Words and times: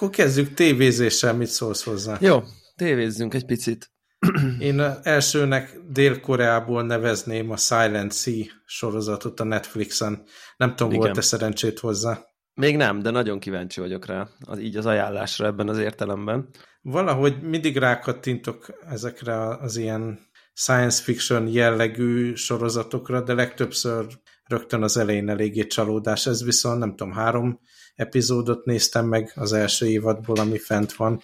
Akkor 0.00 0.12
kezdjük 0.12 0.54
tévézéssel, 0.54 1.34
mit 1.34 1.46
szólsz 1.46 1.84
hozzá? 1.84 2.16
Jó, 2.20 2.42
tévézzünk 2.76 3.34
egy 3.34 3.44
picit. 3.44 3.90
Én 4.58 4.80
elsőnek 5.02 5.80
Dél-Koreából 5.88 6.82
nevezném 6.82 7.50
a 7.50 7.56
Silent 7.56 8.12
Sea 8.12 8.44
sorozatot 8.64 9.40
a 9.40 9.44
Netflixen. 9.44 10.22
Nem 10.56 10.76
tudom, 10.76 10.92
volt-e 10.92 11.20
szerencsét 11.20 11.78
hozzá? 11.78 12.18
Még 12.54 12.76
nem, 12.76 13.02
de 13.02 13.10
nagyon 13.10 13.38
kíváncsi 13.38 13.80
vagyok 13.80 14.06
rá, 14.06 14.28
az, 14.40 14.58
így 14.58 14.76
az 14.76 14.86
ajánlásra 14.86 15.46
ebben 15.46 15.68
az 15.68 15.78
értelemben. 15.78 16.48
Valahogy 16.82 17.42
mindig 17.42 17.76
rákattintok 17.76 18.66
ezekre 18.90 19.56
az 19.56 19.76
ilyen 19.76 20.18
science 20.54 21.02
fiction 21.02 21.46
jellegű 21.46 22.34
sorozatokra, 22.34 23.22
de 23.22 23.34
legtöbbször 23.34 24.06
rögtön 24.44 24.82
az 24.82 24.96
elején 24.96 25.28
eléggé 25.28 25.66
csalódás. 25.66 26.26
Ez 26.26 26.44
viszont 26.44 26.78
nem 26.78 26.96
tudom, 26.96 27.12
három 27.12 27.60
epizódot 28.00 28.64
néztem 28.64 29.06
meg 29.06 29.32
az 29.34 29.52
első 29.52 29.86
évadból, 29.86 30.36
ami 30.36 30.58
fent 30.58 30.92
van. 30.92 31.22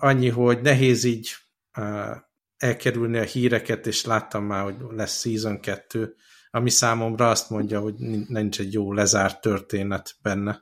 Annyi, 0.00 0.28
hogy 0.28 0.60
nehéz 0.60 1.04
így 1.04 1.30
elkerülni 2.56 3.18
a 3.18 3.22
híreket, 3.22 3.86
és 3.86 4.04
láttam 4.04 4.44
már, 4.44 4.62
hogy 4.62 4.76
lesz 4.90 5.20
season 5.20 5.60
2, 5.60 6.14
ami 6.50 6.70
számomra 6.70 7.30
azt 7.30 7.50
mondja, 7.50 7.80
hogy 7.80 7.94
nincs 8.28 8.60
egy 8.60 8.72
jó 8.72 8.92
lezárt 8.92 9.40
történet 9.40 10.14
benne. 10.22 10.60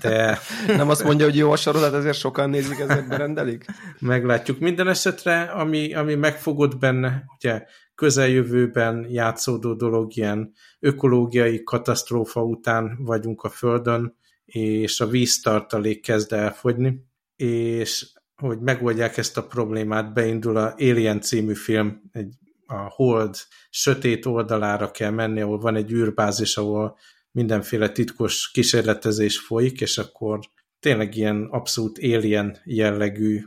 De... 0.00 0.38
Nem 0.76 0.88
azt 0.88 1.04
mondja, 1.04 1.26
hogy 1.26 1.36
jó 1.36 1.52
a 1.52 1.56
sorozat, 1.56 1.94
ezért 1.94 2.18
sokan 2.18 2.50
nézik, 2.50 2.78
ezért 2.78 3.08
berendelik? 3.08 3.64
Meglátjuk. 4.00 4.58
Minden 4.58 4.88
esetre, 4.88 5.42
ami, 5.42 5.94
ami 5.94 6.14
megfogott 6.14 6.78
benne, 6.78 7.24
ugye 7.36 7.64
közeljövőben 7.94 9.06
játszódó 9.08 9.74
dolog, 9.74 10.16
ilyen 10.16 10.52
ökológiai 10.86 11.62
katasztrófa 11.62 12.42
után 12.42 12.96
vagyunk 13.00 13.42
a 13.42 13.48
Földön, 13.48 14.16
és 14.44 15.00
a 15.00 15.06
víztartalék 15.06 16.02
kezd 16.02 16.32
elfogyni, 16.32 17.04
és 17.36 18.12
hogy 18.36 18.60
megoldják 18.60 19.16
ezt 19.16 19.36
a 19.36 19.46
problémát, 19.46 20.12
beindul 20.12 20.56
a 20.56 20.74
Alien 20.78 21.20
című 21.20 21.54
film, 21.54 22.00
egy, 22.12 22.34
a 22.66 22.74
Hold 22.74 23.36
sötét 23.70 24.26
oldalára 24.26 24.90
kell 24.90 25.10
menni, 25.10 25.40
ahol 25.40 25.58
van 25.58 25.76
egy 25.76 25.92
űrbázis, 25.92 26.56
ahol 26.56 26.96
mindenféle 27.30 27.88
titkos 27.88 28.50
kísérletezés 28.50 29.38
folyik, 29.38 29.80
és 29.80 29.98
akkor 29.98 30.38
tényleg 30.80 31.16
ilyen 31.16 31.48
abszolút 31.50 31.98
alien 31.98 32.56
jellegű 32.64 33.44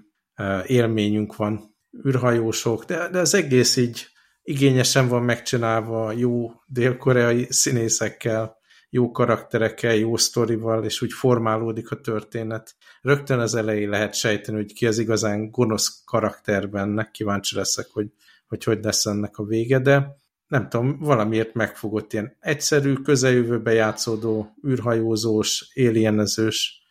élményünk 0.65 1.35
van, 1.35 1.75
űrhajósok, 2.07 2.85
de, 2.85 3.09
de 3.09 3.19
az 3.19 3.33
egész 3.33 3.75
így 3.75 4.07
igényesen 4.49 5.07
van 5.07 5.23
megcsinálva, 5.23 6.11
jó 6.11 6.51
dél-koreai 6.65 7.47
színészekkel, 7.49 8.57
jó 8.89 9.11
karakterekkel, 9.11 9.95
jó 9.95 10.17
sztorival, 10.17 10.83
és 10.83 11.01
úgy 11.01 11.13
formálódik 11.13 11.91
a 11.91 12.01
történet. 12.01 12.75
Rögtön 13.01 13.39
az 13.39 13.55
elején 13.55 13.89
lehet 13.89 14.13
sejteni, 14.13 14.57
hogy 14.57 14.73
ki 14.73 14.87
az 14.87 14.97
igazán 14.97 15.51
gonosz 15.51 16.01
karakter 16.05 16.69
benne, 16.69 17.09
kíváncsi 17.11 17.55
leszek, 17.55 17.87
hogy 17.91 18.07
hogy, 18.47 18.63
hogy 18.63 18.83
lesz 18.83 19.05
ennek 19.05 19.37
a 19.37 19.43
vége, 19.43 19.79
de 19.79 20.15
nem 20.47 20.69
tudom, 20.69 20.99
valamiért 20.99 21.53
megfogott 21.53 22.13
ilyen 22.13 22.37
egyszerű, 22.39 22.93
közeljövőbe 22.93 23.73
játszódó, 23.73 24.55
űrhajózós, 24.67 25.71
alienezős 25.75 26.81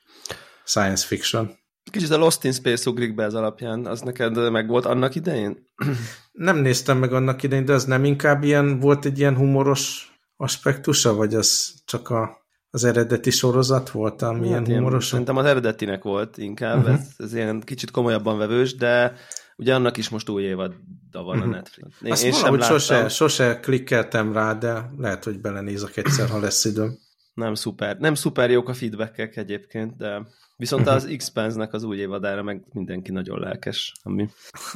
science 0.65 1.07
fiction. 1.07 1.59
Kicsit 1.91 2.11
a 2.11 2.17
Lost 2.17 2.45
in 2.45 2.53
Space 2.53 2.91
ugrik 2.91 3.15
be 3.15 3.25
ez 3.25 3.35
alapján, 3.35 3.87
az 3.87 4.01
neked 4.01 4.51
meg 4.51 4.69
volt 4.69 4.87
annak 4.87 5.15
idején? 5.15 5.67
Nem 6.33 6.57
néztem 6.57 6.99
meg 6.99 7.13
annak 7.13 7.43
idején, 7.43 7.65
de 7.65 7.73
az 7.73 7.85
nem 7.85 8.05
inkább 8.05 8.43
ilyen, 8.43 8.79
volt 8.79 9.05
egy 9.05 9.19
ilyen 9.19 9.37
humoros 9.37 10.13
aspektusa, 10.37 11.15
vagy 11.15 11.35
az 11.35 11.75
csak 11.85 12.11
a, 12.11 12.47
az 12.71 12.85
eredeti 12.85 13.31
sorozat 13.31 13.91
volt, 13.91 14.23
ami 14.23 14.51
hát 14.51 14.67
ilyen 14.67 14.79
humoros? 14.79 15.07
Szerintem 15.07 15.37
az 15.37 15.45
eredetinek 15.45 16.03
volt 16.03 16.39
inkább, 16.39 16.79
uh-huh. 16.79 16.95
ez, 16.95 17.15
ez 17.17 17.35
ilyen 17.35 17.61
kicsit 17.61 17.91
komolyabban 17.91 18.39
vevős, 18.39 18.75
de 18.75 19.15
ugye 19.57 19.75
annak 19.75 19.97
is 19.97 20.09
most 20.09 20.29
új 20.29 20.43
évad 20.43 20.75
van 21.13 21.25
uh-huh. 21.25 21.43
a 21.43 21.47
mhm. 21.47 21.55
Netflix. 21.55 22.01
Én, 22.03 22.13
Azt 22.13 22.25
én 22.25 22.33
sem 22.33 22.55
láttam. 22.55 22.79
sose, 22.79 23.09
sose 23.09 23.61
klikkeltem 23.61 24.33
rá, 24.33 24.55
de 24.55 24.91
lehet, 24.97 25.25
hogy 25.25 25.41
belenézek 25.41 25.97
egyszer, 25.97 26.29
ha 26.29 26.39
lesz 26.39 26.65
időm. 26.65 26.99
Nem 27.39 27.55
szuper. 27.55 27.99
Nem 27.99 28.15
szuper 28.15 28.51
jók 28.51 28.69
a 28.69 28.75
feedbackek 28.75 29.37
egyébként, 29.37 29.97
de 29.97 30.27
viszont 30.57 30.85
mhm. 30.85 30.95
az 30.95 31.15
X-Pense-nek 31.17 31.73
az 31.73 31.83
új 31.83 31.97
évadára 31.97 32.43
meg 32.43 32.65
mindenki 32.73 33.13
nagyon 33.13 33.41
lelkes. 33.41 33.93
Ami... 34.03 34.29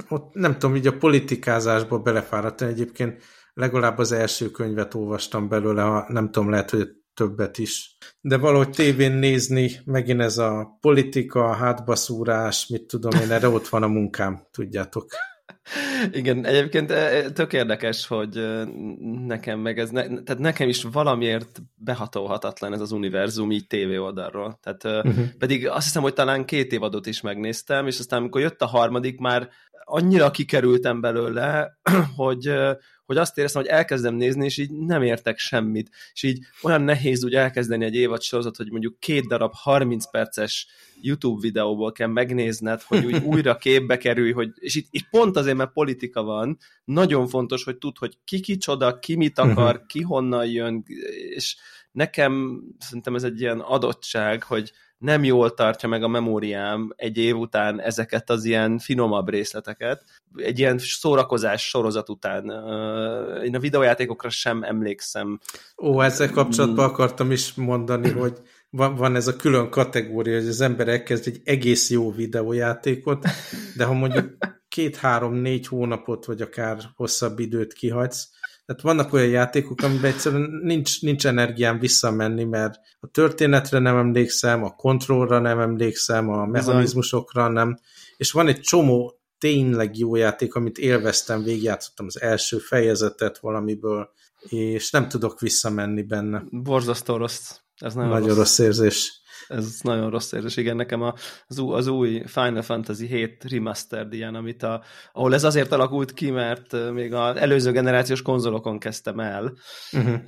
Ott 0.09 0.35
nem 0.35 0.59
tudom, 0.59 0.77
így 0.77 0.87
a 0.87 0.97
politikázásba 0.97 1.99
belefáradtam 1.99 2.69
egyébként 2.69 3.23
legalább 3.55 3.99
az 3.99 4.13
első 4.13 4.51
könyvet 4.51 4.95
olvastam 4.95 5.49
belőle, 5.49 5.83
ha 5.83 6.05
nem 6.09 6.31
tudom, 6.31 6.51
lehet, 6.51 6.71
hogy 6.71 6.89
többet 7.15 7.59
is. 7.59 7.97
De 8.21 8.37
valahogy 8.37 8.71
tévén 8.71 9.13
nézni, 9.13 9.71
megint 9.85 10.21
ez 10.21 10.39
a 10.39 10.79
politika, 10.81 11.53
hátbaszúrás, 11.53 12.67
mit 12.67 12.87
tudom 12.87 13.21
én, 13.21 13.31
erre 13.31 13.49
ott 13.49 13.69
van 13.69 13.83
a 13.83 13.89
munkám, 13.89 14.47
tudjátok. 14.51 15.07
Igen, 16.13 16.47
egyébként 16.47 16.91
e, 16.91 16.95
e, 16.95 17.31
tök 17.31 17.53
érdekes, 17.53 18.07
hogy 18.07 18.37
e, 18.37 18.65
nekem 19.27 19.59
meg 19.59 19.79
ez, 19.79 19.91
ne, 19.91 20.03
tehát 20.03 20.39
nekem 20.39 20.69
is 20.69 20.83
valamiért 20.83 21.63
behatolhatatlan 21.75 22.73
ez 22.73 22.81
az 22.81 22.93
univerzum 22.93 23.51
így 23.51 23.67
tévé 23.67 23.97
oldalról. 23.97 24.59
Tehát 24.63 25.07
uh-huh. 25.07 25.25
pedig 25.39 25.69
azt 25.69 25.85
hiszem, 25.85 26.03
hogy 26.03 26.13
talán 26.13 26.45
két 26.45 26.73
évadot 26.73 27.07
is 27.07 27.21
megnéztem, 27.21 27.87
és 27.87 27.99
aztán 27.99 28.21
amikor 28.21 28.41
jött 28.41 28.63
a 28.63 28.67
harmadik, 28.67 29.19
már 29.19 29.49
annyira 29.93 30.31
kikerültem 30.31 31.01
belőle, 31.01 31.79
hogy, 32.17 32.53
hogy 33.05 33.17
azt 33.17 33.39
éreztem, 33.39 33.63
hogy 33.63 33.71
elkezdem 33.71 34.15
nézni, 34.15 34.45
és 34.45 34.59
így 34.59 34.71
nem 34.71 35.03
értek 35.03 35.39
semmit. 35.39 35.91
És 36.13 36.23
így 36.23 36.39
olyan 36.63 36.83
nehéz 36.83 37.25
úgy 37.25 37.35
elkezdeni 37.35 37.85
egy 37.85 37.95
évad 37.95 38.23
sorozat, 38.23 38.57
hogy 38.57 38.71
mondjuk 38.71 38.99
két 38.99 39.27
darab 39.27 39.53
30 39.55 40.11
perces 40.11 40.67
YouTube 41.01 41.41
videóból 41.41 41.93
kell 41.93 42.07
megnézned, 42.07 42.83
hogy 42.83 43.05
úgy 43.05 43.23
újra 43.33 43.57
képbe 43.57 43.99
kerülj, 43.99 44.33
hogy, 44.33 44.51
és 44.55 44.75
itt, 44.75 44.87
itt 44.91 45.09
pont 45.11 45.37
azért, 45.37 45.57
mert 45.57 45.73
politika 45.73 46.23
van, 46.23 46.59
nagyon 46.85 47.27
fontos, 47.27 47.65
hogy 47.65 47.79
tud, 47.79 47.99
hogy 47.99 48.19
ki 48.25 48.41
kicsoda, 48.41 48.99
ki 48.99 49.17
mit 49.17 49.39
akar, 49.39 49.87
ki 49.87 50.01
honnan 50.01 50.47
jön, 50.47 50.85
és 51.35 51.57
nekem 51.93 52.63
szerintem 52.79 53.15
ez 53.15 53.23
egy 53.23 53.41
ilyen 53.41 53.61
adottság, 53.61 54.43
hogy 54.43 54.73
nem 54.99 55.25
jól 55.25 55.55
tartja 55.55 55.89
meg 55.89 56.03
a 56.03 56.09
memóriám 56.09 56.93
egy 56.97 57.17
év 57.19 57.37
után 57.37 57.81
ezeket 57.81 58.31
az 58.31 58.45
ilyen 58.45 58.79
finomabb 58.79 59.29
részleteket. 59.29 60.05
Egy 60.37 60.59
ilyen 60.59 60.79
szórakozás 60.79 61.69
sorozat 61.69 62.09
után. 62.09 62.45
Én 63.45 63.55
a 63.55 63.59
videójátékokra 63.59 64.31
sem 64.31 64.63
emlékszem. 64.63 65.41
Ó, 65.83 66.01
ezzel 66.01 66.31
kapcsolatban 66.31 66.85
akartam 66.85 67.31
is 67.31 67.55
mondani, 67.55 68.11
hogy 68.11 68.39
van, 68.71 69.17
ez 69.17 69.27
a 69.27 69.37
külön 69.37 69.71
kategória, 69.71 70.39
hogy 70.39 70.49
az 70.49 70.61
ember 70.61 70.89
elkezd 70.89 71.27
egy 71.27 71.41
egész 71.45 71.91
jó 71.91 72.13
videójátékot, 72.13 73.27
de 73.77 73.85
ha 73.85 73.93
mondjuk 73.93 74.37
két-három-négy 74.69 75.67
hónapot, 75.67 76.25
vagy 76.25 76.41
akár 76.41 76.79
hosszabb 76.95 77.39
időt 77.39 77.73
kihagysz, 77.73 78.31
tehát 78.67 78.83
vannak 78.83 79.13
olyan 79.13 79.29
játékok, 79.29 79.81
amiben 79.83 80.13
egyszerűen 80.13 80.61
nincs, 80.63 81.03
nincs 81.03 81.27
energiám 81.27 81.79
visszamenni, 81.79 82.45
mert 82.45 82.79
a 83.01 83.07
történetre 83.07 83.79
nem 83.79 83.97
emlékszem, 83.97 84.65
a 84.65 84.75
kontrollra 84.75 85.39
nem 85.39 85.61
emlékszem, 85.61 86.29
a 86.29 86.47
mechanizmusokra 86.47 87.49
nem, 87.49 87.79
és 88.17 88.33
van 88.33 88.49
egy 88.49 88.61
csomó 88.61 89.21
tényleg 89.39 89.99
jó 89.99 90.17
játék, 90.17 90.55
amit 90.55 90.79
élveztem, 90.79 91.43
végigjátszottam 91.43 92.07
az 92.07 92.21
első 92.21 92.59
fejezetet 92.59 93.39
valamiből, 93.39 94.11
és 94.49 94.91
nem 94.91 95.09
tudok 95.09 95.41
visszamenni 95.41 96.03
benne. 96.03 96.45
Borzasztó 96.51 97.17
rossz. 97.17 97.57
Ez 97.77 97.95
nagyon, 97.95 98.11
nagyon 98.11 98.27
rossz. 98.29 98.37
rossz 98.37 98.59
érzés 98.59 99.22
ez 99.53 99.81
nagyon 99.83 100.11
rossz 100.11 100.33
érzés. 100.33 100.57
Igen, 100.57 100.77
nekem 100.77 101.03
az, 101.03 101.63
az 101.69 101.87
új 101.87 102.23
Final 102.27 102.63
Fantasy 102.63 103.07
7 103.07 103.45
Remastered 103.49 104.13
ilyen, 104.13 104.35
amit 104.35 104.63
a, 104.63 104.83
ahol 105.13 105.35
ez 105.35 105.45
azért 105.45 105.73
alakult 105.73 106.13
ki, 106.13 106.31
mert 106.31 106.93
még 106.93 107.15
az 107.15 107.37
előző 107.37 107.73
generációs 107.73 108.23
konzolokon 108.23 108.79
kezdtem 108.79 109.21
el, 109.21 109.53
uh-huh. 109.93 110.21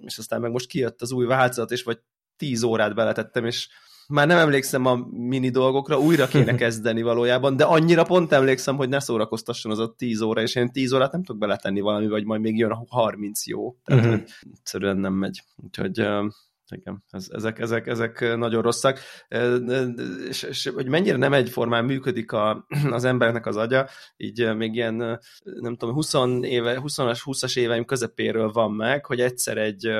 és 0.00 0.18
aztán 0.18 0.40
meg 0.40 0.50
most 0.50 0.68
kijött 0.68 1.02
az 1.02 1.12
új 1.12 1.26
változat, 1.26 1.70
és 1.70 1.82
vagy 1.82 1.98
10 2.36 2.62
órát 2.62 2.94
beletettem, 2.94 3.44
és 3.44 3.68
már 4.08 4.26
nem 4.26 4.38
emlékszem 4.38 4.86
a 4.86 5.06
mini 5.10 5.50
dolgokra, 5.50 5.98
újra 5.98 6.26
kéne 6.26 6.54
kezdeni 6.54 7.02
valójában, 7.02 7.56
de 7.56 7.64
annyira 7.64 8.04
pont 8.04 8.32
emlékszem, 8.32 8.76
hogy 8.76 8.88
ne 8.88 9.00
szórakoztasson 9.00 9.72
az 9.72 9.78
a 9.78 9.94
10 9.96 10.20
óra, 10.20 10.42
és 10.42 10.54
én 10.54 10.72
10 10.72 10.92
órát 10.92 11.12
nem 11.12 11.22
tudok 11.22 11.40
beletenni 11.40 11.80
valami, 11.80 12.08
vagy 12.08 12.24
majd 12.24 12.40
még 12.40 12.58
jön 12.58 12.70
a 12.70 12.84
30 12.88 13.46
jó. 13.46 13.76
Tehát 13.84 14.04
uh-huh. 14.04 14.22
egyszerűen 14.52 14.96
nem 14.96 15.12
megy. 15.12 15.42
Úgyhogy 15.56 16.06
igen, 16.70 17.04
ez, 17.10 17.26
ezek, 17.30 17.58
ezek, 17.58 17.86
ezek 17.86 18.36
nagyon 18.36 18.62
rosszak, 18.62 18.98
és, 20.28 20.42
és 20.42 20.70
hogy 20.74 20.88
mennyire 20.88 21.16
nem 21.16 21.32
egyformán 21.32 21.84
működik 21.84 22.32
a, 22.32 22.66
az 22.90 23.04
embernek 23.04 23.46
az 23.46 23.56
agya, 23.56 23.88
így 24.16 24.54
még 24.56 24.74
ilyen, 24.74 24.96
nem 25.42 25.76
tudom, 25.76 25.94
20 25.94 26.14
éve, 26.40 26.80
20-as, 26.82 27.20
20-as 27.24 27.58
éveim 27.58 27.84
közepéről 27.84 28.50
van 28.52 28.72
meg, 28.72 29.06
hogy 29.06 29.20
egyszer 29.20 29.58
egy 29.58 29.90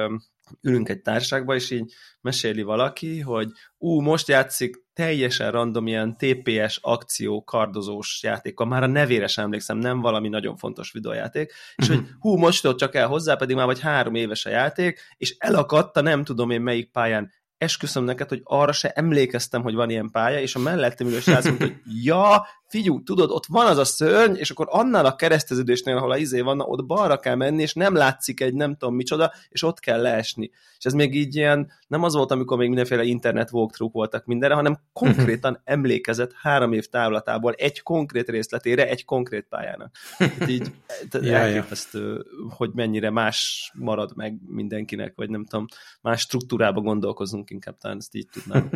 ülünk 0.60 0.88
egy 0.88 1.02
társágba, 1.02 1.54
és 1.54 1.70
így 1.70 1.92
meséli 2.20 2.62
valaki, 2.62 3.20
hogy 3.20 3.50
ú, 3.78 4.00
most 4.00 4.28
játszik 4.28 4.85
teljesen 4.96 5.50
random 5.50 5.86
ilyen 5.86 6.16
TPS 6.16 6.78
akció 6.82 7.44
kardozós 7.44 8.22
játék, 8.22 8.58
már 8.58 8.82
a 8.82 8.86
nevére 8.86 9.26
sem 9.26 9.44
emlékszem, 9.44 9.78
nem 9.78 10.00
valami 10.00 10.28
nagyon 10.28 10.56
fontos 10.56 10.92
videójáték, 10.92 11.52
és 11.76 11.88
hogy 11.88 12.00
hú, 12.18 12.36
most 12.36 12.66
ott 12.66 12.78
csak 12.78 12.94
el 12.94 13.06
hozzá, 13.06 13.34
pedig 13.34 13.56
már 13.56 13.66
vagy 13.66 13.80
három 13.80 14.14
éves 14.14 14.46
a 14.46 14.50
játék, 14.50 15.00
és 15.16 15.36
elakadta 15.38 16.00
nem 16.00 16.24
tudom 16.24 16.50
én 16.50 16.60
melyik 16.60 16.90
pályán. 16.90 17.32
Esküszöm 17.58 18.04
neked, 18.04 18.28
hogy 18.28 18.40
arra 18.44 18.72
se 18.72 18.90
emlékeztem, 18.90 19.62
hogy 19.62 19.74
van 19.74 19.90
ilyen 19.90 20.10
pálya, 20.10 20.40
és 20.40 20.54
a 20.54 20.58
mellettem 20.58 21.06
ülő 21.06 21.20
srác 21.20 21.58
hogy 21.58 21.74
ja, 22.04 22.46
figyú, 22.66 23.02
tudod, 23.02 23.30
ott 23.30 23.46
van 23.46 23.66
az 23.66 23.78
a 23.78 23.84
szörny, 23.84 24.34
és 24.34 24.50
akkor 24.50 24.66
annál 24.70 25.06
a 25.06 25.16
kereszteződésnél, 25.16 25.96
ahol 25.96 26.10
a 26.10 26.16
izé 26.16 26.40
van, 26.40 26.60
ott 26.60 26.86
balra 26.86 27.18
kell 27.18 27.34
menni, 27.34 27.62
és 27.62 27.74
nem 27.74 27.94
látszik 27.94 28.40
egy 28.40 28.54
nem 28.54 28.76
tudom 28.76 28.94
micsoda, 28.94 29.32
és 29.48 29.62
ott 29.62 29.80
kell 29.80 30.00
leesni. 30.00 30.50
És 30.78 30.84
ez 30.84 30.92
még 30.92 31.14
így 31.14 31.36
ilyen, 31.36 31.70
nem 31.86 32.02
az 32.02 32.14
volt, 32.14 32.30
amikor 32.30 32.58
még 32.58 32.68
mindenféle 32.68 33.02
internet 33.02 33.52
walkthrough 33.52 33.94
voltak 33.94 34.24
mindenre, 34.24 34.54
hanem 34.54 34.78
konkrétan 34.92 35.60
emlékezett 35.64 36.32
három 36.42 36.72
év 36.72 36.86
távlatából 36.86 37.52
egy 37.52 37.82
konkrét 37.82 38.28
részletére, 38.28 38.88
egy 38.88 39.04
konkrét 39.04 39.46
pályának. 39.48 39.96
Hát 40.18 40.48
így 40.48 40.72
ja, 41.10 41.36
elképesztő, 41.36 42.24
hogy 42.56 42.70
mennyire 42.74 43.10
más 43.10 43.70
marad 43.74 44.12
meg 44.16 44.38
mindenkinek, 44.46 45.12
vagy 45.16 45.30
nem 45.30 45.44
tudom, 45.44 45.66
más 46.00 46.20
struktúrába 46.20 46.80
gondolkozunk 46.80 47.50
inkább, 47.50 47.78
talán 47.78 47.96
ezt 47.96 48.14
így 48.14 48.28
tudnám. 48.32 48.68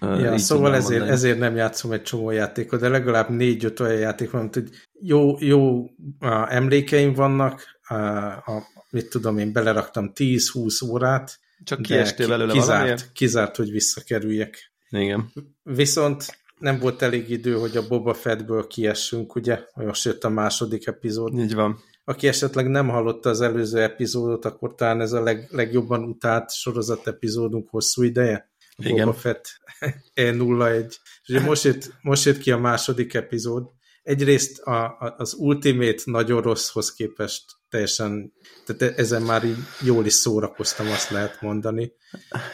ja, 0.22 0.32
így 0.32 0.38
szóval 0.38 0.72
tudnám 0.72 0.80
ezért, 0.80 1.08
ezért 1.08 1.38
nem 1.38 1.56
játszom 1.56 1.92
egy 1.92 2.02
csomó 2.02 2.30
játékot, 2.30 2.80
de 2.80 2.88
legalább 2.88 3.29
négy-öt 3.32 3.80
olyan 3.80 3.98
játék 3.98 4.30
van, 4.30 4.50
hogy 4.52 4.68
jó, 5.00 5.36
jó 5.38 5.84
a, 6.18 6.46
emlékeim 6.48 7.12
vannak, 7.12 7.80
a, 7.82 7.94
a, 7.94 8.66
mit 8.90 9.08
tudom 9.08 9.38
én, 9.38 9.52
beleraktam 9.52 10.12
10-20 10.14 10.90
órát, 10.90 11.38
csak 11.64 11.82
kiestél 11.82 12.28
belőle 12.28 12.52
kizárt, 12.52 12.68
valamiért? 12.68 13.12
kizárt, 13.12 13.56
hogy 13.56 13.70
visszakerüljek. 13.70 14.72
Igen. 14.90 15.32
Viszont 15.62 16.40
nem 16.58 16.78
volt 16.78 17.02
elég 17.02 17.30
idő, 17.30 17.54
hogy 17.54 17.76
a 17.76 17.86
Boba 17.88 18.14
Fettből 18.14 18.66
kiessünk, 18.66 19.34
ugye? 19.34 19.58
Most 19.74 20.04
jött 20.04 20.24
a 20.24 20.28
második 20.28 20.86
epizód. 20.86 21.38
Így 21.38 21.54
van. 21.54 21.78
Aki 22.04 22.28
esetleg 22.28 22.68
nem 22.68 22.88
hallotta 22.88 23.28
az 23.28 23.40
előző 23.40 23.82
epizódot, 23.82 24.44
akkor 24.44 24.74
talán 24.74 25.00
ez 25.00 25.12
a 25.12 25.22
leg, 25.22 25.46
legjobban 25.50 26.02
utált 26.04 26.50
sorozat 26.50 27.06
epizódunk 27.06 27.68
hosszú 27.68 28.02
ideje. 28.02 28.49
Igen. 28.80 29.04
Boba 29.04 29.18
Fett 29.18 29.60
E01. 30.14 30.86
És 31.22 31.28
ugye 31.28 31.40
most 31.40 31.64
jött, 31.64 31.94
most 32.02 32.24
jött 32.24 32.38
ki 32.38 32.50
a 32.50 32.58
második 32.58 33.14
epizód. 33.14 33.70
Egyrészt 34.02 34.58
a, 34.58 34.84
a, 34.84 35.14
az 35.18 35.34
Ultimate 35.34 36.02
nagyon 36.04 36.42
rosszhoz 36.42 36.92
képest 36.92 37.44
teljesen, 37.70 38.32
tehát 38.66 38.98
ezen 38.98 39.22
már 39.22 39.44
így 39.44 39.58
jól 39.84 40.06
is 40.06 40.12
szórakoztam, 40.12 40.90
azt 40.90 41.10
lehet 41.10 41.40
mondani. 41.40 41.92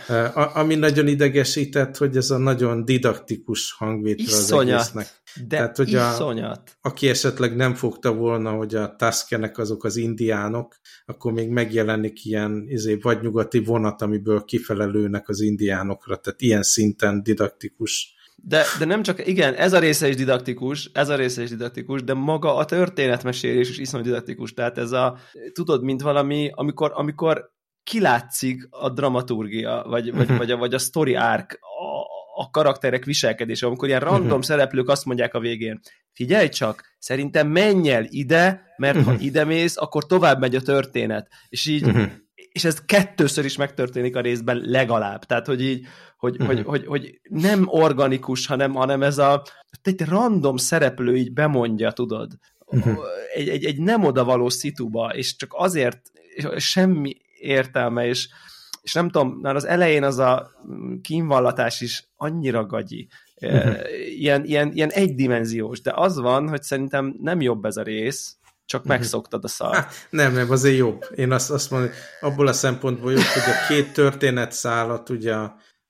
A, 0.08 0.58
ami 0.58 0.74
nagyon 0.74 1.06
idegesített, 1.06 1.96
hogy 1.96 2.16
ez 2.16 2.30
a 2.30 2.38
nagyon 2.38 2.84
didaktikus 2.84 3.72
hangvétel 3.72 4.26
az 4.26 4.52
egésznek. 4.52 5.08
De 5.48 5.56
Tehát, 5.56 5.76
hogy 5.76 5.88
iszonyat. 5.88 6.76
A, 6.80 6.88
aki 6.88 7.08
esetleg 7.08 7.56
nem 7.56 7.74
fogta 7.74 8.14
volna, 8.14 8.50
hogy 8.50 8.74
a 8.74 8.96
Tuskenek 8.96 9.58
azok 9.58 9.84
az 9.84 9.96
indiánok, 9.96 10.76
akkor 11.06 11.32
még 11.32 11.48
megjelenik 11.48 12.24
ilyen 12.24 12.64
izé, 12.68 12.94
vagy 12.94 13.20
nyugati 13.22 13.58
vonat, 13.58 14.02
amiből 14.02 14.44
kifelelőnek 14.44 15.28
az 15.28 15.40
indiánokra. 15.40 16.16
Tehát 16.16 16.40
ilyen 16.40 16.62
szinten 16.62 17.22
didaktikus 17.22 18.14
de, 18.42 18.62
de 18.78 18.84
nem 18.84 19.02
csak, 19.02 19.26
igen, 19.26 19.54
ez 19.54 19.72
a 19.72 19.78
része 19.78 20.08
is 20.08 20.16
didaktikus, 20.16 20.90
ez 20.92 21.08
a 21.08 21.16
része 21.16 21.42
is 21.42 21.48
didaktikus, 21.48 22.04
de 22.04 22.14
maga 22.14 22.56
a 22.56 22.64
történetmesélés 22.64 23.68
is 23.68 23.78
iszonyú 23.78 24.02
didaktikus. 24.02 24.52
Tehát 24.52 24.78
ez 24.78 24.92
a, 24.92 25.18
tudod, 25.52 25.82
mint 25.82 26.02
valami, 26.02 26.50
amikor, 26.54 26.92
amikor 26.94 27.50
kilátszik 27.82 28.66
a 28.70 28.90
dramaturgia, 28.90 29.84
vagy, 29.86 30.12
vagy, 30.12 30.36
vagy, 30.36 30.50
a, 30.50 30.56
vagy 30.56 30.74
a 30.74 30.78
story 30.78 31.14
arc, 31.14 31.54
a, 31.54 32.06
a 32.42 32.50
karakterek 32.50 33.04
viselkedése, 33.04 33.66
amikor 33.66 33.88
ilyen 33.88 34.00
random 34.00 34.26
uh-huh. 34.26 34.42
szereplők 34.42 34.88
azt 34.88 35.04
mondják 35.04 35.34
a 35.34 35.40
végén, 35.40 35.80
figyelj 36.12 36.48
csak, 36.48 36.82
szerintem 36.98 37.48
menj 37.48 37.90
el 37.90 38.04
ide, 38.08 38.62
mert 38.76 38.96
uh-huh. 38.96 39.14
ha 39.14 39.20
ide 39.20 39.44
mész, 39.44 39.76
akkor 39.76 40.06
tovább 40.06 40.40
megy 40.40 40.54
a 40.54 40.60
történet. 40.60 41.28
És 41.48 41.66
így, 41.66 41.82
uh-huh. 41.82 42.10
És 42.56 42.64
ez 42.64 42.84
kettőször 42.84 43.44
is 43.44 43.56
megtörténik 43.56 44.16
a 44.16 44.20
részben 44.20 44.56
legalább. 44.56 45.24
Tehát, 45.24 45.46
hogy 45.46 45.62
így, 45.62 45.86
hogy, 46.16 46.32
uh-huh. 46.40 46.46
hogy, 46.46 46.64
hogy, 46.64 46.86
hogy 46.86 47.20
nem 47.22 47.64
organikus, 47.66 48.46
hanem, 48.46 48.74
hanem 48.74 49.02
ez 49.02 49.18
a 49.18 49.42
egy 49.82 50.00
random 50.00 50.56
szereplő 50.56 51.16
így 51.16 51.32
bemondja, 51.32 51.90
tudod, 51.90 52.32
uh-huh. 52.64 52.98
egy, 53.34 53.48
egy, 53.48 53.64
egy 53.64 53.78
nem 53.78 54.04
odavaló 54.04 54.48
szituba, 54.48 55.14
és 55.14 55.36
csak 55.36 55.52
azért 55.56 56.00
semmi 56.56 57.16
értelme, 57.40 58.06
és, 58.06 58.28
és 58.82 58.92
nem 58.92 59.10
tudom, 59.10 59.38
már 59.42 59.54
az 59.54 59.64
elején 59.64 60.02
az 60.02 60.18
a 60.18 60.50
kínvallatás 61.02 61.80
is 61.80 62.08
annyira 62.16 62.66
gagyi, 62.66 63.08
uh-huh. 63.40 63.76
ilyen, 64.16 64.44
ilyen, 64.44 64.72
ilyen 64.72 64.90
egydimenziós, 64.90 65.80
de 65.80 65.92
az 65.94 66.18
van, 66.18 66.48
hogy 66.48 66.62
szerintem 66.62 67.16
nem 67.20 67.40
jobb 67.40 67.64
ez 67.64 67.76
a 67.76 67.82
rész, 67.82 68.36
csak 68.66 68.80
uh-huh. 68.80 68.96
megszoktad 68.96 69.44
a 69.44 69.48
szart. 69.48 69.74
Hát, 69.74 69.92
nem, 70.10 70.32
nem, 70.32 70.50
azért 70.50 70.76
jobb. 70.76 71.04
Én 71.14 71.32
azt, 71.32 71.50
azt 71.50 71.70
mondom, 71.70 71.90
abból 72.20 72.46
a 72.46 72.52
szempontból 72.52 73.12
jobb, 73.12 73.22
hogy 73.22 73.52
a 73.52 73.66
két 73.68 73.92
történet 73.92 74.52
szállat, 74.52 75.10
ugye, 75.10 75.36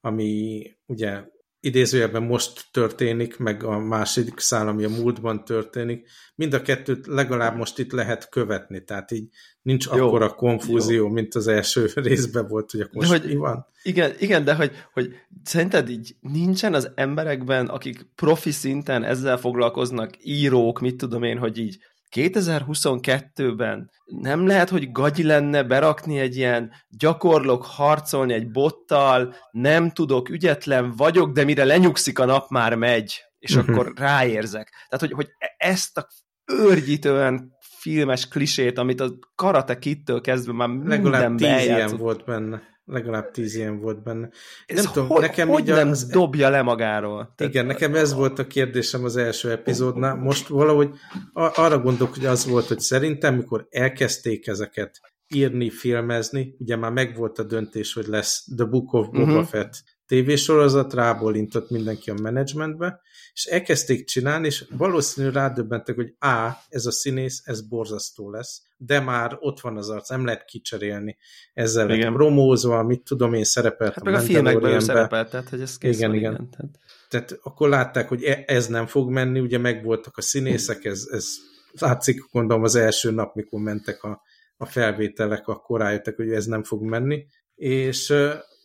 ami 0.00 0.62
ugye 0.86 1.22
idézőjelben 1.60 2.22
most 2.22 2.64
történik, 2.70 3.38
meg 3.38 3.62
a 3.62 3.78
második 3.78 4.38
szál, 4.38 4.68
ami 4.68 4.84
a 4.84 4.88
múltban 4.88 5.44
történik, 5.44 6.08
mind 6.34 6.54
a 6.54 6.62
kettőt 6.62 7.06
legalább 7.06 7.56
most 7.56 7.78
itt 7.78 7.92
lehet 7.92 8.28
követni, 8.28 8.84
tehát 8.84 9.10
így 9.10 9.28
nincs 9.62 9.86
jó, 9.94 10.06
akkora 10.06 10.34
konfúzió, 10.34 11.04
jó. 11.04 11.08
mint 11.08 11.34
az 11.34 11.46
első 11.46 11.90
részben 11.94 12.46
volt, 12.46 12.70
hogy 12.70 12.80
akkor 12.80 12.94
most 12.94 13.10
hogy, 13.10 13.26
mi 13.26 13.34
van. 13.34 13.66
Igen, 13.82 14.12
igen, 14.18 14.44
de 14.44 14.54
hogy, 14.54 14.72
hogy 14.92 15.14
szerinted 15.44 15.88
így 15.88 16.16
nincsen 16.20 16.74
az 16.74 16.90
emberekben, 16.94 17.66
akik 17.66 18.06
profi 18.14 18.50
szinten 18.50 19.04
ezzel 19.04 19.38
foglalkoznak, 19.38 20.10
írók, 20.22 20.80
mit 20.80 20.96
tudom 20.96 21.22
én, 21.22 21.38
hogy 21.38 21.58
így 21.58 21.78
2022-ben 22.16 23.90
nem 24.04 24.46
lehet, 24.46 24.68
hogy 24.68 24.92
gagyi 24.92 25.22
lenne 25.22 25.62
berakni 25.62 26.18
egy 26.18 26.36
ilyen 26.36 26.72
gyakorlok 26.88 27.64
harcolni 27.64 28.32
egy 28.32 28.50
bottal, 28.50 29.34
nem 29.50 29.90
tudok, 29.90 30.28
ügyetlen 30.28 30.92
vagyok, 30.96 31.32
de 31.32 31.44
mire 31.44 31.64
lenyugszik 31.64 32.18
a 32.18 32.24
nap 32.24 32.50
már 32.50 32.74
megy, 32.74 33.24
és 33.38 33.56
uh-huh. 33.56 33.74
akkor 33.74 33.92
ráérzek. 33.96 34.68
Tehát, 34.88 35.00
hogy, 35.00 35.12
hogy 35.12 35.28
ezt 35.56 35.98
a 35.98 36.08
őrgyítően 36.52 37.54
filmes 37.60 38.28
klisét, 38.28 38.78
amit 38.78 39.00
a 39.00 39.18
Karate 39.34 39.78
Kid-től 39.78 40.20
kezdve 40.20 40.52
már 40.52 40.68
Legalább 40.68 41.36
tíz 41.36 41.64
ilyen 41.64 41.96
volt 41.96 42.24
benne 42.24 42.74
legalább 42.86 43.30
tíz 43.30 43.54
ilyen 43.54 43.80
volt 43.80 44.02
benne. 44.02 44.28
Ez 44.66 44.84
nem 44.84 44.92
tudom, 44.92 45.20
nekem 45.20 45.48
hogy 45.48 45.64
nem 45.64 45.88
az... 45.88 46.06
dobja 46.06 46.48
le 46.48 46.62
magáról? 46.62 47.32
Tehát... 47.36 47.52
Igen, 47.52 47.66
nekem 47.66 47.94
ez 47.94 48.14
volt 48.14 48.38
a 48.38 48.46
kérdésem 48.46 49.04
az 49.04 49.16
első 49.16 49.50
epizódnál. 49.50 50.14
Most 50.14 50.46
valahogy 50.46 50.90
arra 51.32 51.78
gondolok, 51.78 52.14
hogy 52.14 52.26
az 52.26 52.46
volt, 52.46 52.66
hogy 52.66 52.80
szerintem, 52.80 53.34
mikor 53.34 53.66
elkezdték 53.70 54.46
ezeket 54.46 55.00
írni, 55.34 55.70
filmezni, 55.70 56.54
ugye 56.58 56.76
már 56.76 56.92
megvolt 56.92 57.38
a 57.38 57.42
döntés, 57.42 57.92
hogy 57.92 58.06
lesz 58.06 58.44
The 58.56 58.64
Book 58.64 58.92
of 58.92 59.06
Boba 59.06 59.32
uh-huh. 59.32 59.44
Fett 59.44 59.82
tévésorozat, 60.06 60.94
rábólintott 60.94 61.70
mindenki 61.70 62.10
a 62.10 62.14
menedzsmentbe, 62.22 63.00
és 63.36 63.44
elkezdték 63.44 64.04
csinálni, 64.04 64.46
és 64.46 64.64
valószínűleg 64.76 65.36
rádöbbentek, 65.36 65.94
hogy 65.94 66.14
A, 66.18 66.50
ez 66.68 66.86
a 66.86 66.90
színész, 66.90 67.42
ez 67.44 67.60
borzasztó 67.60 68.30
lesz, 68.30 68.62
de 68.76 69.00
már 69.00 69.36
ott 69.40 69.60
van 69.60 69.76
az 69.76 69.88
arc, 69.88 70.08
nem 70.08 70.24
lehet 70.24 70.44
kicserélni 70.44 71.16
ezzel 71.54 71.90
igen. 71.90 72.12
promózva, 72.12 72.82
mit 72.82 73.02
tudom 73.02 73.34
én, 73.34 73.44
szerepelt 73.44 73.94
hát 73.94 74.06
a, 74.06 74.12
a 74.12 74.18
filmekben 74.18 74.72
ő 74.72 74.78
szerepelt, 74.78 75.30
tehát 75.30 75.48
hogy 75.48 75.60
ez 75.60 75.78
kész 75.78 75.96
igen, 75.96 76.14
igen. 76.14 76.32
igen. 76.32 76.50
Tehát... 76.50 76.78
tehát 77.08 77.38
akkor 77.42 77.68
látták, 77.68 78.08
hogy 78.08 78.22
e- 78.24 78.44
ez 78.46 78.66
nem 78.66 78.86
fog 78.86 79.10
menni, 79.10 79.40
ugye 79.40 79.58
megvoltak 79.58 80.16
a 80.16 80.22
színészek, 80.22 80.84
ez, 80.84 81.08
ez 81.10 81.28
látszik, 81.72 82.24
gondolom 82.32 82.62
az 82.62 82.74
első 82.74 83.10
nap, 83.10 83.34
mikor 83.34 83.60
mentek 83.60 84.02
a, 84.02 84.22
a 84.56 84.66
felvételek, 84.66 85.48
akkor 85.48 85.80
rájöttek, 85.80 86.16
hogy 86.16 86.30
ez 86.30 86.46
nem 86.46 86.62
fog 86.62 86.82
menni, 86.82 87.26
és 87.54 88.14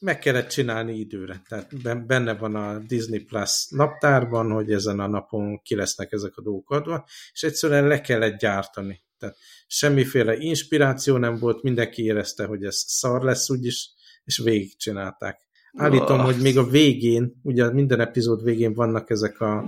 meg 0.01 0.19
kellett 0.19 0.47
csinálni 0.47 0.97
időre. 0.97 1.41
Tehát 1.47 2.05
benne 2.05 2.33
van 2.33 2.55
a 2.55 2.79
Disney 2.79 3.19
Plus 3.19 3.67
naptárban, 3.69 4.51
hogy 4.51 4.71
ezen 4.71 4.99
a 4.99 5.07
napon 5.07 5.61
ki 5.61 5.75
lesznek 5.75 6.11
ezek 6.11 6.37
a 6.37 6.41
dolgok 6.41 6.69
adva, 6.69 7.05
és 7.33 7.43
egyszerűen 7.43 7.87
le 7.87 8.01
kellett 8.01 8.39
gyártani. 8.39 9.03
Tehát 9.17 9.37
semmiféle 9.67 10.37
inspiráció 10.37 11.17
nem 11.17 11.37
volt, 11.37 11.63
mindenki 11.63 12.03
érezte, 12.03 12.45
hogy 12.45 12.63
ez 12.63 12.75
szar 12.75 13.23
lesz 13.23 13.49
úgyis, 13.49 13.89
és 14.23 14.37
végigcsinálták. 14.37 15.49
Állítom, 15.73 16.19
oh. 16.19 16.25
hogy 16.25 16.41
még 16.41 16.57
a 16.57 16.69
végén, 16.69 17.39
ugye 17.43 17.71
minden 17.71 17.99
epizód 17.99 18.43
végén 18.43 18.73
vannak 18.73 19.09
ezek 19.09 19.41
a, 19.41 19.65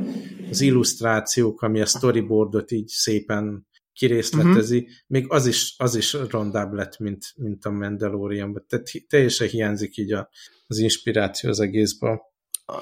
az 0.50 0.62
illusztrációk, 0.62 1.62
ami 1.62 1.82
a 1.82 1.86
storyboardot 1.86 2.72
így 2.72 2.88
szépen 2.88 3.68
kirészletezi, 3.94 4.78
uh-huh. 4.78 4.94
még 5.08 5.26
az 5.28 5.46
is, 5.46 5.76
az 5.78 5.96
is 5.96 6.14
rondább 6.30 6.74
lett, 6.74 6.98
mint, 7.00 7.26
mint 7.36 7.66
a 7.66 7.72
Mandalorian, 7.72 8.66
tehát 8.68 8.92
teljesen 9.08 9.48
hiányzik 9.48 9.98
így 9.98 10.14
a, 10.14 10.30
az 10.68 10.78
inspiráció 10.78 11.50
az 11.50 11.60
egészből. 11.60 12.22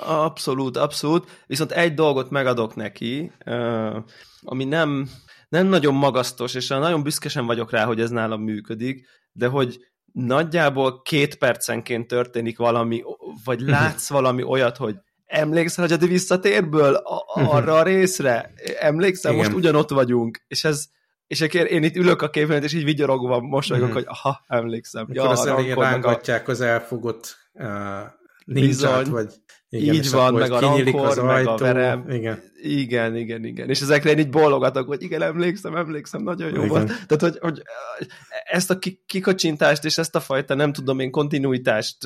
Abszolút, 0.05 0.77
abszolút, 0.77 1.43
viszont 1.47 1.71
egy 1.71 1.93
dolgot 1.93 2.29
megadok 2.29 2.75
neki, 2.75 3.31
ami 4.41 4.63
nem, 4.63 5.09
nem 5.49 5.67
nagyon 5.67 5.93
magasztos, 5.93 6.53
és 6.53 6.67
nagyon 6.67 7.03
büszkesen 7.03 7.45
vagyok 7.45 7.71
rá, 7.71 7.85
hogy 7.85 7.99
ez 7.99 8.09
nálam 8.09 8.41
működik, 8.41 9.07
de 9.31 9.47
hogy 9.47 9.79
nagyjából 10.11 11.01
két 11.01 11.35
percenként 11.35 12.07
történik 12.07 12.57
valami, 12.57 13.03
vagy 13.43 13.61
mhm. 13.61 13.69
látsz 13.75 14.09
valami 14.09 14.43
olyat, 14.43 14.77
hogy 14.77 14.95
emlékszel, 15.25 15.87
hogy 15.87 16.03
a 16.03 16.07
visszatérből 16.07 16.93
a, 16.93 17.23
arra 17.33 17.73
a 17.73 17.83
részre? 17.83 18.53
Emlékszel, 18.79 19.33
Igen. 19.33 19.43
most 19.43 19.57
ugyanott 19.57 19.89
vagyunk, 19.89 20.43
és 20.47 20.63
ez, 20.63 20.87
és 21.31 21.41
én 21.51 21.83
itt 21.83 21.95
ülök 21.95 22.21
a 22.21 22.29
képen, 22.29 22.63
és 22.63 22.73
így 22.73 22.83
vigyorogva 22.83 23.39
mosolygok, 23.39 23.89
mm. 23.89 23.93
hogy 23.93 24.05
aha, 24.07 24.43
emlékszem. 24.47 25.03
Akkor 25.03 25.15
ja, 25.15 25.29
az 25.29 25.45
elején 25.45 25.75
rángatják 25.75 26.47
az 26.47 26.61
elfogott 26.61 27.37
uh, 27.53 27.65
nincs 28.45 28.81
vagy 29.09 29.33
igen, 29.73 29.93
így 29.93 30.09
van, 30.09 30.33
meg 30.33 30.51
a 30.51 30.59
rankor, 30.59 31.23
meg 31.23 31.47
a 31.47 31.57
verem. 31.57 32.09
Igen. 32.09 32.39
igen, 32.61 33.15
igen, 33.15 33.45
igen. 33.45 33.69
És 33.69 33.81
ezekre 33.81 34.09
én 34.09 34.17
így 34.17 34.29
bólogatok, 34.29 34.87
hogy 34.87 35.03
igen, 35.03 35.21
emlékszem, 35.21 35.75
emlékszem, 35.75 36.23
nagyon 36.23 36.49
jó 36.49 36.63
igen. 36.63 36.67
volt. 36.67 36.87
Tehát, 36.87 37.21
hogy, 37.21 37.37
hogy 37.39 37.61
ezt 38.43 38.71
a 38.71 38.79
kikacsintást 39.05 39.85
és 39.85 39.97
ezt 39.97 40.15
a 40.15 40.19
fajta, 40.19 40.53
nem 40.53 40.73
tudom 40.73 40.99
én, 40.99 41.11
kontinuitást, 41.11 41.97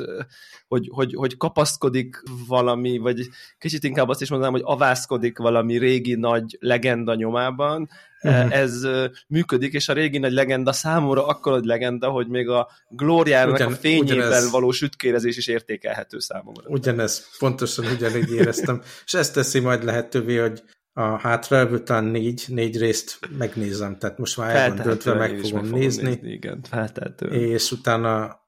hogy, 0.67 0.89
hogy, 0.91 1.13
hogy 1.15 1.37
kapaszkodik 1.37 2.23
valami, 2.47 2.97
vagy 2.97 3.29
kicsit 3.57 3.83
inkább 3.83 4.09
azt 4.09 4.21
is 4.21 4.29
mondanám, 4.29 4.53
hogy 4.53 4.63
avászkodik 4.65 5.37
valami 5.37 5.77
régi 5.77 6.15
nagy 6.15 6.57
legenda 6.59 7.15
nyomában, 7.15 7.89
uh-huh. 8.25 8.57
ez 8.57 8.87
működik, 9.27 9.73
és 9.73 9.89
a 9.89 9.93
régi 9.93 10.17
nagy 10.17 10.31
legenda 10.31 10.73
számomra 10.73 11.25
akkor 11.27 11.51
nagy 11.51 11.65
legenda, 11.65 12.09
hogy 12.09 12.27
még 12.27 12.49
a 12.49 12.69
glóriának 12.89 13.53
Ugyan, 13.53 13.71
a 13.71 13.75
fényében 13.75 14.17
ugyanez, 14.17 14.51
való 14.51 14.71
sütkérezés 14.71 15.37
is 15.37 15.47
értékelhető 15.47 16.19
számomra. 16.19 16.69
Ugyanez, 16.69 17.27
pontosan 17.39 17.85
ugyanígy 17.85 18.31
éreztem, 18.31 18.81
és 19.05 19.13
ezt 19.13 19.33
teszi 19.33 19.59
majd 19.59 19.83
lehetővé, 19.83 20.37
hogy 20.37 20.63
a 20.93 21.19
hátralévő 21.19 21.83
talán 21.83 22.03
négy, 22.03 22.43
négy 22.47 22.77
részt 22.77 23.19
megnézem, 23.37 23.97
tehát 23.97 24.17
most 24.17 24.37
már 24.37 24.55
el 24.55 24.75
van 24.75 24.85
döntve, 24.85 25.13
meg 25.13 25.29
fogom, 25.29 25.53
meg 25.53 25.63
fogom 25.63 25.79
nézni. 25.79 26.03
nézni. 26.03 26.31
Igen, 26.31 26.61
feltehető. 26.69 27.27
És 27.27 27.71
utána 27.71 28.39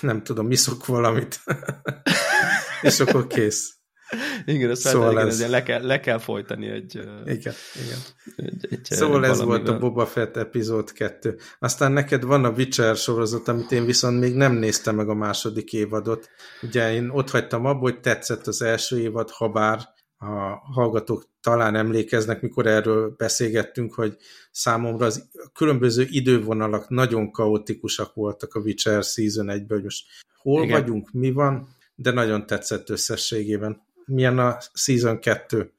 nem 0.00 0.22
tudom, 0.22 0.50
iszok 0.50 0.86
valamit, 0.86 1.40
és 2.82 3.00
akkor 3.00 3.26
kész. 3.26 3.74
Igen, 4.44 4.70
ezt 4.70 4.80
szóval 4.80 5.12
igen, 5.12 5.26
ez... 5.26 5.48
le, 5.48 5.62
kell, 5.62 5.86
le 5.86 6.00
kell 6.00 6.18
folytani 6.18 6.66
egy... 6.66 6.94
Igen, 7.24 7.54
igen. 7.84 7.98
Egy, 8.36 8.66
egy 8.70 8.84
szóval 8.84 9.26
ez 9.26 9.42
volt 9.42 9.68
a 9.68 9.78
Boba 9.78 10.06
Fett 10.06 10.36
epizód 10.36 10.92
2. 10.92 11.38
Aztán 11.58 11.92
neked 11.92 12.22
van 12.24 12.44
a 12.44 12.50
Witcher 12.50 12.96
sorozat, 12.96 13.48
amit 13.48 13.72
én 13.72 13.84
viszont 13.84 14.20
még 14.20 14.34
nem 14.34 14.52
néztem 14.52 14.94
meg 14.94 15.08
a 15.08 15.14
második 15.14 15.72
évadot. 15.72 16.28
Ugye 16.62 16.92
én 16.92 17.08
ott 17.08 17.30
hagytam 17.30 17.64
abba, 17.64 17.78
hogy 17.78 18.00
tetszett 18.00 18.46
az 18.46 18.62
első 18.62 18.98
évad, 18.98 19.30
ha 19.30 19.48
bár 19.48 19.94
a 20.18 20.60
hallgatók 20.72 21.28
talán 21.40 21.74
emlékeznek, 21.74 22.40
mikor 22.40 22.66
erről 22.66 23.14
beszélgettünk, 23.16 23.94
hogy 23.94 24.16
számomra 24.50 25.06
az 25.06 25.28
különböző 25.52 26.06
idővonalak 26.08 26.88
nagyon 26.88 27.30
kaotikusak 27.30 28.14
voltak 28.14 28.54
a 28.54 28.60
Witcher 28.60 29.02
Season 29.02 29.46
1-ből, 29.48 29.66
hogy 29.68 29.82
most 29.82 30.06
hol 30.36 30.62
Igen. 30.62 30.80
vagyunk, 30.80 31.10
mi 31.12 31.32
van, 31.32 31.68
de 31.94 32.10
nagyon 32.10 32.46
tetszett 32.46 32.90
összességében 32.90 33.85
milyen 34.06 34.38
a 34.38 34.56
Season 34.72 35.20
2, 35.20 35.72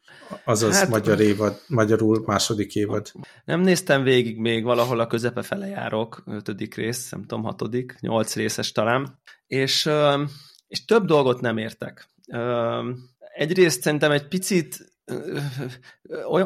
azaz 0.44 0.76
hát, 0.76 0.90
magyar 0.90 1.20
évad, 1.20 1.62
magyarul 1.68 2.24
második 2.26 2.76
évad. 2.76 3.12
Nem 3.46 3.62
néztem 3.62 4.04
végig 4.04 4.38
még, 4.38 4.64
valahol 4.64 5.00
a 5.00 5.08
közepe 5.08 5.42
fele 5.42 5.68
járok, 5.68 6.24
ötödik 6.26 6.76
rész, 6.76 7.12
nem 7.12 7.22
tudom, 7.22 7.44
hatodik, 7.44 7.96
nyolc 8.00 8.36
részes 8.36 8.72
talán, 8.72 9.20
és, 9.48 9.90
és 10.68 10.86
több 10.86 11.06
dolgot 11.06 11.42
nem 11.42 11.58
értek. 11.58 12.10
Egyrészt 13.36 13.82
szerintem 13.82 14.12
egy 14.12 14.28
picit 14.28 14.96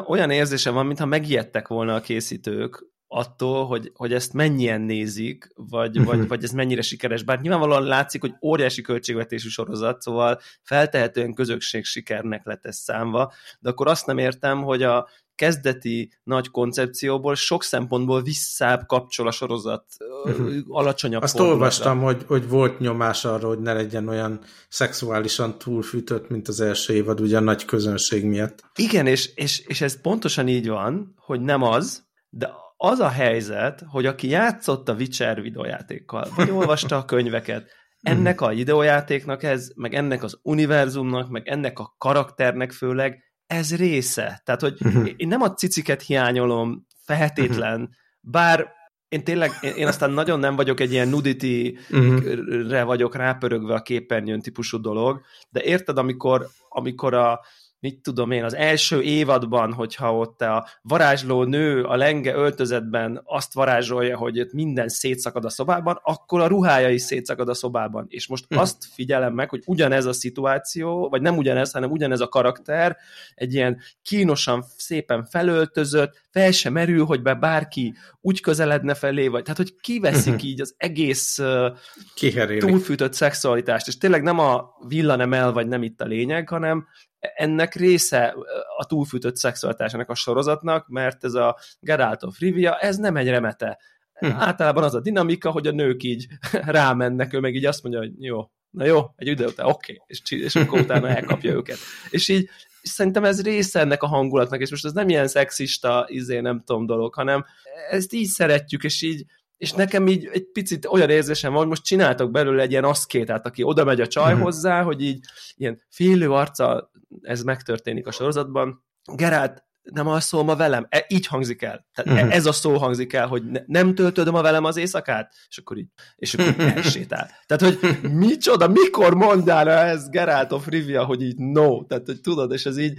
olyan 0.06 0.30
érzése 0.30 0.70
van, 0.70 0.86
mintha 0.86 1.06
megijedtek 1.06 1.68
volna 1.68 1.94
a 1.94 2.00
készítők 2.00 2.86
attól, 3.14 3.66
hogy, 3.66 3.92
hogy 3.94 4.12
ezt 4.12 4.32
mennyien 4.32 4.80
nézik, 4.80 5.48
vagy, 5.54 6.04
vagy, 6.04 6.28
vagy 6.28 6.44
ez 6.44 6.50
mennyire 6.50 6.82
sikeres. 6.82 7.22
Bár 7.22 7.40
nyilvánvalóan 7.40 7.82
látszik, 7.82 8.20
hogy 8.20 8.34
óriási 8.42 8.82
költségvetésű 8.82 9.48
sorozat, 9.48 10.02
szóval 10.02 10.40
feltehetően 10.62 11.34
közösség 11.34 11.84
sikernek 11.84 12.44
lett 12.44 12.66
ez 12.66 12.76
számva, 12.76 13.32
de 13.60 13.70
akkor 13.70 13.88
azt 13.88 14.06
nem 14.06 14.18
értem, 14.18 14.62
hogy 14.62 14.82
a 14.82 15.08
kezdeti 15.34 16.12
nagy 16.22 16.50
koncepcióból 16.50 17.34
sok 17.34 17.62
szempontból 17.62 18.22
visszább 18.22 18.86
kapcsol 18.86 19.26
a 19.26 19.30
sorozat 19.30 19.84
uh-huh. 20.24 20.54
alacsonyabb 20.68 21.22
Azt 21.22 21.36
fordulatra. 21.36 21.62
olvastam, 21.62 22.00
hogy, 22.00 22.24
hogy 22.26 22.48
volt 22.48 22.78
nyomás 22.78 23.24
arra, 23.24 23.48
hogy 23.48 23.60
ne 23.60 23.72
legyen 23.72 24.08
olyan 24.08 24.40
szexuálisan 24.68 25.58
túlfűtött, 25.58 26.28
mint 26.28 26.48
az 26.48 26.60
első 26.60 26.94
évad, 26.94 27.20
ugye 27.20 27.36
a 27.36 27.40
nagy 27.40 27.64
közönség 27.64 28.24
miatt. 28.24 28.64
Igen, 28.74 29.06
és, 29.06 29.30
és, 29.34 29.58
és 29.58 29.80
ez 29.80 30.00
pontosan 30.00 30.48
így 30.48 30.68
van, 30.68 31.14
hogy 31.16 31.40
nem 31.40 31.62
az, 31.62 32.10
de 32.28 32.50
az 32.84 33.00
a 33.00 33.08
helyzet, 33.08 33.84
hogy 33.86 34.06
aki 34.06 34.28
játszott 34.28 34.88
a 34.88 34.94
Witcher 34.94 35.40
videójátékkal, 35.40 36.28
vagy 36.36 36.50
olvasta 36.50 36.96
a 36.96 37.04
könyveket, 37.04 37.70
ennek 38.00 38.40
a 38.40 38.48
videójátéknak 38.48 39.42
ez, 39.42 39.70
meg 39.74 39.94
ennek 39.94 40.22
az 40.22 40.38
univerzumnak, 40.42 41.28
meg 41.28 41.48
ennek 41.48 41.78
a 41.78 41.94
karakternek 41.98 42.72
főleg, 42.72 43.22
ez 43.46 43.76
része. 43.76 44.42
Tehát, 44.44 44.60
hogy 44.60 44.76
mhm. 44.78 45.06
én 45.16 45.28
nem 45.28 45.42
a 45.42 45.54
ciciket 45.54 46.02
hiányolom 46.02 46.86
feltétlen, 47.04 47.90
bár 48.20 48.68
én 49.08 49.24
tényleg, 49.24 49.50
én 49.76 49.86
aztán 49.86 50.10
nagyon 50.10 50.38
nem 50.38 50.56
vagyok 50.56 50.80
egy 50.80 50.92
ilyen 50.92 51.08
nudity-re 51.08 52.82
vagyok 52.82 53.16
rápörögve 53.16 53.74
a 53.74 53.82
képernyőn 53.82 54.40
típusú 54.40 54.80
dolog, 54.80 55.20
de 55.50 55.62
érted, 55.62 55.98
amikor, 55.98 56.46
amikor 56.68 57.14
a, 57.14 57.40
mit 57.82 58.02
tudom 58.02 58.30
én, 58.30 58.44
az 58.44 58.54
első 58.54 59.00
évadban, 59.00 59.72
hogyha 59.72 60.16
ott 60.16 60.40
a 60.40 60.68
varázsló 60.82 61.44
nő 61.44 61.84
a 61.84 61.96
lenge 61.96 62.34
öltözetben 62.34 63.20
azt 63.24 63.54
varázsolja, 63.54 64.16
hogy 64.16 64.40
ott 64.40 64.52
minden 64.52 64.88
szétszakad 64.88 65.44
a 65.44 65.48
szobában, 65.48 66.00
akkor 66.02 66.40
a 66.40 66.46
ruhája 66.46 66.88
is 66.88 67.02
szétszakad 67.02 67.48
a 67.48 67.54
szobában. 67.54 68.06
És 68.08 68.26
most 68.26 68.44
hm. 68.48 68.58
azt 68.58 68.84
figyelem 68.94 69.34
meg, 69.34 69.50
hogy 69.50 69.62
ugyanez 69.66 70.04
a 70.04 70.12
szituáció, 70.12 71.08
vagy 71.08 71.22
nem 71.22 71.36
ugyanez, 71.36 71.72
hanem 71.72 71.90
ugyanez 71.90 72.20
a 72.20 72.28
karakter, 72.28 72.96
egy 73.34 73.54
ilyen 73.54 73.80
kínosan, 74.02 74.64
szépen 74.76 75.24
felöltözött, 75.24 76.20
fel 76.30 76.50
sem 76.50 76.72
merül, 76.72 77.04
hogy 77.04 77.22
be 77.22 77.34
bárki 77.34 77.94
úgy 78.20 78.40
közeledne 78.40 78.94
felé, 78.94 79.28
vagy 79.28 79.42
tehát, 79.42 79.58
hogy 79.58 79.76
kiveszik 79.80 80.32
uh-huh. 80.32 80.48
így 80.48 80.60
az 80.60 80.74
egész 80.76 81.38
uh, 81.38 82.58
túlfűtött 82.58 83.12
szexualitást, 83.12 83.86
és 83.86 83.98
tényleg 83.98 84.22
nem 84.22 84.38
a 84.38 84.70
villanem 84.88 85.32
el, 85.32 85.52
vagy 85.52 85.68
nem 85.68 85.82
itt 85.82 86.00
a 86.00 86.04
lényeg, 86.04 86.48
hanem 86.48 86.86
ennek 87.34 87.74
része 87.74 88.34
a 88.76 88.86
túlfűtött 88.86 89.36
szexualitásnak 89.36 90.10
a 90.10 90.14
sorozatnak, 90.14 90.88
mert 90.88 91.24
ez 91.24 91.34
a 91.34 91.58
Geralt 91.80 92.22
of 92.22 92.38
Rivia, 92.38 92.78
ez 92.78 92.96
nem 92.96 93.16
egy 93.16 93.28
remete. 93.28 93.78
Hm. 94.12 94.26
Általában 94.26 94.84
az 94.84 94.94
a 94.94 95.00
dinamika, 95.00 95.50
hogy 95.50 95.66
a 95.66 95.72
nők 95.72 96.02
így 96.02 96.26
rámennek, 96.52 97.32
ő 97.32 97.40
meg 97.40 97.54
így 97.54 97.66
azt 97.66 97.82
mondja, 97.82 98.00
hogy 98.00 98.12
jó, 98.18 98.50
na 98.70 98.84
jó, 98.84 99.00
egy 99.16 99.26
idő 99.26 99.46
után, 99.46 99.66
oké, 99.66 99.92
okay, 99.92 100.04
és, 100.06 100.20
és 100.30 100.56
akkor 100.56 100.80
utána 100.80 101.08
elkapja 101.08 101.52
őket. 101.60 101.78
És 102.10 102.28
így 102.28 102.48
és 102.82 102.90
szerintem 102.90 103.24
ez 103.24 103.42
része 103.42 103.80
ennek 103.80 104.02
a 104.02 104.06
hangulatnak, 104.06 104.60
és 104.60 104.70
most 104.70 104.84
ez 104.84 104.92
nem 104.92 105.08
ilyen 105.08 105.28
szexista, 105.28 106.04
izé 106.08 106.40
nem 106.40 106.62
tudom 106.64 106.86
dolog, 106.86 107.14
hanem 107.14 107.44
ezt 107.90 108.12
így 108.12 108.26
szeretjük, 108.26 108.84
és 108.84 109.02
így 109.02 109.24
és 109.62 109.72
nekem 109.72 110.06
így 110.06 110.28
egy 110.32 110.46
picit 110.52 110.86
olyan 110.86 111.10
érzésem 111.10 111.50
van, 111.50 111.60
hogy 111.60 111.68
most 111.68 111.84
csináltak 111.84 112.30
belőle 112.30 112.62
egy 112.62 112.70
ilyen 112.70 112.84
aszkétát, 112.84 113.46
aki 113.46 113.62
oda 113.62 113.84
megy 113.84 114.00
a 114.00 114.06
csaj 114.06 114.30
uh-huh. 114.30 114.42
hozzá, 114.42 114.82
hogy 114.82 115.02
így 115.02 115.24
ilyen 115.56 115.82
félő 115.88 116.30
arca, 116.30 116.90
ez 117.20 117.42
megtörténik 117.42 118.06
a 118.06 118.10
sorozatban. 118.10 118.84
Gerát, 119.14 119.66
nem 119.82 120.08
alszol 120.08 120.44
ma 120.44 120.56
velem? 120.56 120.86
E, 120.88 121.04
így 121.08 121.26
hangzik 121.26 121.62
el. 121.62 121.86
Tehát 121.94 122.20
uh-huh. 122.20 122.34
ez 122.34 122.46
a 122.46 122.52
szó 122.52 122.76
hangzik 122.76 123.12
el, 123.12 123.26
hogy 123.26 123.44
ne, 123.44 123.60
nem 123.66 123.94
töltöd 123.94 124.30
ma 124.30 124.42
velem 124.42 124.64
az 124.64 124.76
éjszakát? 124.76 125.34
És 125.48 125.58
akkor 125.58 125.76
így, 125.76 125.88
és 126.16 126.34
akkor 126.34 126.54
elsétál. 126.58 127.30
Tehát, 127.46 127.62
hogy 127.62 127.98
micsoda, 128.10 128.68
mikor 128.68 129.14
mondál 129.14 129.68
ez 129.68 130.08
Geralt 130.08 130.52
of 130.52 130.66
Rivia, 130.66 131.04
hogy 131.04 131.22
így 131.22 131.36
no, 131.36 131.84
tehát, 131.84 132.06
hogy 132.06 132.20
tudod, 132.20 132.52
és 132.52 132.66
ez 132.66 132.78
így, 132.78 132.98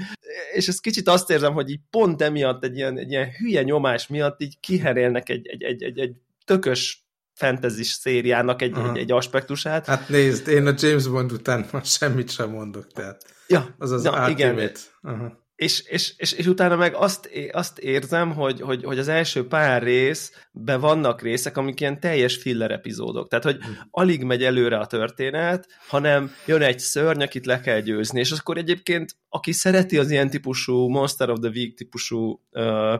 és 0.53 0.67
ez 0.67 0.79
kicsit 0.79 1.07
azt 1.07 1.29
érzem, 1.29 1.53
hogy 1.53 1.69
így 1.69 1.81
pont 1.89 2.21
emiatt 2.21 2.63
egy 2.63 2.75
ilyen, 2.75 2.97
egy 2.97 3.11
ilyen 3.11 3.29
hülye 3.29 3.63
nyomás 3.63 4.07
miatt 4.07 4.41
így 4.41 4.59
kiherélnek 4.59 5.29
egy, 5.29 5.47
egy, 5.47 5.63
egy, 5.63 5.83
egy, 5.83 5.99
egy 5.99 6.15
tökös 6.45 7.02
fantasy 7.33 7.83
szériának 7.83 8.61
egy, 8.61 8.77
egy, 8.77 8.97
egy 8.97 9.11
aspektusát. 9.11 9.85
Hát 9.85 10.09
nézd, 10.09 10.47
én 10.47 10.67
a 10.67 10.73
James 10.77 11.07
Bond 11.07 11.31
után 11.31 11.65
már 11.71 11.85
semmit 11.85 12.29
sem 12.29 12.49
mondok, 12.49 12.91
tehát 12.91 13.21
ja, 13.47 13.75
az 13.77 13.91
az 13.91 14.03
ja, 14.03 14.27
igen. 14.29 14.71
Aha. 15.01 15.41
És, 15.55 15.81
és, 15.81 16.13
és, 16.17 16.31
és 16.31 16.45
utána 16.45 16.75
meg 16.75 16.95
azt, 16.95 17.29
azt 17.51 17.79
érzem, 17.79 18.33
hogy, 18.33 18.61
hogy, 18.61 18.83
hogy 18.83 18.99
az 18.99 19.07
első 19.07 19.47
pár 19.47 19.83
részben 19.83 20.79
vannak 20.79 21.21
részek, 21.21 21.57
amik 21.57 21.79
ilyen 21.79 21.99
teljes 21.99 22.35
filler 22.35 22.71
epizódok. 22.71 23.27
Tehát, 23.27 23.45
hogy 23.45 23.63
hmm. 23.63 23.77
alig 23.91 24.23
megy 24.23 24.43
előre 24.43 24.77
a 24.77 24.85
történet, 24.85 25.67
hanem 25.87 26.31
jön 26.45 26.61
egy 26.61 26.79
szörny, 26.79 27.21
akit 27.21 27.45
le 27.45 27.59
kell 27.59 27.79
győzni. 27.79 28.19
És 28.19 28.31
akkor 28.31 28.57
egyébként, 28.57 29.15
aki 29.29 29.51
szereti 29.51 29.97
az 29.97 30.11
ilyen 30.11 30.29
típusú 30.29 30.87
Monster 30.87 31.29
of 31.29 31.39
the 31.39 31.49
Week 31.49 31.73
típusú 31.73 32.41
uh, 32.51 32.99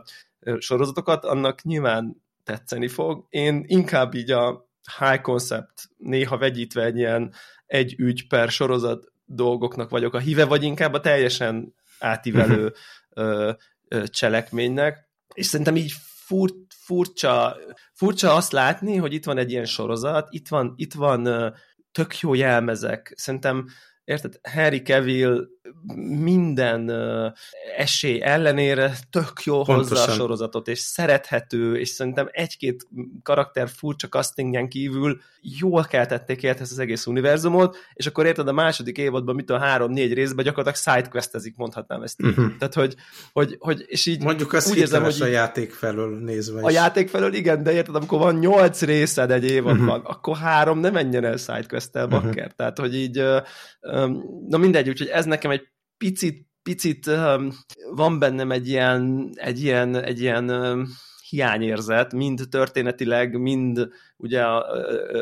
sorozatokat, 0.58 1.24
annak 1.24 1.62
nyilván 1.62 2.23
tetszeni 2.44 2.88
fog. 2.88 3.26
Én 3.28 3.64
inkább 3.66 4.14
így 4.14 4.30
a 4.30 4.68
high 4.98 5.20
concept, 5.20 5.88
néha 5.96 6.38
vegyítve 6.38 6.84
egy 6.84 6.96
ilyen 6.96 7.32
egy 7.66 7.94
ügy 7.98 8.26
per 8.26 8.50
sorozat 8.50 9.12
dolgoknak 9.24 9.90
vagyok 9.90 10.14
a 10.14 10.18
híve, 10.18 10.44
vagy 10.44 10.62
inkább 10.62 10.92
a 10.92 11.00
teljesen 11.00 11.74
átívelő 11.98 12.72
ö, 13.10 13.52
ö, 13.88 14.06
cselekménynek. 14.06 15.08
És 15.34 15.46
szerintem 15.46 15.76
így 15.76 15.92
fur, 16.26 16.50
furcsa, 16.68 17.56
furcsa 17.92 18.34
azt 18.34 18.52
látni, 18.52 18.96
hogy 18.96 19.12
itt 19.12 19.24
van 19.24 19.38
egy 19.38 19.50
ilyen 19.50 19.64
sorozat, 19.64 20.28
itt 20.30 20.48
van, 20.48 20.72
itt 20.76 20.94
van 20.94 21.26
ö, 21.26 21.48
tök 21.92 22.20
jó 22.20 22.34
jelmezek. 22.34 23.12
Szerintem 23.16 23.66
érted, 24.04 24.38
Harry 24.42 24.82
Cavill 24.82 25.46
minden 26.06 26.92
esély 27.76 28.22
ellenére 28.22 28.96
tök 29.10 29.32
jó 29.44 29.62
Pontosan. 29.62 29.96
hozzá 29.96 30.12
a 30.12 30.14
sorozatot, 30.14 30.68
és 30.68 30.78
szerethető, 30.78 31.76
és 31.76 31.88
szerintem 31.88 32.28
egy-két 32.30 32.86
karakter 33.22 33.68
furcsa 33.68 34.08
castingjen 34.08 34.68
kívül 34.68 35.20
jól 35.40 35.84
keltették 35.84 36.42
élethez 36.42 36.70
az 36.70 36.78
egész 36.78 37.06
univerzumot, 37.06 37.76
és 37.94 38.06
akkor 38.06 38.26
érted 38.26 38.48
a 38.48 38.52
második 38.52 38.98
évadban, 38.98 39.34
mit 39.34 39.50
a 39.50 39.58
három-négy 39.58 40.12
részben 40.12 40.44
gyakorlatilag 40.44 40.96
sidequestezik, 40.96 41.56
mondhatnám 41.56 42.02
ezt. 42.02 42.22
Uh-huh. 42.22 42.56
Tehát, 42.58 42.74
hogy, 42.74 42.94
hogy, 43.32 43.56
hogy, 43.58 43.84
és 43.86 44.06
így 44.06 44.22
Mondjuk 44.22 44.52
az 44.52 44.70
úgy 44.70 44.76
érzem, 44.76 45.02
hogy 45.02 45.20
a 45.20 45.26
játék 45.26 45.72
felől 45.72 46.18
nézve 46.18 46.60
is. 46.60 46.66
A 46.66 46.70
játék 46.70 47.08
felől 47.08 47.34
igen, 47.34 47.62
de 47.62 47.72
érted, 47.72 47.94
amikor 47.94 48.18
van 48.18 48.34
nyolc 48.34 48.82
részed 48.82 49.30
egy 49.30 49.44
évadban, 49.44 49.98
uh-huh. 49.98 50.10
akkor 50.10 50.36
három 50.36 50.78
nem 50.78 50.92
menjen 50.92 51.24
el 51.24 51.36
sidequest-tel, 51.36 52.06
bakker. 52.06 52.28
Uh-huh. 52.28 52.56
Tehát, 52.56 52.78
hogy 52.78 52.94
így, 52.94 53.22
na 54.48 54.56
mindegy, 54.58 54.88
úgyhogy 54.88 55.08
ez 55.08 55.24
nekem 55.24 55.50
picit, 56.04 56.46
picit 56.62 57.10
van 57.90 58.18
bennem 58.18 58.50
egy 58.50 58.68
ilyen, 58.68 59.30
egy 59.34 59.62
ilyen, 59.62 59.96
egy 60.02 60.20
ilyen 60.20 60.50
hiányérzet, 61.28 62.12
mind 62.12 62.40
történetileg, 62.50 63.40
mind 63.40 63.88
ugye 64.16 64.42
a, 64.42 64.66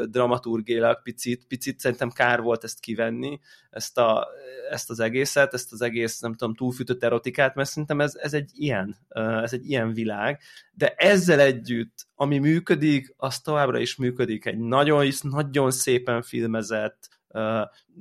dramaturgélag 0.07 1.03
picit, 1.03 1.47
picit 1.47 1.79
szerintem 1.81 2.11
kár 2.11 2.41
volt 2.41 2.65
ezt 2.65 2.81
kivenni, 2.81 3.41
ezt, 3.71 3.99
a, 3.99 4.27
ezt 4.71 4.91
az 4.91 5.01
egészet, 5.01 5.55
ezt 5.55 5.73
az 5.73 5.83
egész, 5.83 6.21
nem 6.21 6.35
tudom, 6.35 6.55
túlfűtött 6.55 7.05
erotikát, 7.05 7.55
mert 7.55 7.69
szerintem 7.69 8.01
ez, 8.01 8.15
ez 8.15 8.35
egy 8.35 8.51
ilyen, 8.55 8.97
ez 9.43 9.53
egy 9.53 9.71
ilyen 9.71 9.93
világ, 9.93 10.41
de 10.73 10.95
ezzel 10.97 11.41
együtt, 11.41 12.07
ami 12.15 12.39
működik, 12.39 13.15
az 13.17 13.41
továbbra 13.41 13.79
is 13.79 13.97
működik, 13.97 14.47
egy 14.47 14.59
nagyon, 14.59 15.09
nagyon 15.23 15.71
szépen 15.71 16.23
filmezett, 16.23 17.09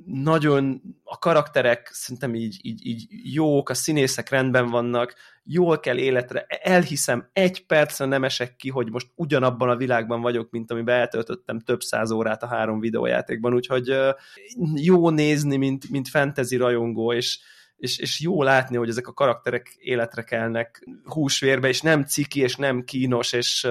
nagyon 0.04 0.82
a 1.04 1.18
karakterek 1.18 1.90
szerintem 1.92 2.34
így, 2.34 2.58
így, 2.62 2.86
így 2.86 3.06
jók, 3.34 3.68
a 3.68 3.74
színészek 3.74 4.28
rendben 4.28 4.70
vannak, 4.70 5.14
jól 5.44 5.80
kell 5.80 5.96
életre, 5.96 6.46
elhiszem, 6.48 7.28
egy 7.32 7.66
percre 7.66 8.04
nem 8.04 8.24
esek 8.24 8.56
ki, 8.56 8.68
hogy 8.68 8.90
most 8.90 9.06
ugyanabban 9.14 9.68
a 9.68 9.76
világban 9.76 10.20
vagyok, 10.20 10.50
mint 10.50 10.70
amiben 10.70 10.98
eltöltöttem 10.98 11.60
több 11.60 11.80
száz 11.80 12.10
órát 12.10 12.42
a 12.42 12.46
három 12.46 12.80
videójátékban, 12.80 13.54
úgyhogy 13.54 13.96
jó 14.74 15.10
nézni, 15.10 15.56
mint, 15.56 15.90
mint 15.90 16.08
fantasy 16.08 16.56
rajongó, 16.56 17.12
és, 17.12 17.40
és, 17.76 17.98
és 17.98 18.20
jó 18.20 18.42
látni, 18.42 18.76
hogy 18.76 18.88
ezek 18.88 19.06
a 19.06 19.12
karakterek 19.12 19.74
életre 19.78 20.22
kelnek 20.22 20.88
húsvérbe, 21.04 21.68
és 21.68 21.80
nem 21.80 22.04
ciki, 22.04 22.40
és 22.40 22.56
nem 22.56 22.84
kínos, 22.84 23.32
és, 23.32 23.68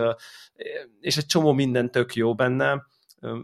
és 1.00 1.18
egy 1.18 1.26
csomó 1.26 1.54
minden 1.54 1.92
tök 1.92 2.16
jó 2.16 2.36
benne 2.36 2.86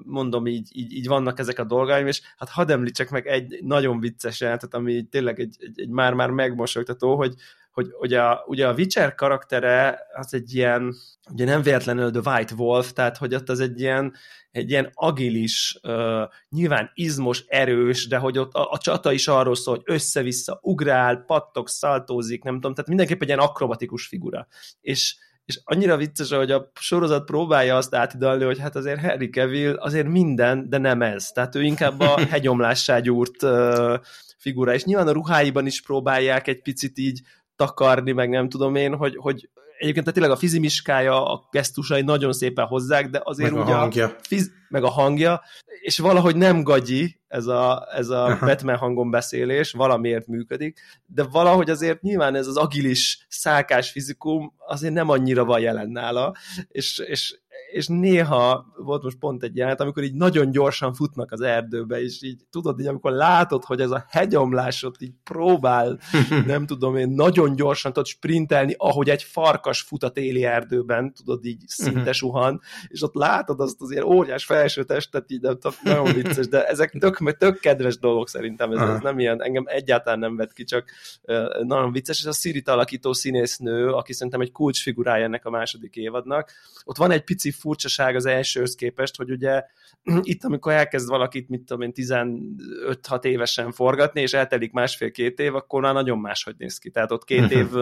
mondom, 0.04 0.48
így, 0.48 0.70
így, 0.72 0.94
így 0.94 1.08
vannak 1.08 1.40
ezek 1.40 1.60
a 1.60 1.64
dolgaim, 1.64 2.08
és 2.08 2.22
hát 2.38 2.50
hadd 2.50 2.72
említsek 2.72 3.10
meg 3.10 3.28
egy 3.28 3.60
nagyon 3.64 4.00
vicces 4.00 4.40
jelentet, 4.40 4.74
ami 4.74 5.04
tényleg 5.04 5.40
egy, 5.40 5.56
egy, 5.60 5.80
egy 5.80 5.90
már-már 5.90 6.30
megmosolytató, 6.30 7.16
hogy, 7.16 7.34
hogy 7.72 7.94
ugye 8.00 8.22
a, 8.22 8.44
ugye 8.48 8.68
a 8.68 8.74
Witcher 8.74 9.16
karaktere 9.16 10.00
az 10.14 10.34
egy 10.34 10.56
ilyen, 10.56 10.96
ugye 11.32 11.46
nem 11.46 11.62
véletlenül 11.62 12.12
The 12.12 12.32
White 12.32 12.54
Wolf, 12.56 12.94
tehát 12.94 13.18
hogy 13.18 13.36
ott 13.36 13.50
az 13.50 13.60
egy 13.60 13.80
ilyen, 13.80 14.14
egy 14.52 14.70
ilyen 14.70 14.90
agilis, 14.94 15.80
uh, 15.84 16.24
nyilván 16.50 16.92
izmos, 16.94 17.44
erős, 17.48 18.08
de 18.08 18.18
hogy 18.18 18.38
ott 18.38 18.54
a, 18.54 18.72
a 18.72 18.78
csata 18.78 19.12
is 19.12 19.28
arról 19.28 19.56
szól, 19.56 19.76
hogy 19.76 19.96
össze-vissza 19.96 20.60
ugrál, 20.62 21.24
pattog, 21.26 21.68
szaltózik, 21.68 22.44
nem 22.44 22.54
tudom, 22.54 22.74
tehát 22.74 22.90
mindenképp 22.90 23.22
egy 23.22 23.28
ilyen 23.28 23.40
akrobatikus 23.40 24.08
figura. 24.08 24.48
És 24.82 25.16
és 25.48 25.60
annyira 25.64 25.98
vicces, 25.98 26.32
hogy 26.32 26.52
a 26.52 26.72
sorozat 26.80 27.26
próbálja 27.26 27.76
azt 27.76 27.96
átidalni, 27.96 28.44
hogy 28.44 28.60
hát 28.60 28.76
azért 28.76 29.00
Harry 29.00 29.30
Cavill 29.30 29.76
azért 29.76 30.08
minden, 30.08 30.70
de 30.70 30.78
nem 30.78 31.02
ez. 31.02 31.28
Tehát 31.32 31.56
ő 31.56 31.64
inkább 31.64 32.00
a 32.00 32.20
hegyomlássá 32.32 33.00
gyúrt 33.00 33.44
uh, 33.44 33.94
figura, 34.38 34.74
és 34.74 34.84
nyilván 34.84 35.08
a 35.08 35.12
ruháiban 35.12 35.66
is 35.66 35.82
próbálják 35.82 36.48
egy 36.48 36.62
picit 36.62 36.98
így 36.98 37.22
takarni, 37.56 38.12
meg 38.12 38.30
nem 38.30 38.50
tudom 38.50 38.76
én, 38.76 38.96
hogy, 38.96 39.16
hogy 39.16 39.50
egyébként 39.78 40.06
tehát 40.06 40.14
tényleg 40.14 40.32
a 40.32 40.40
fizimiskája, 40.40 41.26
a 41.26 41.48
gesztusai 41.52 42.02
nagyon 42.02 42.34
szépen 42.34 42.66
hozzák, 42.66 43.10
de 43.10 43.22
azért 43.24 43.52
meg 43.52 43.62
ugye 43.62 43.74
a 43.74 43.78
hangja. 43.78 44.06
A 44.06 44.16
fiz, 44.22 44.52
meg 44.70 44.84
a 44.84 44.90
hangja, 44.90 45.42
és 45.82 46.00
valahogy 46.00 46.36
nem 46.36 46.64
gagyi 46.64 47.20
ez 47.28 47.46
a, 47.48 47.88
ez 47.92 48.10
a 48.10 48.26
Aha. 48.26 48.46
Batman 48.46 48.78
hangon 48.78 49.12
beszélés, 49.12 49.72
valamiért 49.72 50.28
működik, 50.28 50.80
de 51.06 51.24
valahogy 51.24 51.70
azért 51.70 52.02
nyilván 52.02 52.36
ez 52.36 52.48
az 52.48 52.58
agilis, 52.58 53.26
szálkás 53.30 53.92
fizikum 53.92 54.54
azért 54.58 54.94
nem 54.94 55.10
annyira 55.10 55.46
van 55.46 55.60
jelen 55.60 55.90
nála, 55.90 56.34
és, 56.68 56.98
és 56.98 57.40
és 57.72 57.88
néha 57.88 58.66
volt 58.78 59.04
most 59.04 59.18
pont 59.18 59.44
egy 59.44 59.56
jelenet, 59.56 59.82
amikor 59.82 60.04
így 60.04 60.14
nagyon 60.14 60.52
gyorsan 60.52 60.94
futnak 60.94 61.32
az 61.32 61.42
erdőbe, 61.42 62.02
és 62.02 62.22
így 62.22 62.42
tudod, 62.50 62.80
így 62.80 62.88
amikor 62.88 63.12
látod, 63.12 63.64
hogy 63.64 63.82
ez 63.82 63.92
a 63.92 64.06
hegyomlásot 64.10 65.02
így 65.02 65.14
próbál, 65.24 66.00
nem 66.46 66.66
tudom 66.66 66.98
én, 66.98 67.10
nagyon 67.10 67.56
gyorsan 67.56 67.94
tudod 67.94 68.08
sprintelni, 68.08 68.76
ahogy 68.78 69.10
egy 69.10 69.24
farkas 69.24 69.82
fut 69.82 70.04
a 70.04 70.10
téli 70.10 70.44
erdőben, 70.44 71.14
tudod, 71.14 71.46
így 71.46 71.64
szinte 71.66 72.00
mhm. 72.00 72.12
suhan, 72.12 72.62
és 72.88 73.04
ott 73.04 73.14
látod 73.14 73.60
azt 73.60 73.82
az 73.82 73.92
ilyen 73.92 74.04
óriás 74.04 74.46
felső 74.46 74.84
testet, 74.84 75.32
így 75.32 75.42
nem 75.42 75.54
tudom, 75.54 75.78
nagyon 75.84 76.14
vicces, 76.14 76.48
de 76.48 76.66
ezek 76.68 76.92
tök, 77.00 77.38
tök 77.38 77.60
kedves 77.60 78.00
dolgok 78.00 78.30
szerintem, 78.30 78.72
ez, 78.72 78.90
ez 78.90 79.00
nem 79.00 79.20
ilyen, 79.20 79.44
engem 79.44 79.64
egyáltalán 79.68 80.20
nem 80.20 80.36
vett 80.36 80.54
ki, 80.54 80.64
csak 80.64 80.92
uh, 81.24 81.64
nagyon 81.64 81.92
vicces, 81.92 82.20
és 82.20 82.26
a 82.26 82.32
Szirit 82.32 82.68
alakító 82.68 83.14
színésznő, 83.14 83.88
aki 83.88 84.14
szerintem 84.14 84.42
egy 84.42 84.52
kulcsfigurája 84.52 85.24
ennek 85.24 85.46
a 85.46 85.50
második 85.50 85.96
évadnak, 85.96 86.52
ott 86.84 86.98
van 86.98 87.12
egy 87.12 87.24
pici 87.24 87.52
furcsaság 87.58 88.16
az 88.16 88.26
elsőhöz 88.26 88.76
képest, 88.76 89.16
hogy 89.16 89.32
ugye 89.32 89.64
itt, 90.22 90.44
amikor 90.44 90.72
elkezd 90.72 91.08
valakit, 91.10 91.50
mit 91.50 91.62
tudom 91.64 91.82
én, 91.82 91.92
15-6 91.96 93.24
évesen 93.24 93.72
forgatni, 93.72 94.22
és 94.22 94.34
eltelik 94.34 94.72
másfél-két 94.72 95.40
év, 95.40 95.56
akkor 95.56 95.82
már 95.82 95.94
nagyon 95.94 96.20
máshogy 96.20 96.56
néz 96.58 96.78
ki. 96.78 96.90
Tehát 96.90 97.12
ott 97.12 97.24
két 97.24 97.52
év 97.52 97.76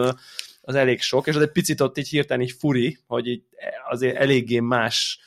az 0.60 0.74
elég 0.74 1.00
sok, 1.00 1.26
és 1.26 1.34
az 1.34 1.42
egy 1.42 1.52
picit 1.52 1.80
ott 1.80 1.98
így 1.98 2.08
hirtelen 2.08 2.42
így 2.42 2.52
furi, 2.58 2.98
hogy 3.06 3.26
így 3.26 3.42
azért 3.88 4.16
eléggé 4.16 4.60
más 4.60 5.20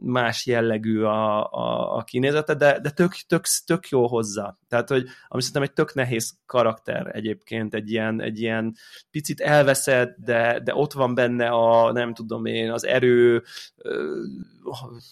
más 0.00 0.46
jellegű 0.46 1.00
a, 1.02 1.52
a, 1.52 1.96
a 1.96 2.02
kinézete, 2.02 2.54
de, 2.54 2.78
de 2.80 2.90
tök, 2.90 3.12
tök, 3.26 3.44
tök 3.64 3.88
jó 3.88 4.06
hozzá. 4.06 4.56
Tehát, 4.68 4.88
hogy 4.88 5.06
ami 5.28 5.42
szerintem 5.42 5.62
egy 5.62 5.72
tök 5.72 5.94
nehéz 5.94 6.34
karakter 6.46 7.10
egyébként, 7.12 7.74
egy 7.74 7.90
ilyen, 7.90 8.20
egy 8.20 8.40
ilyen 8.40 8.76
picit 9.10 9.40
elveszett, 9.40 10.16
de, 10.18 10.60
de 10.64 10.74
ott 10.74 10.92
van 10.92 11.14
benne 11.14 11.48
a, 11.48 11.92
nem 11.92 12.14
tudom 12.14 12.44
én, 12.44 12.70
az 12.70 12.86
erő, 12.86 13.42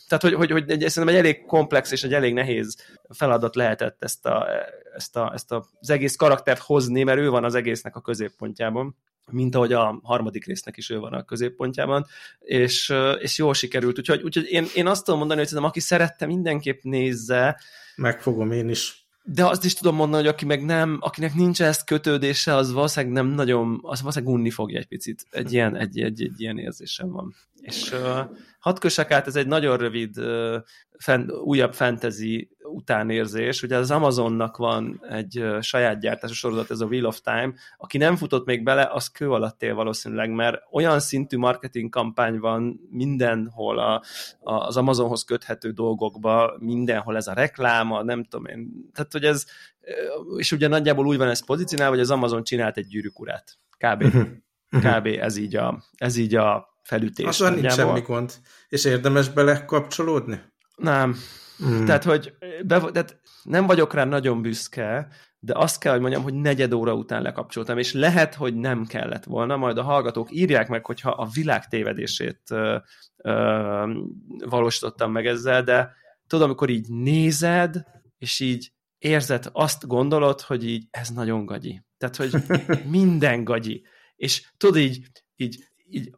tehát, 0.09 0.23
hogy, 0.23 0.35
hogy, 0.35 0.51
hogy 0.51 0.71
egy, 0.71 0.89
szerintem 0.89 1.09
egy 1.09 1.27
elég 1.27 1.45
komplex 1.45 1.93
és 1.93 2.03
egy 2.03 2.15
elég 2.15 2.35
nehéz 2.35 2.77
feladat 3.09 3.55
lehetett 3.57 4.03
ezt, 4.03 4.27
a, 4.27 4.47
ezt, 4.95 5.17
a, 5.17 5.31
ezt 5.35 5.53
a, 5.53 5.67
az 5.81 5.91
egész 5.91 6.17
karaktert 6.17 6.61
hozni, 6.61 7.03
mert 7.03 7.19
ő 7.19 7.31
van 7.31 7.45
az 7.45 7.55
egésznek 7.55 7.97
a 7.97 8.01
középpontjában 8.01 8.97
mint 9.33 9.55
ahogy 9.55 9.73
a 9.73 10.01
harmadik 10.03 10.45
résznek 10.45 10.77
is 10.77 10.91
ő 10.91 10.99
van 10.99 11.13
a 11.13 11.25
középpontjában, 11.25 12.07
és, 12.41 12.93
és 13.19 13.39
jól 13.39 13.55
sikerült. 13.55 13.99
Úgyhogy, 13.99 14.23
úgyhogy 14.23 14.47
én, 14.51 14.67
én 14.75 14.87
azt 14.87 15.05
tudom 15.05 15.19
mondani, 15.19 15.39
hogy 15.41 15.49
szerintem 15.49 15.73
aki 15.73 15.81
szerette, 15.81 16.27
mindenképp 16.27 16.83
nézze. 16.83 17.61
Megfogom 17.97 18.51
én 18.53 18.69
is. 18.69 19.05
De 19.23 19.47
azt 19.47 19.65
is 19.65 19.75
tudom 19.75 19.95
mondani, 19.95 20.23
hogy 20.23 20.33
aki 20.33 20.45
meg 20.45 20.65
nem, 20.65 20.99
akinek 21.01 21.35
nincs 21.35 21.63
ezt 21.63 21.85
kötődése, 21.85 22.55
az 22.55 22.73
valószínűleg 22.73 23.15
nem 23.15 23.27
nagyon, 23.27 23.79
az 23.83 24.01
valószínűleg 24.01 24.35
unni 24.35 24.51
fogja 24.51 24.79
egy 24.79 24.87
picit. 24.87 25.27
Egy 25.31 25.53
ilyen, 25.53 25.77
egy, 25.77 26.01
egy, 26.01 26.23
egy 26.23 26.41
ilyen 26.41 26.59
érzésem 26.59 27.11
van. 27.11 27.35
És 27.61 27.93
uh, 27.93 28.19
hat 28.59 28.79
kösek 28.79 29.11
át, 29.11 29.27
ez 29.27 29.37
egy 29.37 29.47
nagyon 29.47 29.77
rövid, 29.77 30.19
uh, 30.19 30.57
fen, 30.99 31.31
újabb 31.31 31.75
fantasy 31.75 32.51
utánérzés. 32.71 33.63
Ugye 33.63 33.77
az 33.77 33.91
Amazonnak 33.91 34.57
van 34.57 35.01
egy 35.09 35.45
saját 35.61 36.01
gyártású 36.01 36.33
sorozat, 36.33 36.71
ez 36.71 36.81
a 36.81 36.87
Wheel 36.87 37.05
of 37.05 37.21
Time. 37.21 37.53
Aki 37.77 37.99
nem 37.99 38.17
futott 38.17 38.47
még 38.47 38.63
bele, 38.63 38.89
az 38.93 39.09
kő 39.09 39.31
alatt 39.31 39.63
él 39.63 39.75
valószínűleg, 39.75 40.31
mert 40.31 40.63
olyan 40.73 41.01
szintű 41.01 41.37
marketing 41.37 41.91
kampány 41.91 42.39
van 42.39 42.81
mindenhol 42.91 43.79
a, 43.79 44.03
a, 44.41 44.53
az 44.53 44.77
Amazonhoz 44.77 45.25
köthető 45.25 45.71
dolgokba, 45.71 46.57
mindenhol 46.59 47.17
ez 47.17 47.27
a 47.27 47.33
rekláma, 47.33 48.03
nem 48.03 48.25
tudom 48.25 48.47
én. 48.47 48.91
Tehát, 48.93 49.13
hogy 49.13 49.25
ez, 49.25 49.47
és 50.37 50.53
ugye 50.53 50.69
nagyjából 50.69 51.07
úgy 51.07 51.17
van 51.17 51.29
ez 51.29 51.45
pozícionálva, 51.45 51.95
hogy 51.95 52.03
az 52.03 52.11
Amazon 52.11 52.45
csinált 52.45 52.77
egy 52.77 52.87
gyűrűkurát. 52.87 53.59
Kb. 53.79 54.03
Mhm. 54.03 54.19
Mhm. 54.71 54.87
Kb. 54.87 55.07
ez 55.07 55.37
így 55.37 55.57
a, 55.57 55.85
ez 55.97 56.17
így 56.17 56.35
a 56.35 56.79
felütés. 56.83 57.27
Azon 57.27 57.53
nincs 57.53 57.73
semmi 57.73 58.01
gond. 58.01 58.33
És 58.69 58.85
érdemes 58.85 59.29
bele 59.29 59.65
kapcsolódni? 59.65 60.41
Nem. 60.77 61.17
Mm. 61.65 61.85
Tehát, 61.85 62.05
hogy 62.05 62.35
be, 62.67 62.81
tehát 62.81 63.21
nem 63.43 63.67
vagyok 63.67 63.95
rá 63.95 64.05
nagyon 64.05 64.43
büszke, 64.43 65.09
de 65.39 65.53
azt 65.57 65.79
kell, 65.79 65.93
hogy 65.93 66.01
mondjam, 66.01 66.23
hogy 66.23 66.35
negyed 66.35 66.73
óra 66.73 66.95
után 66.95 67.23
lekapcsoltam, 67.23 67.79
és 67.79 67.93
lehet, 67.93 68.35
hogy 68.35 68.55
nem 68.55 68.87
kellett 68.87 69.25
volna, 69.25 69.57
majd 69.57 69.79
a 69.79 69.83
hallgatók 69.83 70.33
írják 70.33 70.69
meg, 70.69 70.87
hogyha 70.87 71.11
a 71.11 71.29
világ 71.33 71.67
tévedését 71.67 72.41
ö, 72.51 72.77
ö, 73.17 74.01
valósítottam 74.45 75.13
meg 75.13 75.27
ezzel, 75.27 75.63
de 75.63 75.95
tudod, 76.27 76.45
amikor 76.45 76.69
így 76.69 76.89
nézed, 76.89 77.85
és 78.19 78.41
így 78.41 78.73
érzed, 78.99 79.49
azt 79.53 79.87
gondolod, 79.87 80.41
hogy 80.41 80.69
így 80.69 80.87
ez 80.91 81.09
nagyon 81.09 81.47
gagyi. 81.47 81.83
Tehát, 81.99 82.17
hogy 82.17 82.33
minden 82.99 83.45
gagyi. 83.45 83.83
És 84.17 84.53
tudod, 84.57 84.77
így, 84.77 85.07
így, 85.37 85.65
így 85.91 86.11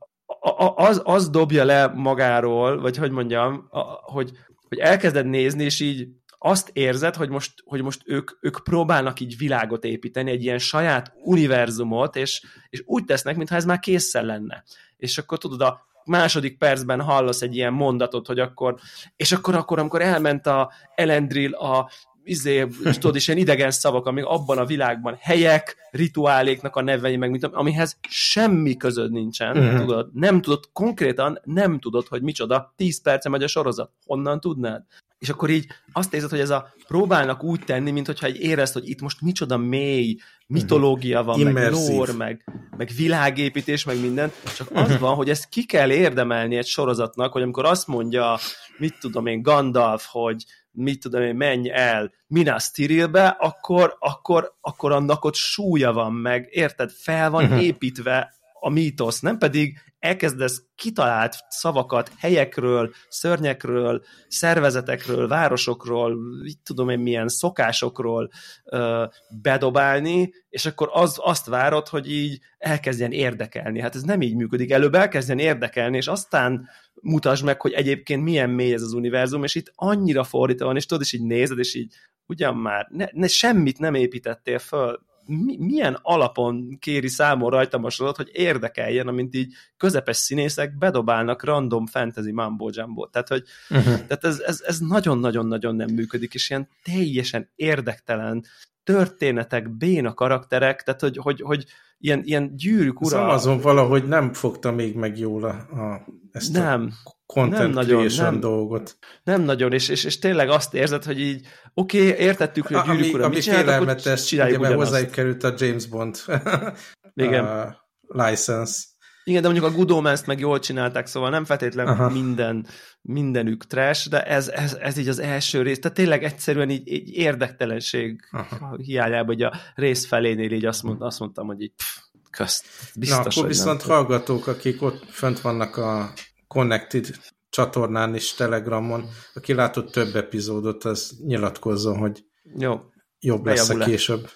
az, 0.74 1.00
az 1.04 1.30
dobja 1.30 1.64
le 1.64 1.86
magáról, 1.86 2.80
vagy 2.80 2.96
hogy 2.96 3.10
mondjam, 3.10 3.68
hogy, 4.02 4.32
hogy 4.72 4.80
elkezded 4.80 5.26
nézni, 5.26 5.64
és 5.64 5.80
így 5.80 6.08
azt 6.38 6.70
érzed, 6.72 7.14
hogy 7.14 7.28
most, 7.28 7.52
hogy 7.64 7.82
most 7.82 8.02
ők, 8.04 8.30
ők 8.40 8.64
próbálnak 8.64 9.20
így 9.20 9.36
világot 9.36 9.84
építeni, 9.84 10.30
egy 10.30 10.42
ilyen 10.42 10.58
saját 10.58 11.12
univerzumot, 11.24 12.16
és, 12.16 12.42
és 12.68 12.82
úgy 12.86 13.04
tesznek, 13.04 13.36
mintha 13.36 13.56
ez 13.56 13.64
már 13.64 13.78
készen 13.78 14.24
lenne. 14.24 14.64
És 14.96 15.18
akkor 15.18 15.38
tudod, 15.38 15.60
a 15.60 15.86
második 16.04 16.58
percben 16.58 17.00
hallasz 17.00 17.42
egy 17.42 17.56
ilyen 17.56 17.72
mondatot, 17.72 18.26
hogy 18.26 18.38
akkor, 18.38 18.78
és 19.16 19.32
akkor, 19.32 19.54
akkor 19.54 19.78
amikor 19.78 20.02
elment 20.02 20.46
a 20.46 20.72
Elendril 20.94 21.54
a 21.54 21.90
izé, 22.24 22.66
tudod, 22.82 23.16
és 23.16 23.28
ilyen 23.28 23.40
idegen 23.40 23.70
szavak, 23.70 24.06
amik 24.06 24.24
abban 24.24 24.58
a 24.58 24.64
világban 24.64 25.16
helyek, 25.20 25.76
rituáléknak 25.90 26.76
a 26.76 26.82
nevei, 26.82 27.16
meg 27.16 27.30
mint, 27.30 27.44
amihez 27.44 27.96
semmi 28.08 28.76
közöd 28.76 29.10
nincsen, 29.10 29.56
uh-huh. 29.56 29.80
tudod, 29.80 30.08
nem 30.12 30.40
tudod, 30.40 30.64
konkrétan 30.72 31.40
nem 31.44 31.78
tudod, 31.78 32.06
hogy 32.06 32.22
micsoda, 32.22 32.72
10 32.76 33.02
perce 33.02 33.28
megy 33.28 33.42
a 33.42 33.48
sorozat, 33.48 33.90
honnan 34.06 34.40
tudnád? 34.40 34.82
És 35.18 35.28
akkor 35.28 35.50
így 35.50 35.66
azt 35.92 36.14
érzed, 36.14 36.30
hogy 36.30 36.40
ez 36.40 36.50
a 36.50 36.74
próbálnak 36.86 37.42
úgy 37.42 37.60
tenni, 37.60 37.90
mint 37.90 38.06
hogyha 38.06 38.26
egy 38.26 38.40
érezd, 38.40 38.72
hogy 38.72 38.88
itt 38.88 39.00
most 39.00 39.20
micsoda 39.20 39.56
mély 39.56 40.16
mitológia 40.46 41.22
van, 41.22 41.38
Immersive. 41.38 41.88
meg 41.88 41.96
lore, 41.96 42.12
meg, 42.12 42.44
meg 42.76 42.90
világépítés, 42.96 43.84
meg 43.84 44.00
minden, 44.00 44.32
csak 44.56 44.70
az 44.70 44.82
uh-huh. 44.82 44.98
van, 44.98 45.14
hogy 45.14 45.30
ezt 45.30 45.48
ki 45.48 45.64
kell 45.66 45.90
érdemelni 45.90 46.56
egy 46.56 46.66
sorozatnak, 46.66 47.32
hogy 47.32 47.42
amikor 47.42 47.64
azt 47.64 47.86
mondja, 47.86 48.38
mit 48.78 48.94
tudom 49.00 49.26
én, 49.26 49.42
Gandalf, 49.42 50.06
hogy 50.10 50.44
mit 50.72 51.00
tudom 51.00 51.22
én, 51.22 51.34
menj 51.34 51.70
el 51.70 52.12
Minas 52.26 52.70
Tirithbe, 52.70 53.26
akkor, 53.26 53.96
akkor, 53.98 54.54
akkor 54.60 54.92
annak 54.92 55.24
ott 55.24 55.34
súlya 55.34 55.92
van 55.92 56.12
meg, 56.12 56.48
érted? 56.50 56.90
Fel 56.90 57.30
van 57.30 57.44
uh-huh. 57.44 57.64
építve 57.64 58.34
a 58.64 58.68
mítosz, 58.68 59.20
nem 59.20 59.38
pedig 59.38 59.78
elkezdesz 59.98 60.62
kitalált 60.74 61.36
szavakat 61.48 62.10
helyekről, 62.18 62.92
szörnyekről, 63.08 64.02
szervezetekről, 64.28 65.28
városokról, 65.28 66.18
így 66.46 66.58
tudom 66.62 66.88
én 66.88 66.98
milyen 66.98 67.28
szokásokról 67.28 68.30
ö, 68.64 69.04
bedobálni, 69.42 70.32
és 70.48 70.66
akkor 70.66 70.88
az, 70.92 71.18
azt 71.22 71.46
várod, 71.46 71.88
hogy 71.88 72.10
így 72.10 72.40
elkezdjen 72.58 73.12
érdekelni. 73.12 73.80
Hát 73.80 73.94
ez 73.94 74.02
nem 74.02 74.22
így 74.22 74.34
működik. 74.34 74.70
Előbb 74.70 74.94
elkezdjen 74.94 75.38
érdekelni, 75.38 75.96
és 75.96 76.06
aztán 76.06 76.68
mutasd 76.94 77.44
meg, 77.44 77.60
hogy 77.60 77.72
egyébként 77.72 78.22
milyen 78.22 78.50
mély 78.50 78.72
ez 78.72 78.82
az 78.82 78.92
univerzum, 78.92 79.44
és 79.44 79.54
itt 79.54 79.72
annyira 79.74 80.24
fordítva 80.24 80.66
van, 80.66 80.76
és 80.76 80.86
tudod, 80.86 81.02
és 81.02 81.12
így 81.12 81.22
nézed, 81.22 81.58
és 81.58 81.74
így 81.74 81.94
ugyan 82.26 82.56
már, 82.56 82.86
ne, 82.90 83.06
ne, 83.12 83.26
semmit 83.26 83.78
nem 83.78 83.94
építettél 83.94 84.58
föl, 84.58 85.00
mi, 85.26 85.56
milyen 85.58 85.98
alapon 86.02 86.76
kéri 86.80 87.08
számon 87.08 87.50
rajtam 87.50 87.84
a 87.84 87.90
sorot, 87.90 88.16
hogy 88.16 88.30
érdekeljen, 88.32 89.08
amint 89.08 89.34
így 89.34 89.52
közepes 89.76 90.16
színészek 90.16 90.78
bedobálnak 90.78 91.44
random 91.44 91.86
fantasy 91.86 92.32
mambo 92.32 92.68
jumbo. 92.72 93.06
Tehát, 93.06 93.28
hogy 93.28 93.44
uh-huh. 93.70 93.84
tehát 93.84 94.24
ez, 94.24 94.40
ez, 94.40 94.62
ez 94.66 94.78
nagyon-nagyon-nagyon 94.78 95.76
nem 95.76 95.90
működik, 95.90 96.34
és 96.34 96.50
ilyen 96.50 96.68
teljesen 96.82 97.50
érdektelen 97.54 98.44
történetek, 98.84 99.70
béna 99.70 100.14
karakterek, 100.14 100.82
tehát 100.82 101.00
hogy, 101.00 101.16
hogy, 101.16 101.40
hogy 101.40 101.64
ilyen, 101.98 102.22
ilyen 102.24 102.56
gyűrűk 102.56 103.00
ura... 103.00 103.18
Az 103.18 103.24
Amazon 103.24 103.60
valahogy 103.60 104.08
nem 104.08 104.32
fogta 104.32 104.72
még 104.72 104.94
meg 104.94 105.18
jól 105.18 105.44
a, 105.44 105.48
a, 105.80 106.06
ezt 106.32 106.52
nem, 106.52 106.92
a 107.04 107.10
content 107.32 107.60
nem 107.60 107.70
nagyon, 107.70 108.06
nem, 108.16 108.40
dolgot. 108.40 108.96
Nem 109.24 109.42
nagyon, 109.42 109.72
és, 109.72 109.88
és, 109.88 110.04
és 110.04 110.18
tényleg 110.18 110.48
azt 110.48 110.74
érzed, 110.74 111.04
hogy 111.04 111.20
így 111.20 111.46
oké, 111.74 112.10
okay, 112.10 112.24
értettük, 112.24 112.66
hogy 112.66 112.76
a 112.76 112.84
gyűrűk 112.86 113.14
ura 113.14 113.24
ami 113.24 113.34
mit 113.34 113.44
félelmetes, 113.44 114.32
ugye, 114.32 114.58
mert 114.58 114.74
hozzájuk 114.74 115.10
került 115.10 115.42
a 115.42 115.54
James 115.58 115.86
Bond 115.86 116.16
Igen. 117.14 117.44
a 117.54 117.76
license. 118.08 118.80
Igen, 119.24 119.42
de 119.42 119.48
mondjuk 119.48 119.70
a 119.70 119.76
Good 119.76 119.90
Omens-t 119.90 120.26
meg 120.26 120.38
jól 120.38 120.58
csinálták, 120.58 121.06
szóval 121.06 121.30
nem 121.30 121.44
feltétlenül 121.44 122.08
minden, 122.08 122.66
mindenük 123.02 123.66
trash, 123.66 124.08
de 124.08 124.22
ez, 124.22 124.48
ez, 124.48 124.74
ez 124.74 124.96
így 124.96 125.08
az 125.08 125.18
első 125.18 125.62
rész, 125.62 125.78
tehát 125.78 125.96
tényleg 125.96 126.24
egyszerűen 126.24 126.70
így, 126.70 126.92
így 126.92 127.08
érdektelenség 127.08 128.20
Aha. 128.30 128.76
hiányában, 128.76 129.26
hogy 129.26 129.42
a 129.42 129.52
rész 129.74 130.06
felénél 130.06 130.52
így 130.52 130.64
azt, 130.64 130.82
mond, 130.82 131.02
azt 131.02 131.18
mondtam, 131.18 131.46
hogy 131.46 131.60
így 131.60 131.72
pff, 131.76 131.96
közt. 132.30 132.66
Biztos, 132.94 133.18
Na, 133.18 133.30
akkor 133.30 133.46
viszont 133.46 133.82
hallgatók, 133.82 134.46
akik 134.46 134.82
ott 134.82 135.04
fönt 135.10 135.40
vannak 135.40 135.76
a 135.76 136.12
Connected 136.52 137.06
csatornán 137.50 138.14
is, 138.14 138.34
Telegramon, 138.34 139.08
aki 139.34 139.54
látott 139.54 139.92
több 139.92 140.16
epizódot, 140.16 140.84
az 140.84 141.18
nyilatkozzon, 141.24 141.98
hogy 141.98 142.24
Jó. 142.58 142.80
jobb 143.20 143.46
lesz 143.46 143.68
a 143.68 143.78
később. 143.78 144.28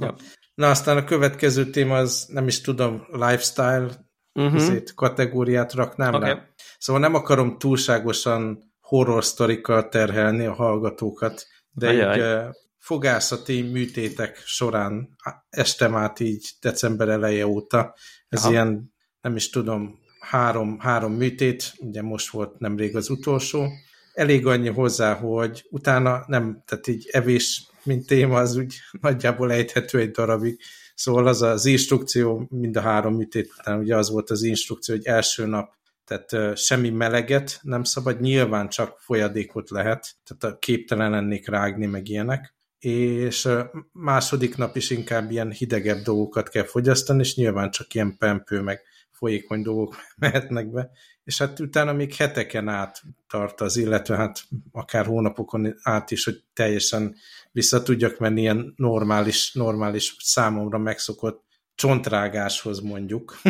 Jó. 0.00 0.08
Na 0.54 0.70
aztán 0.70 0.96
a 0.96 1.04
következő 1.04 1.70
téma 1.70 1.96
az 1.96 2.26
nem 2.28 2.46
is 2.46 2.60
tudom, 2.60 3.06
lifestyle 3.12 3.88
uh-huh. 4.32 4.82
kategóriát 4.94 5.72
raknám 5.72 6.14
okay. 6.14 6.28
le. 6.28 6.48
Szóval 6.78 7.02
nem 7.02 7.14
akarom 7.14 7.58
túlságosan 7.58 8.72
horror 8.80 9.24
sztorikkal 9.24 9.88
terhelni 9.88 10.46
a 10.46 10.54
hallgatókat, 10.54 11.46
de 11.70 11.88
Ajaj. 11.88 12.18
így 12.18 12.54
fogászati 12.78 13.62
műtétek 13.62 14.42
során 14.44 15.16
estem 15.50 15.96
át 15.96 16.20
így 16.20 16.50
december 16.60 17.08
eleje 17.08 17.46
óta. 17.46 17.94
Ez 18.28 18.42
Aha. 18.42 18.50
ilyen, 18.50 18.94
nem 19.20 19.36
is 19.36 19.50
tudom, 19.50 19.98
három, 20.22 20.78
három 20.78 21.12
műtét, 21.12 21.74
ugye 21.78 22.02
most 22.02 22.30
volt 22.30 22.58
nemrég 22.58 22.96
az 22.96 23.10
utolsó. 23.10 23.68
Elég 24.12 24.46
annyi 24.46 24.68
hozzá, 24.68 25.14
hogy 25.14 25.66
utána 25.70 26.24
nem, 26.26 26.62
tehát 26.66 26.86
így 26.86 27.08
evés, 27.12 27.70
mint 27.84 28.06
téma, 28.06 28.38
az 28.38 28.56
úgy 28.56 28.74
nagyjából 29.00 29.52
ejthető 29.52 29.98
egy 29.98 30.10
darabig. 30.10 30.60
Szóval 30.94 31.26
az 31.26 31.42
az 31.42 31.64
instrukció 31.64 32.46
mind 32.50 32.76
a 32.76 32.80
három 32.80 33.14
műtét 33.14 33.54
után, 33.58 33.78
ugye 33.78 33.96
az 33.96 34.10
volt 34.10 34.30
az 34.30 34.42
instrukció, 34.42 34.94
hogy 34.94 35.06
első 35.06 35.46
nap 35.46 35.80
tehát 36.04 36.58
semmi 36.58 36.90
meleget 36.90 37.58
nem 37.62 37.84
szabad, 37.84 38.20
nyilván 38.20 38.68
csak 38.68 38.98
folyadékot 38.98 39.70
lehet, 39.70 40.14
tehát 40.24 40.58
képtelen 40.58 41.10
lennék 41.10 41.48
rágni, 41.48 41.86
meg 41.86 42.08
ilyenek, 42.08 42.54
és 42.78 43.48
második 43.92 44.56
nap 44.56 44.76
is 44.76 44.90
inkább 44.90 45.30
ilyen 45.30 45.50
hidegebb 45.50 46.02
dolgokat 46.02 46.48
kell 46.48 46.64
fogyasztani, 46.64 47.20
és 47.20 47.34
nyilván 47.34 47.70
csak 47.70 47.94
ilyen 47.94 48.16
pempő, 48.18 48.60
meg 48.60 48.80
folyékony 49.22 49.62
dolgok 49.62 49.96
mehetnek 50.16 50.70
be, 50.70 50.90
és 51.24 51.38
hát 51.38 51.60
utána 51.60 51.92
még 51.92 52.14
heteken 52.14 52.68
át 52.68 53.02
tart 53.28 53.60
az, 53.60 53.76
illetve 53.76 54.16
hát 54.16 54.42
akár 54.72 55.06
hónapokon 55.06 55.74
át 55.82 56.10
is, 56.10 56.24
hogy 56.24 56.44
teljesen 56.52 57.14
vissza 57.52 57.82
tudjak 57.82 58.18
menni 58.18 58.40
ilyen 58.40 58.74
normális, 58.76 59.52
normális 59.52 60.16
számomra 60.18 60.78
megszokott 60.78 61.44
csontrágáshoz 61.74 62.80
mondjuk. 62.80 63.40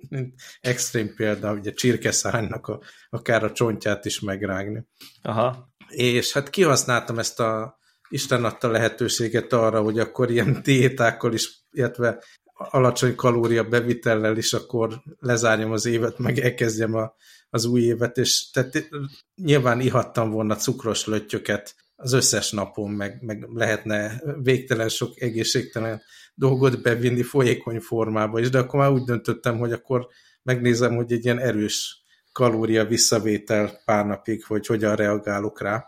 Extrém 0.60 1.14
példa, 1.14 1.52
ugye 1.52 1.72
csirkeszárnak 1.72 2.66
a, 2.66 2.80
akár 3.10 3.44
a 3.44 3.52
csontját 3.52 4.04
is 4.04 4.20
megrágni. 4.20 4.86
Aha. 5.22 5.68
És 5.88 6.32
hát 6.32 6.50
kihasználtam 6.50 7.18
ezt 7.18 7.40
a 7.40 7.78
Isten 8.08 8.44
adta 8.44 8.70
lehetőséget 8.70 9.52
arra, 9.52 9.82
hogy 9.82 9.98
akkor 9.98 10.30
ilyen 10.30 10.60
diétákkal 10.62 11.32
is, 11.32 11.64
illetve 11.70 12.22
alacsony 12.70 13.14
kalória 13.14 13.64
bevitellel 13.64 14.36
is 14.36 14.52
akkor 14.52 15.02
lezárjam 15.18 15.72
az 15.72 15.86
évet, 15.86 16.18
meg 16.18 16.38
elkezdjem 16.38 16.94
a, 16.94 17.14
az 17.50 17.64
új 17.64 17.80
évet, 17.80 18.16
és 18.16 18.50
tehát 18.50 18.88
nyilván 19.34 19.80
ihattam 19.80 20.30
volna 20.30 20.56
cukros 20.56 21.06
löttyöket 21.06 21.74
az 21.96 22.12
összes 22.12 22.50
napon, 22.50 22.90
meg, 22.90 23.22
meg 23.22 23.46
lehetne 23.54 24.22
végtelen 24.42 24.88
sok 24.88 25.20
egészségtelen 25.20 26.02
dolgot 26.34 26.82
bevinni 26.82 27.22
folyékony 27.22 27.80
formába 27.80 28.40
is, 28.40 28.50
de 28.50 28.58
akkor 28.58 28.80
már 28.80 28.90
úgy 28.90 29.04
döntöttem, 29.04 29.58
hogy 29.58 29.72
akkor 29.72 30.08
megnézem, 30.42 30.94
hogy 30.96 31.12
egy 31.12 31.24
ilyen 31.24 31.38
erős 31.38 32.04
kalória 32.32 32.84
visszavétel 32.84 33.80
pár 33.84 34.06
napig, 34.06 34.44
hogy 34.44 34.66
hogyan 34.66 34.96
reagálok 34.96 35.60
rá. 35.60 35.86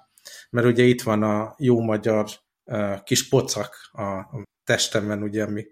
Mert 0.51 0.67
ugye 0.67 0.83
itt 0.83 1.03
van 1.03 1.23
a 1.23 1.55
jó 1.59 1.81
magyar 1.81 2.27
uh, 2.65 3.03
kis 3.03 3.29
pocak 3.29 3.75
a 3.93 4.41
testemben, 4.65 5.23
ugye, 5.23 5.45
ami 5.45 5.67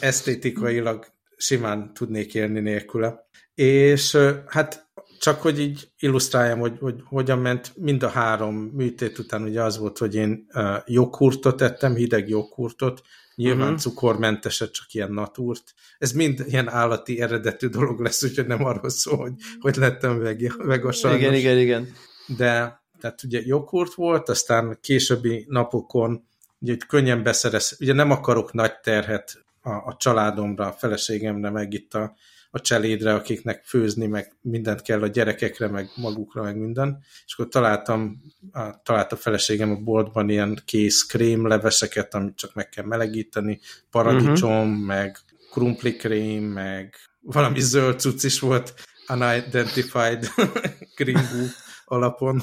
esztétikailag 0.00 1.06
simán 1.36 1.92
tudnék 1.94 2.34
élni 2.34 2.60
nélküle. 2.60 3.26
És 3.54 4.18
hát 4.46 4.86
csak 5.18 5.40
hogy 5.40 5.60
így 5.60 5.88
illusztráljam, 5.98 6.58
hogy, 6.58 6.76
hogy 6.80 7.02
hogyan 7.04 7.38
ment 7.38 7.72
mind 7.76 8.02
a 8.02 8.08
három 8.08 8.54
műtét 8.54 9.18
után, 9.18 9.42
ugye 9.42 9.62
az 9.62 9.78
volt, 9.78 9.98
hogy 9.98 10.14
én 10.14 10.46
joghurtot 10.86 11.60
ettem, 11.60 11.94
hideg 11.94 12.28
joghurtot, 12.28 13.02
nyilván 13.34 13.62
uh-huh. 13.62 13.80
cukormenteset, 13.80 14.72
csak 14.72 14.94
ilyen 14.94 15.12
natúrt. 15.12 15.74
Ez 15.98 16.12
mind 16.12 16.44
ilyen 16.46 16.68
állati 16.68 17.20
eredetű 17.20 17.66
dolog 17.66 18.00
lesz, 18.00 18.22
úgyhogy 18.22 18.46
nem 18.46 18.64
arról 18.64 18.88
szól, 18.88 19.16
hogy, 19.16 19.32
hogy 19.60 19.76
lettem 19.76 20.18
vega 20.56 20.92
sajnos. 20.92 21.20
Igen, 21.20 21.34
igen, 21.34 21.58
igen. 21.58 21.92
De 22.36 22.84
tehát 23.00 23.22
ugye 23.22 23.40
joghurt 23.44 23.94
volt, 23.94 24.28
aztán 24.28 24.78
későbbi 24.80 25.44
napokon 25.48 26.26
ugye 26.58 26.72
hogy 26.72 26.86
könnyen 26.86 27.22
beszerez, 27.22 27.76
ugye 27.80 27.92
nem 27.92 28.10
akarok 28.10 28.52
nagy 28.52 28.80
terhet 28.80 29.44
a, 29.66 29.86
a 29.86 29.96
családomra, 29.98 30.66
a 30.66 30.72
feleségemre, 30.72 31.50
meg 31.50 31.72
itt 31.72 31.94
a 31.94 32.16
a 32.56 32.60
cselédre, 32.60 33.14
akiknek 33.14 33.64
főzni, 33.64 34.06
meg 34.06 34.36
mindent 34.40 34.82
kell 34.82 35.02
a 35.02 35.06
gyerekekre, 35.06 35.68
meg 35.68 35.88
magukra, 35.96 36.42
meg 36.42 36.56
minden. 36.56 36.98
És 37.26 37.32
akkor 37.32 37.48
találtam, 37.48 38.22
a, 38.52 38.82
talált 38.82 39.12
a 39.12 39.16
feleségem 39.16 39.70
a 39.70 39.76
boltban 39.76 40.28
ilyen 40.28 40.62
kész 40.64 41.06
krémleveseket, 41.06 42.14
amit 42.14 42.36
csak 42.36 42.54
meg 42.54 42.68
kell 42.68 42.84
melegíteni, 42.84 43.60
paradicsom, 43.90 44.70
uh-huh. 44.70 44.86
meg 44.86 45.18
krumplikrém, 45.50 46.44
meg 46.44 46.94
valami 47.20 47.60
zöld 47.60 48.00
cucc 48.00 48.24
is 48.24 48.40
volt, 48.40 48.74
unidentified 49.08 50.28
green 50.96 51.50
alapon. 51.84 52.42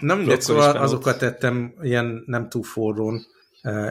nem 0.00 0.18
mindegy, 0.18 0.40
szóval 0.40 0.76
azokat 0.76 1.18
tettem 1.18 1.74
ilyen 1.80 2.22
nem 2.26 2.48
túl 2.48 2.62
forrón, 2.62 3.26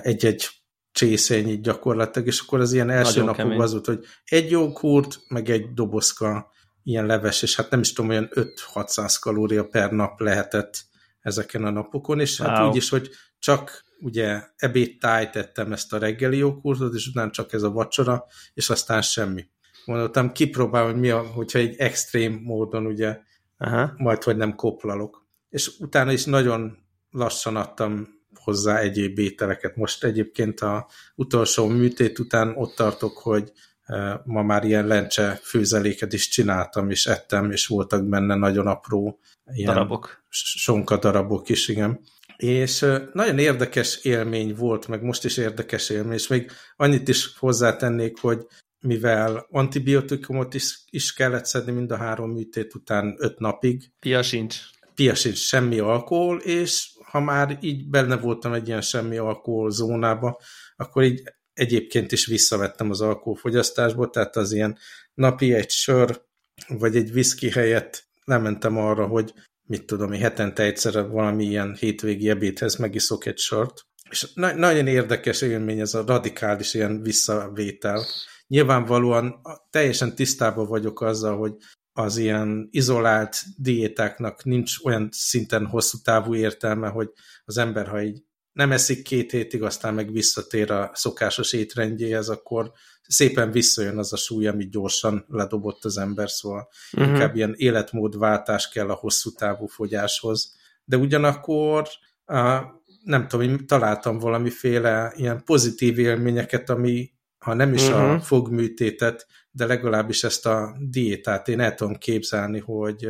egy-egy 0.01 0.49
csészény 0.93 1.61
gyakorlatilag, 1.61 2.27
és 2.27 2.39
akkor 2.39 2.59
az 2.59 2.73
ilyen 2.73 2.89
első 2.89 3.19
Nagyon 3.19 3.35
napokban 3.35 3.61
az 3.61 3.71
volt, 3.71 3.85
hogy 3.85 4.05
egy 4.25 4.51
joghurt, 4.51 5.19
meg 5.27 5.49
egy 5.49 5.73
dobozka 5.73 6.51
ilyen 6.83 7.05
leves, 7.05 7.41
és 7.41 7.55
hát 7.55 7.69
nem 7.69 7.79
is 7.79 7.93
tudom, 7.93 8.11
olyan 8.11 8.29
5-600 8.73 9.17
kalória 9.19 9.67
per 9.67 9.91
nap 9.91 10.19
lehetett 10.19 10.85
ezeken 11.21 11.63
a 11.63 11.69
napokon, 11.69 12.19
és 12.19 12.41
hát 12.41 12.57
wow. 12.57 12.69
úgy 12.69 12.75
is, 12.75 12.89
hogy 12.89 13.09
csak 13.39 13.83
ugye 13.99 14.43
ebédtáj 14.55 15.29
tettem 15.29 15.71
ezt 15.71 15.93
a 15.93 15.97
reggeli 15.97 16.37
joghurtot, 16.37 16.93
és 16.93 17.07
utána 17.07 17.31
csak 17.31 17.53
ez 17.53 17.63
a 17.63 17.71
vacsora, 17.71 18.25
és 18.53 18.69
aztán 18.69 19.01
semmi. 19.01 19.45
Mondottam, 19.85 20.31
kipróbálom, 20.31 20.91
hogy 20.91 20.99
mi 20.99 21.09
a, 21.09 21.19
hogyha 21.19 21.59
egy 21.59 21.75
extrém 21.77 22.41
módon 22.43 22.85
ugye 22.85 23.19
Aha. 23.57 23.93
majd, 23.97 24.23
hogy 24.23 24.37
nem 24.37 24.55
koplalok. 24.55 25.27
És 25.49 25.71
utána 25.79 26.11
is 26.11 26.25
nagyon 26.25 26.77
lassan 27.09 27.55
adtam 27.55 28.07
hozzá 28.43 28.77
egyéb 28.77 29.19
ételeket. 29.19 29.75
Most 29.75 30.03
egyébként 30.03 30.59
a 30.59 30.87
utolsó 31.15 31.67
műtét 31.67 32.19
után 32.19 32.53
ott 32.55 32.75
tartok, 32.75 33.17
hogy 33.17 33.51
e, 33.83 34.21
ma 34.25 34.41
már 34.41 34.63
ilyen 34.63 34.87
lencse 34.87 35.39
főzeléket 35.43 36.13
is 36.13 36.27
csináltam, 36.27 36.89
és 36.89 37.05
ettem, 37.05 37.51
és 37.51 37.67
voltak 37.67 38.05
benne 38.07 38.35
nagyon 38.35 38.67
apró 38.67 39.19
ilyen 39.53 39.73
darabok. 39.73 40.23
sonka 40.29 40.97
darabok 40.97 41.49
is, 41.49 41.67
igen. 41.67 41.99
És 42.37 42.81
e, 42.81 43.09
nagyon 43.13 43.37
érdekes 43.37 44.03
élmény 44.03 44.55
volt, 44.55 44.87
meg 44.87 45.03
most 45.03 45.25
is 45.25 45.37
érdekes 45.37 45.89
élmény, 45.89 46.13
és 46.13 46.27
még 46.27 46.51
annyit 46.75 47.07
is 47.07 47.35
hozzátennék, 47.37 48.19
hogy 48.19 48.47
mivel 48.83 49.47
antibiotikumot 49.49 50.53
is, 50.53 50.83
is 50.89 51.13
kellett 51.13 51.45
szedni 51.45 51.71
mind 51.71 51.91
a 51.91 51.97
három 51.97 52.31
műtét 52.31 52.75
után 52.75 53.15
öt 53.17 53.39
napig. 53.39 53.91
Pia 53.99 54.23
sincs. 54.23 54.57
Pia 54.95 55.15
sincs, 55.15 55.37
semmi 55.37 55.79
alkohol, 55.79 56.37
és 56.39 56.91
ha 57.13 57.19
már 57.19 57.57
így 57.61 57.89
benne 57.89 58.17
voltam 58.17 58.53
egy 58.53 58.67
ilyen 58.67 58.81
semmi 58.81 59.17
alkohol 59.17 59.71
zónába, 59.71 60.39
akkor 60.75 61.03
így 61.03 61.23
egyébként 61.53 62.11
is 62.11 62.25
visszavettem 62.25 62.89
az 62.89 63.01
alkoholfogyasztásból, 63.01 64.09
tehát 64.09 64.35
az 64.35 64.51
ilyen 64.51 64.77
napi 65.13 65.53
egy 65.53 65.69
sör, 65.69 66.21
vagy 66.67 66.95
egy 66.95 67.11
viszki 67.11 67.49
helyett 67.49 68.03
lementem 68.23 68.77
arra, 68.77 69.07
hogy 69.07 69.33
mit 69.63 69.85
tudom, 69.85 70.11
hetente 70.11 70.63
egyszer 70.63 71.09
valami 71.09 71.45
ilyen 71.45 71.75
hétvégi 71.75 72.29
ebédhez 72.29 72.75
megiszok 72.75 73.25
egy 73.25 73.37
sört. 73.37 73.85
És 74.09 74.33
na 74.33 74.53
nagyon 74.53 74.87
érdekes 74.87 75.41
élmény 75.41 75.79
ez 75.79 75.93
a 75.93 76.05
radikális 76.05 76.73
ilyen 76.73 77.01
visszavétel. 77.01 78.05
Nyilvánvalóan 78.47 79.41
teljesen 79.69 80.15
tisztában 80.15 80.67
vagyok 80.67 81.01
azzal, 81.01 81.37
hogy 81.37 81.53
az 81.93 82.17
ilyen 82.17 82.67
izolált 82.71 83.43
diétáknak 83.57 84.43
nincs 84.43 84.83
olyan 84.83 85.09
szinten 85.11 85.65
hosszú 85.65 85.97
távú 86.03 86.35
értelme, 86.35 86.87
hogy 86.87 87.09
az 87.45 87.57
ember, 87.57 87.87
ha 87.87 88.01
így 88.01 88.23
nem 88.51 88.71
eszik 88.71 89.03
két 89.03 89.31
hétig, 89.31 89.63
aztán 89.63 89.93
meg 89.93 90.11
visszatér 90.11 90.71
a 90.71 90.91
szokásos 90.93 91.53
étrendjéhez, 91.53 92.29
akkor 92.29 92.71
szépen 93.07 93.51
visszajön 93.51 93.97
az 93.97 94.13
a 94.13 94.17
súly, 94.17 94.47
amit 94.47 94.71
gyorsan 94.71 95.25
ledobott 95.27 95.85
az 95.85 95.97
ember, 95.97 96.29
szóval 96.29 96.67
uh-huh. 96.91 97.11
inkább 97.11 97.35
ilyen 97.35 97.53
életmódváltás 97.57 98.69
kell 98.69 98.89
a 98.89 98.93
hosszú 98.93 99.31
távú 99.31 99.65
fogyáshoz. 99.65 100.55
De 100.83 100.97
ugyanakkor 100.97 101.87
a, 102.25 102.61
nem 103.03 103.27
tudom, 103.27 103.49
én 103.49 103.67
találtam 103.67 104.17
valamiféle 104.17 105.13
ilyen 105.15 105.43
pozitív 105.43 105.99
élményeket, 105.99 106.69
ami 106.69 107.11
ha 107.37 107.53
nem 107.53 107.73
is 107.73 107.87
uh-huh. 107.87 108.01
a 108.01 108.13
mhm. 108.13 108.21
fogműtétet, 108.21 109.27
de 109.55 109.65
legalábbis 109.65 110.23
ezt 110.23 110.45
a 110.45 110.75
diétát 110.79 111.47
én 111.47 111.59
el 111.59 111.73
tudom 111.73 111.95
képzelni, 111.95 112.59
hogy 112.59 113.09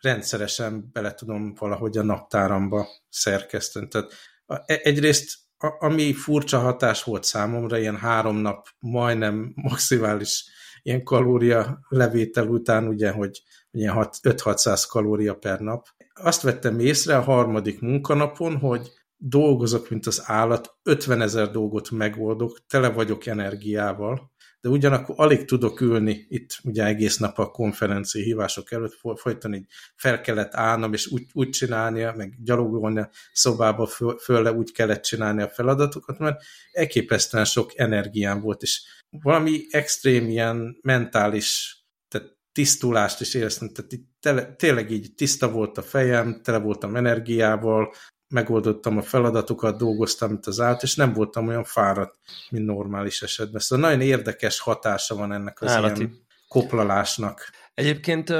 rendszeresen 0.00 0.90
bele 0.92 1.14
tudom 1.14 1.54
valahogy 1.54 1.98
a 1.98 2.02
naptáramba 2.02 2.86
szerkeszteni. 3.08 3.88
Tehát 3.88 4.12
e, 4.46 4.80
egyrészt 4.82 5.44
ami 5.58 6.12
furcsa 6.12 6.58
hatás 6.58 7.02
volt 7.02 7.24
számomra, 7.24 7.78
ilyen 7.78 7.96
három 7.96 8.36
nap 8.36 8.66
majdnem 8.78 9.52
maximális 9.54 10.44
ilyen 10.82 11.02
kalória 11.02 11.78
levétel 11.88 12.46
után, 12.46 12.88
ugye, 12.88 13.10
hogy 13.10 13.42
ilyen 13.70 13.94
5-600 14.22 14.84
kalória 14.88 15.34
per 15.34 15.60
nap. 15.60 15.86
Azt 16.14 16.42
vettem 16.42 16.78
észre 16.78 17.16
a 17.16 17.22
harmadik 17.22 17.80
munkanapon, 17.80 18.56
hogy 18.56 18.92
dolgozok, 19.16 19.90
mint 19.90 20.06
az 20.06 20.22
állat, 20.24 20.76
50 20.82 21.20
ezer 21.20 21.50
dolgot 21.50 21.90
megoldok, 21.90 22.66
tele 22.66 22.88
vagyok 22.88 23.26
energiával, 23.26 24.34
de 24.66 24.72
ugyanakkor 24.72 25.14
alig 25.18 25.44
tudok 25.44 25.80
ülni 25.80 26.26
itt 26.28 26.58
ugye 26.64 26.84
egész 26.84 27.16
nap 27.16 27.38
a 27.38 27.50
konferencia 27.50 28.22
hívások 28.22 28.72
előtt, 28.72 28.98
folyton 29.16 29.54
így 29.54 29.66
fel 29.96 30.20
kellett 30.20 30.54
állnom, 30.54 30.92
és 30.92 31.06
úgy, 31.06 31.26
úgy 31.32 31.50
csinálnia, 31.50 32.14
meg 32.16 32.34
gyalogolni 32.42 33.00
a 33.00 33.10
szobába 33.32 33.86
föl, 33.86 34.18
föl 34.18 34.46
úgy 34.46 34.72
kellett 34.72 35.02
csinálni 35.02 35.42
a 35.42 35.48
feladatokat, 35.48 36.18
mert 36.18 36.42
elképesztően 36.72 37.44
sok 37.44 37.78
energiám 37.78 38.40
volt, 38.40 38.62
és 38.62 38.82
valami 39.22 39.66
extrém 39.70 40.28
ilyen 40.28 40.78
mentális 40.82 41.78
tehát 42.08 42.36
tisztulást 42.52 43.20
is 43.20 43.34
éreztem, 43.34 43.68
tehát 43.68 43.92
így 43.92 44.04
tele, 44.20 44.54
tényleg 44.54 44.90
így 44.90 45.14
tiszta 45.14 45.50
volt 45.50 45.78
a 45.78 45.82
fejem, 45.82 46.40
tele 46.42 46.58
voltam 46.58 46.96
energiával, 46.96 47.94
megoldottam 48.28 48.96
a 48.96 49.02
feladatokat, 49.02 49.78
dolgoztam, 49.78 50.30
mint 50.30 50.46
az 50.46 50.60
állat, 50.60 50.82
és 50.82 50.94
nem 50.94 51.12
voltam 51.12 51.48
olyan 51.48 51.64
fáradt, 51.64 52.14
mint 52.50 52.66
normális 52.66 53.22
esetben. 53.22 53.60
Szóval 53.60 53.90
nagyon 53.90 54.06
érdekes 54.06 54.60
hatása 54.60 55.14
van 55.14 55.32
ennek 55.32 55.60
az 55.60 55.70
Állati. 55.70 56.00
ilyen 56.00 56.26
koplalásnak. 56.48 57.50
Egyébként 57.74 58.32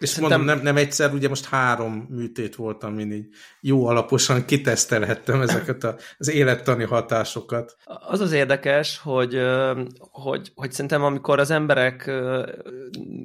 és 0.00 0.08
Szerintem... 0.08 0.38
mondom, 0.38 0.56
nem, 0.56 0.64
nem 0.64 0.82
egyszer, 0.82 1.12
ugye 1.12 1.28
most 1.28 1.44
három 1.44 2.06
műtét 2.10 2.54
voltam, 2.54 2.92
amin 2.92 3.12
így 3.12 3.26
jó 3.60 3.86
alaposan 3.86 4.44
kitesztelhettem 4.44 5.40
ezeket 5.48 5.84
a, 5.84 5.96
az 6.18 6.30
élettani 6.30 6.84
hatásokat. 6.84 7.76
Az 7.84 8.20
az 8.20 8.32
érdekes, 8.32 8.98
hogy, 8.98 9.40
hogy, 9.98 10.52
hogy 10.54 10.72
szerintem 10.72 11.02
amikor 11.02 11.38
az 11.38 11.50
emberek 11.50 12.10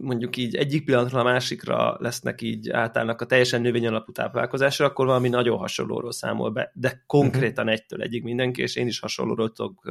mondjuk 0.02 0.38
így 0.38 0.56
egyik 0.56 0.86
pillanatra 0.86 1.20
a 1.20 1.24
másikra 1.24 1.98
lesznek 2.00 2.42
így 2.42 2.70
átállnak 2.70 3.22
a 3.22 3.26
teljesen 3.26 3.62
növény 3.62 3.88
alapú 3.88 4.12
táplálkozásra, 4.12 4.86
akkor 4.86 5.06
valami 5.06 5.30
nagyon 5.30 5.58
hasonlóról 5.58 6.12
számol 6.12 6.52
be, 6.52 6.72
de 6.74 7.04
konkrétan 7.08 7.66
uh-huh. 7.66 7.80
egytől 7.80 8.02
egyik 8.02 8.24
mindenki, 8.24 8.62
és 8.62 8.76
én 8.76 8.88
is 8.88 9.00
hasonlóról 9.00 9.52
tudok 9.52 9.90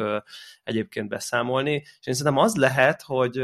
egyébként 0.65 1.09
beszámolni. 1.09 1.73
És 1.75 2.07
én 2.07 2.15
szerintem 2.15 2.43
az 2.43 2.55
lehet, 2.55 3.03
hogy 3.03 3.43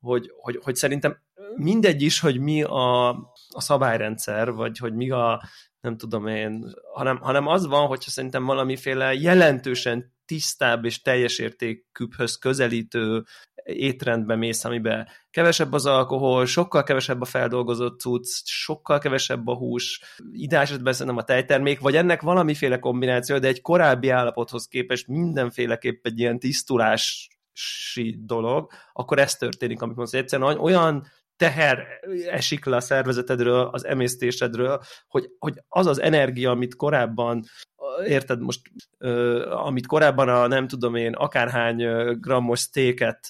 hogy, 0.00 0.32
hogy, 0.36 0.58
hogy 0.62 0.74
szerintem 0.74 1.18
mindegy 1.54 2.02
is, 2.02 2.20
hogy 2.20 2.40
mi 2.40 2.62
a, 2.62 3.08
a 3.48 3.60
szabályrendszer, 3.60 4.52
vagy 4.52 4.78
hogy 4.78 4.94
mi 4.94 5.10
a, 5.10 5.42
nem 5.80 5.96
tudom 5.96 6.26
én, 6.26 6.74
hanem, 6.94 7.18
hanem 7.20 7.46
az 7.46 7.66
van, 7.66 7.86
hogyha 7.86 8.10
szerintem 8.10 8.44
valamiféle 8.44 9.14
jelentősen 9.14 10.14
tisztább 10.24 10.84
és 10.84 11.02
teljes 11.02 11.38
értékűbbhöz 11.38 12.36
közelítő 12.36 13.24
étrendbe 13.64 14.36
mész, 14.36 14.64
amiben 14.64 15.08
kevesebb 15.30 15.72
az 15.72 15.86
alkohol, 15.86 16.46
sokkal 16.46 16.82
kevesebb 16.82 17.20
a 17.20 17.24
feldolgozott 17.24 18.00
cucc, 18.00 18.44
sokkal 18.44 18.98
kevesebb 18.98 19.46
a 19.46 19.56
hús, 19.56 20.00
esetben 20.48 20.92
szerintem 20.92 21.16
a 21.16 21.24
tejtermék, 21.24 21.80
vagy 21.80 21.96
ennek 21.96 22.22
valamiféle 22.22 22.78
kombináció, 22.78 23.38
de 23.38 23.48
egy 23.48 23.60
korábbi 23.60 24.08
állapothoz 24.08 24.66
képest 24.66 25.06
mindenféleképp 25.06 26.06
egy 26.06 26.18
ilyen 26.18 26.38
tisztulási 26.38 28.16
dolog, 28.18 28.70
akkor 28.92 29.18
ez 29.18 29.36
történik, 29.36 29.82
amit 29.82 29.96
mondsz. 29.96 30.14
Egyszerűen 30.14 30.58
olyan 30.58 31.06
teher 31.36 31.86
esik 32.30 32.64
le 32.64 32.76
a 32.76 32.80
szervezetedről, 32.80 33.68
az 33.72 33.84
emésztésedről, 33.84 34.80
hogy, 35.08 35.30
hogy 35.38 35.54
az 35.68 35.86
az 35.86 36.00
energia, 36.00 36.50
amit 36.50 36.76
korábban 36.76 37.44
érted 38.04 38.40
most, 38.40 38.60
amit 39.50 39.86
korábban 39.86 40.28
a 40.28 40.46
nem 40.46 40.68
tudom 40.68 40.94
én, 40.94 41.12
akárhány 41.12 41.84
grammos 42.20 42.60
steaket, 42.60 43.26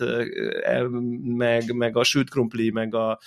meg, 1.22 1.72
meg 1.74 1.96
a 1.96 2.04
sült 2.04 2.30
krumpli, 2.30 2.70
meg 2.70 2.94
a, 2.94 3.18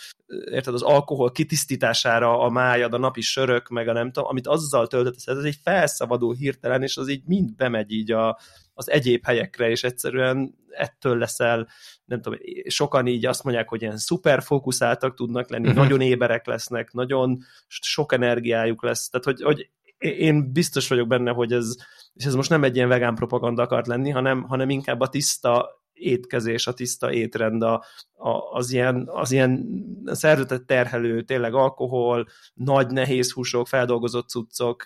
érted, 0.51 0.73
az 0.73 0.81
alkohol 0.81 1.31
kitisztítására 1.31 2.39
a 2.39 2.49
májad, 2.49 2.93
a 2.93 2.97
napi 2.97 3.21
sörök, 3.21 3.67
meg 3.67 3.87
a 3.87 3.93
nem 3.93 4.11
tudom, 4.11 4.29
amit 4.29 4.47
azzal 4.47 4.87
töltött, 4.87 5.15
ez 5.25 5.43
egy 5.43 5.59
felszabadul 5.63 6.35
hirtelen, 6.35 6.83
és 6.83 6.97
az 6.97 7.09
így 7.09 7.23
mind 7.25 7.55
bemegy 7.55 7.91
így 7.91 8.11
a, 8.11 8.39
az 8.73 8.89
egyéb 8.89 9.25
helyekre, 9.25 9.69
és 9.69 9.83
egyszerűen 9.83 10.57
ettől 10.69 11.17
leszel, 11.17 11.67
nem 12.05 12.21
tudom, 12.21 12.39
sokan 12.67 13.07
így 13.07 13.25
azt 13.25 13.43
mondják, 13.43 13.69
hogy 13.69 13.81
ilyen 13.81 13.97
szuper 13.97 14.41
fókuszáltak 14.41 15.15
tudnak 15.15 15.49
lenni, 15.49 15.67
uh-huh. 15.67 15.81
nagyon 15.83 16.01
éberek 16.01 16.45
lesznek, 16.45 16.91
nagyon 16.91 17.39
sok 17.67 18.13
energiájuk 18.13 18.83
lesz, 18.83 19.09
tehát 19.09 19.25
hogy, 19.25 19.41
hogy 19.41 19.69
én 19.99 20.51
biztos 20.51 20.87
vagyok 20.87 21.07
benne, 21.07 21.31
hogy 21.31 21.53
ez, 21.53 21.75
és 22.13 22.25
ez 22.25 22.35
most 22.35 22.49
nem 22.49 22.63
egy 22.63 22.75
ilyen 22.75 22.87
vegán 22.87 23.15
propaganda 23.15 23.61
akart 23.61 23.87
lenni, 23.87 24.09
hanem, 24.09 24.43
hanem 24.43 24.69
inkább 24.69 24.99
a 24.99 25.09
tiszta 25.09 25.77
étkezés, 25.93 26.67
a 26.67 26.73
tiszta 26.73 27.11
étrend, 27.11 27.63
a, 27.63 27.83
a, 28.13 28.29
az 28.29 28.71
ilyen, 28.71 29.09
az 29.11 29.31
ilyen 29.31 29.65
szervezetet 30.05 30.65
terhelő, 30.65 31.23
tényleg 31.23 31.53
alkohol, 31.53 32.27
nagy 32.53 32.87
nehéz 32.87 33.31
húsok, 33.31 33.67
feldolgozott 33.67 34.29
cuccok, 34.29 34.85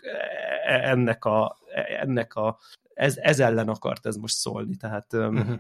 e, 0.68 0.90
ennek 0.90 1.26
a, 1.26 1.58
ennek 2.00 2.34
a 2.36 2.60
ez, 2.94 3.18
ez 3.18 3.40
ellen 3.40 3.70
akart 3.70 4.06
ez 4.06 4.16
most 4.16 4.36
szólni, 4.36 4.76
tehát 4.76 5.14
uh-huh. 5.14 5.60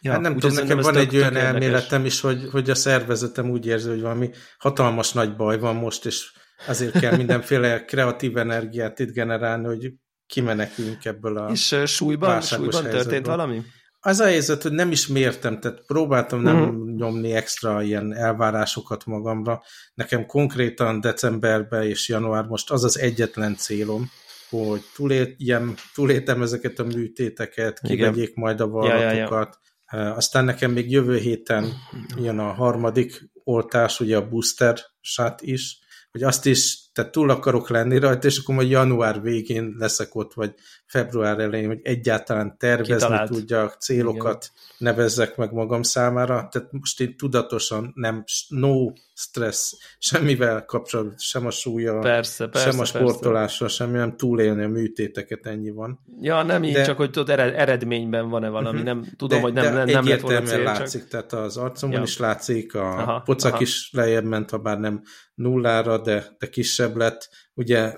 Ja, 0.00 0.12
hát 0.12 0.20
nem 0.20 0.38
tudom, 0.38 0.56
nekem 0.56 0.78
van 0.78 0.96
egy 0.96 1.16
olyan 1.16 1.36
elméletem 1.36 2.04
is, 2.04 2.20
hogy, 2.20 2.48
hogy 2.50 2.70
a 2.70 2.74
szervezetem 2.74 3.50
úgy 3.50 3.66
érzi, 3.66 3.88
hogy 3.88 4.00
valami 4.00 4.30
hatalmas 4.58 5.12
nagy 5.12 5.36
baj 5.36 5.58
van 5.58 5.76
most, 5.76 6.06
és 6.06 6.32
azért 6.66 6.98
kell 6.98 7.16
mindenféle 7.16 7.84
kreatív 7.84 8.36
energiát 8.36 8.98
itt 8.98 9.12
generálni, 9.12 9.66
hogy 9.66 9.92
kimeneküljünk 10.26 11.04
ebből 11.04 11.38
a 11.38 11.50
És 11.50 11.76
súlyban, 11.84 12.40
súlyban 12.40 12.82
történt 12.82 13.26
valami? 13.26 13.62
Az 14.00 14.20
a 14.20 14.24
helyzet, 14.24 14.62
hogy 14.62 14.72
nem 14.72 14.90
is 14.90 15.06
mértem, 15.06 15.60
tehát 15.60 15.82
próbáltam 15.86 16.40
nem 16.40 16.60
uh-huh. 16.60 16.96
nyomni 16.96 17.32
extra 17.32 17.82
ilyen 17.82 18.14
elvárásokat 18.14 19.06
magamra. 19.06 19.62
Nekem 19.94 20.26
konkrétan 20.26 21.00
decemberben 21.00 21.82
és 21.82 22.08
január 22.08 22.44
most 22.44 22.70
az 22.70 22.84
az 22.84 22.98
egyetlen 22.98 23.56
célom, 23.56 24.10
hogy 24.48 24.82
túléljem, 24.94 25.74
túléltem 25.94 26.42
ezeket 26.42 26.78
a 26.78 26.84
műtéteket, 26.84 27.80
kivegyék 27.80 28.34
majd 28.34 28.60
a 28.60 28.68
vallatokat. 28.68 29.58
Ja, 29.90 29.98
ja, 29.98 30.04
ja. 30.04 30.14
Aztán 30.14 30.44
nekem 30.44 30.70
még 30.70 30.90
jövő 30.90 31.16
héten 31.16 31.72
jön 32.16 32.38
a 32.38 32.52
harmadik 32.52 33.30
oltás, 33.44 34.00
ugye 34.00 34.16
a 34.16 34.28
booster 34.28 34.78
shot 35.00 35.40
is, 35.42 35.78
hogy 36.14 36.22
azt 36.22 36.46
is, 36.46 36.78
tehát 36.92 37.12
túl 37.12 37.30
akarok 37.30 37.68
lenni 37.68 37.98
rajta, 37.98 38.26
és 38.26 38.38
akkor 38.38 38.54
majd 38.54 38.70
január 38.70 39.22
végén 39.22 39.74
leszek 39.78 40.14
ott, 40.14 40.34
vagy 40.34 40.54
február 40.86 41.38
elején, 41.38 41.66
hogy 41.66 41.80
egyáltalán 41.82 42.58
tervezni 42.58 42.94
Kitalált. 42.94 43.30
tudjak, 43.30 43.76
célokat 43.80 44.50
Igen. 44.52 44.66
nevezzek 44.78 45.36
meg 45.36 45.52
magam 45.52 45.82
számára. 45.82 46.48
Tehát 46.50 46.72
most 46.72 47.00
én 47.00 47.16
tudatosan 47.16 47.92
nem, 47.94 48.24
no 48.48 48.92
stress, 49.14 49.72
semmivel 49.98 50.64
kapcsolatban, 50.64 51.14
sem 51.18 51.46
a 51.46 51.50
súlya, 51.50 51.98
persze, 51.98 52.46
persze, 52.46 52.70
sem 52.70 52.80
a 52.80 52.84
sportolással, 52.84 53.68
semmi, 53.68 53.96
nem 53.96 54.16
túlélni 54.16 54.62
a 54.62 54.68
műtéteket, 54.68 55.46
ennyi 55.46 55.70
van. 55.70 56.00
Ja, 56.20 56.42
nem 56.42 56.64
így, 56.64 56.72
de, 56.72 56.84
csak 56.84 56.96
hogy 56.96 57.10
tudod, 57.10 57.38
eredményben 57.38 58.28
van-e 58.28 58.48
valami, 58.48 58.80
uh-huh. 58.80 58.94
nem 58.94 59.12
tudom, 59.16 59.38
de, 59.38 59.44
hogy 59.44 59.52
nem, 59.52 59.74
nem, 59.74 59.88
nem 59.88 60.08
lett 60.08 60.20
volna 60.20 60.42
cél, 60.42 60.62
látszik, 60.62 61.00
csak... 61.00 61.10
tehát 61.10 61.32
az 61.32 61.56
arcomon 61.56 61.96
ja. 61.96 62.02
is 62.02 62.18
látszik, 62.18 62.74
a 62.74 62.98
aha, 62.98 63.20
pocak 63.20 63.52
aha. 63.52 63.62
is 63.62 63.90
lejjebb 63.92 64.24
ment, 64.24 64.50
ha 64.50 64.58
bár 64.58 64.78
nem 64.78 65.02
nullára, 65.34 65.98
de, 65.98 66.24
de 66.38 66.48
kisebb 66.48 66.96
lett. 66.96 67.28
Ugye 67.54 67.94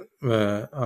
a, 0.71 0.85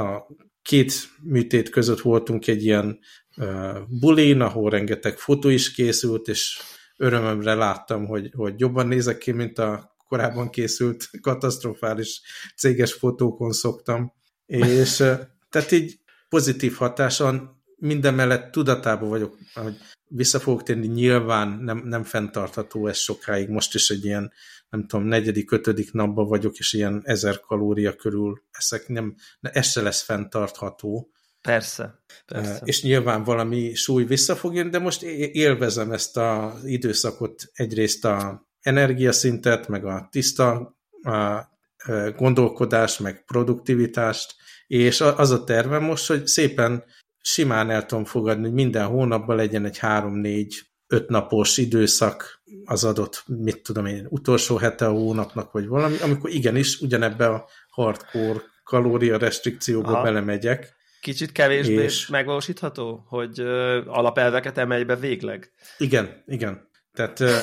a 0.00 0.26
két 0.64 0.92
műtét 1.22 1.68
között 1.68 2.00
voltunk 2.00 2.46
egy 2.46 2.64
ilyen 2.64 2.98
uh, 3.36 3.78
bulin, 3.88 4.40
ahol 4.40 4.70
rengeteg 4.70 5.18
fotó 5.18 5.48
is 5.48 5.72
készült, 5.72 6.28
és 6.28 6.60
örömömre 6.96 7.54
láttam, 7.54 8.06
hogy, 8.06 8.30
hogy 8.36 8.54
jobban 8.56 8.86
nézek 8.86 9.18
ki, 9.18 9.32
mint 9.32 9.58
a 9.58 9.96
korábban 10.08 10.50
készült 10.50 11.10
katasztrofális 11.20 12.20
céges 12.56 12.92
fotókon 12.92 13.52
szoktam. 13.52 14.12
És 14.46 15.00
uh, 15.00 15.18
tehát 15.50 15.72
így 15.72 15.98
pozitív 16.28 16.74
hatáson 16.74 17.62
minden 17.76 18.14
mellett 18.14 18.50
tudatában 18.50 19.08
vagyok, 19.08 19.38
hogy 19.54 19.76
vissza 20.08 20.40
fogok 20.40 20.62
tenni, 20.62 20.86
nyilván 20.86 21.48
nem, 21.48 21.82
nem 21.84 22.02
fenntartható 22.02 22.86
ez 22.86 22.96
sokáig. 22.96 23.48
Most 23.48 23.74
is 23.74 23.90
egy 23.90 24.04
ilyen 24.04 24.32
nem 24.74 24.86
tudom, 24.86 25.06
negyedik, 25.06 25.50
ötödik 25.50 25.92
napban 25.92 26.26
vagyok, 26.26 26.56
és 26.56 26.72
ilyen 26.72 27.02
ezer 27.04 27.40
kalória 27.40 27.94
körül 27.94 28.42
eszek, 28.50 28.88
nem, 28.88 29.14
ez 29.40 29.70
se 29.70 29.82
lesz 29.82 30.02
fenntartható. 30.02 31.10
Persze, 31.40 32.02
persze. 32.26 32.60
És 32.64 32.82
nyilván 32.82 33.24
valami 33.24 33.74
súly 33.74 34.04
vissza 34.04 34.36
fog 34.36 34.54
jönni, 34.54 34.70
de 34.70 34.78
most 34.78 35.02
élvezem 35.02 35.92
ezt 35.92 36.16
az 36.16 36.64
időszakot, 36.64 37.42
egyrészt 37.52 38.04
a 38.04 38.46
energiaszintet, 38.60 39.68
meg 39.68 39.84
a 39.84 40.08
tiszta 40.10 40.76
a 41.02 41.48
gondolkodást, 42.16 43.00
meg 43.00 43.24
produktivitást, 43.24 44.34
és 44.66 45.00
az 45.00 45.30
a 45.30 45.44
tervem 45.44 45.82
most, 45.82 46.06
hogy 46.06 46.26
szépen 46.26 46.84
simán 47.20 47.70
el 47.70 47.86
tudom 47.86 48.04
fogadni, 48.04 48.44
hogy 48.44 48.52
minden 48.52 48.86
hónapban 48.86 49.36
legyen 49.36 49.64
egy 49.64 49.78
három-négy 49.78 50.73
öt 50.94 51.08
napos 51.08 51.56
időszak 51.56 52.42
az 52.64 52.84
adott, 52.84 53.24
mit 53.26 53.62
tudom 53.62 53.86
én, 53.86 54.06
utolsó 54.08 54.56
hete 54.56 54.86
a 54.86 54.90
hónapnak, 54.90 55.52
vagy 55.52 55.66
valami, 55.66 55.96
amikor 56.02 56.30
igenis 56.30 56.80
ugyanebbe 56.80 57.26
a 57.26 57.48
hardcore 57.70 58.42
kalória 58.64 59.18
restrikcióba 59.18 59.92
Aha. 59.92 60.02
belemegyek. 60.02 60.74
Kicsit 61.00 61.32
kevésbé 61.32 61.82
és... 61.82 62.06
megvalósítható, 62.06 63.04
hogy 63.08 63.40
ö, 63.40 63.80
alapelveket 63.86 64.58
emelj 64.58 64.82
be 64.82 64.96
végleg? 64.96 65.52
Igen, 65.78 66.22
igen. 66.26 66.68
Tehát 66.92 67.20
ö, 67.20 67.36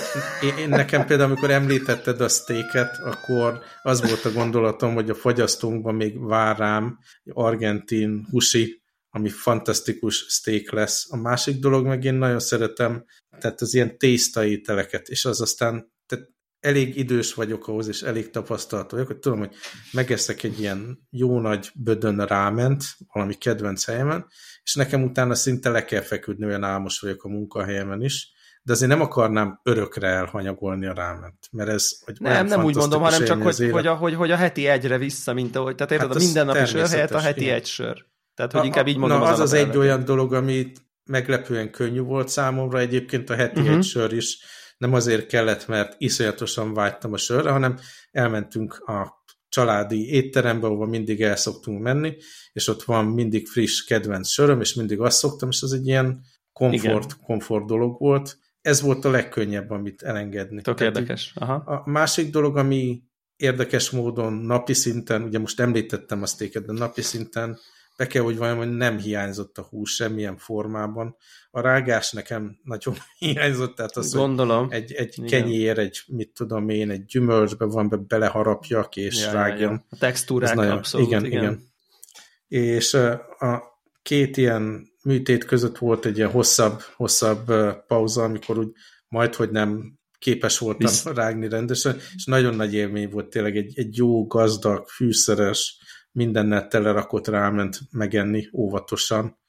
én, 0.43 0.57
én 0.57 0.69
nekem 0.69 1.05
például, 1.05 1.29
amikor 1.29 1.51
említetted 1.51 2.21
a 2.21 2.27
steaket, 2.27 2.97
akkor 3.05 3.59
az 3.81 4.01
volt 4.01 4.25
a 4.25 4.31
gondolatom, 4.31 4.93
hogy 4.93 5.09
a 5.09 5.15
fagyasztónkban 5.15 5.95
még 5.95 6.25
vár 6.25 6.57
rám 6.57 6.97
argentin 7.33 8.27
husi 8.29 8.80
ami 9.13 9.29
fantasztikus 9.29 10.15
steak 10.15 10.71
lesz. 10.71 11.07
A 11.09 11.17
másik 11.17 11.59
dolog 11.59 11.85
meg 11.85 12.03
én 12.03 12.13
nagyon 12.13 12.39
szeretem, 12.39 13.05
tehát 13.39 13.61
az 13.61 13.73
ilyen 13.73 13.97
tészta 13.97 14.45
ételeket, 14.45 15.07
és 15.07 15.25
az 15.25 15.41
aztán 15.41 15.91
tehát 16.05 16.29
elég 16.59 16.97
idős 16.97 17.33
vagyok 17.33 17.67
ahhoz, 17.67 17.87
és 17.87 18.01
elég 18.01 18.29
tapasztalt 18.29 18.91
vagyok, 18.91 19.07
hogy 19.07 19.19
tudom, 19.19 19.39
hogy 19.39 19.55
megeszek 19.91 20.43
egy 20.43 20.59
ilyen 20.59 21.07
jó 21.09 21.39
nagy 21.39 21.71
bödön 21.75 22.25
ráment, 22.25 22.83
valami 23.13 23.33
kedvenc 23.33 23.85
helyemen, 23.85 24.25
és 24.63 24.75
nekem 24.75 25.03
utána 25.03 25.35
szinte 25.35 25.69
le 25.69 25.85
kell 25.85 26.01
feküdni, 26.01 26.45
olyan 26.45 26.63
álmos 26.63 26.99
vagyok 26.99 27.23
a 27.23 27.29
munkahelyemen 27.29 28.01
is, 28.01 28.31
de 28.63 28.71
azért 28.71 28.91
nem 28.91 29.01
akarnám 29.01 29.59
örökre 29.63 30.07
elhanyagolni 30.07 30.85
a 30.85 30.93
ráment, 30.93 31.47
mert 31.51 31.69
ez... 31.69 31.99
Hogy 32.05 32.15
nem, 32.19 32.45
nem 32.45 32.63
úgy 32.63 32.75
mondom, 32.75 33.01
hanem 33.01 33.25
csak, 33.25 33.41
hogy, 33.41 33.69
hogy, 33.71 33.87
a, 33.87 33.95
hogy, 33.95 34.13
hogy 34.13 34.31
a 34.31 34.35
heti 34.35 34.67
egyre 34.67 34.97
vissza, 34.97 35.33
mint 35.33 35.55
ahogy, 35.55 35.75
tehát 35.75 35.91
érted, 35.91 36.07
hát 36.07 36.17
a 36.17 36.19
mindennapi 36.19 36.65
sör 36.65 36.87
helyett 36.87 37.11
a 37.11 37.19
heti 37.19 37.41
igen. 37.41 37.55
egy 37.55 37.65
sör. 37.65 38.05
Tehát, 38.35 38.51
hogy 38.51 38.65
inkább 38.65 38.87
így 38.87 38.97
mondom. 38.97 39.19
Na, 39.19 39.25
az 39.25 39.31
az, 39.31 39.39
az 39.39 39.53
egy 39.53 39.77
olyan 39.77 40.05
dolog, 40.05 40.33
ami 40.33 40.71
meglepően 41.09 41.71
könnyű 41.71 41.99
volt 41.99 42.27
számomra, 42.27 42.79
egyébként 42.79 43.29
a 43.29 43.35
heti 43.35 43.59
uh-huh. 43.59 43.75
egy 43.75 43.83
sör 43.83 44.13
is 44.13 44.37
nem 44.77 44.93
azért 44.93 45.27
kellett, 45.27 45.67
mert 45.67 45.95
iszonyatosan 45.97 46.73
vágytam 46.73 47.13
a 47.13 47.17
sörre, 47.17 47.51
hanem 47.51 47.79
elmentünk 48.11 48.79
a 48.79 49.23
családi 49.49 50.09
étterembe, 50.13 50.67
ahova 50.67 50.85
mindig 50.85 51.21
el 51.21 51.35
szoktunk 51.35 51.81
menni, 51.81 52.15
és 52.53 52.67
ott 52.67 52.83
van 52.83 53.05
mindig 53.05 53.47
friss 53.47 53.83
kedvenc 53.83 54.27
söröm, 54.27 54.61
és 54.61 54.73
mindig 54.73 54.99
azt 54.99 55.17
szoktam, 55.17 55.49
és 55.49 55.61
az 55.61 55.73
egy 55.73 55.87
ilyen 55.87 56.21
komfort, 56.53 57.17
komfort 57.17 57.65
dolog 57.65 57.99
volt. 57.99 58.37
Ez 58.61 58.81
volt 58.81 59.05
a 59.05 59.09
legkönnyebb, 59.09 59.69
amit 59.69 60.01
elengedni. 60.01 60.61
Tök 60.61 60.77
Tehát 60.77 60.95
érdekes. 60.95 61.31
Aha. 61.35 61.53
A 61.53 61.89
másik 61.89 62.29
dolog, 62.29 62.57
ami 62.57 63.03
érdekes 63.35 63.89
módon 63.89 64.33
napi 64.33 64.73
szinten, 64.73 65.23
ugye 65.23 65.39
most 65.39 65.59
említettem 65.59 66.21
azt 66.21 66.41
éket, 66.41 66.65
de 66.65 66.71
napi 66.71 67.01
szinten 67.01 67.59
be 67.97 68.07
kell, 68.07 68.23
hogy 68.23 68.37
valami, 68.37 68.57
hogy 68.57 68.75
nem 68.75 68.97
hiányzott 68.97 69.57
a 69.57 69.67
hús 69.69 69.95
semmilyen 69.95 70.37
formában. 70.37 71.15
A 71.51 71.61
rágás 71.61 72.11
nekem 72.11 72.59
nagyon 72.63 72.95
hiányzott, 73.19 73.75
tehát 73.75 73.97
az, 73.97 74.13
Gondolom. 74.13 74.67
egy, 74.69 74.91
egy 74.91 75.21
kenyér, 75.27 75.79
egy 75.79 76.01
mit 76.07 76.33
tudom 76.33 76.69
én, 76.69 76.89
egy 76.89 77.05
gyümölcsbe 77.05 77.65
van, 77.65 77.89
be 77.89 77.97
beleharapjak, 77.97 78.95
és 78.95 79.21
ja, 79.21 79.31
rágjam. 79.31 79.71
Ja, 79.71 79.77
ja. 79.77 79.85
A 79.89 79.95
textúrák 79.97 80.55
nagyon, 80.55 80.77
abszolút, 80.77 81.07
igen, 81.07 81.25
igen. 81.25 81.43
igen. 81.43 81.69
És 82.47 82.93
a 83.39 83.71
két 84.01 84.37
ilyen 84.37 84.89
műtét 85.03 85.45
között 85.45 85.77
volt 85.77 86.05
egy 86.05 86.17
ilyen 86.17 86.31
hosszabb, 86.31 86.81
hosszabb 86.95 87.53
pauza, 87.87 88.23
amikor 88.23 88.57
úgy 88.57 88.71
majd, 89.07 89.35
hogy 89.35 89.49
nem 89.51 89.99
képes 90.19 90.57
voltam 90.57 90.89
Visz... 90.89 91.05
rágni 91.05 91.49
rendesen, 91.49 91.97
és 92.15 92.25
nagyon 92.25 92.55
nagy 92.55 92.73
élmény 92.73 93.09
volt 93.09 93.29
tényleg 93.29 93.57
egy, 93.57 93.71
egy 93.75 93.97
jó, 93.97 94.27
gazdag, 94.27 94.87
fűszeres, 94.87 95.79
mindennel 96.11 96.67
telerakott 96.67 97.27
ráment 97.27 97.79
megenni 97.91 98.49
óvatosan. 98.53 99.39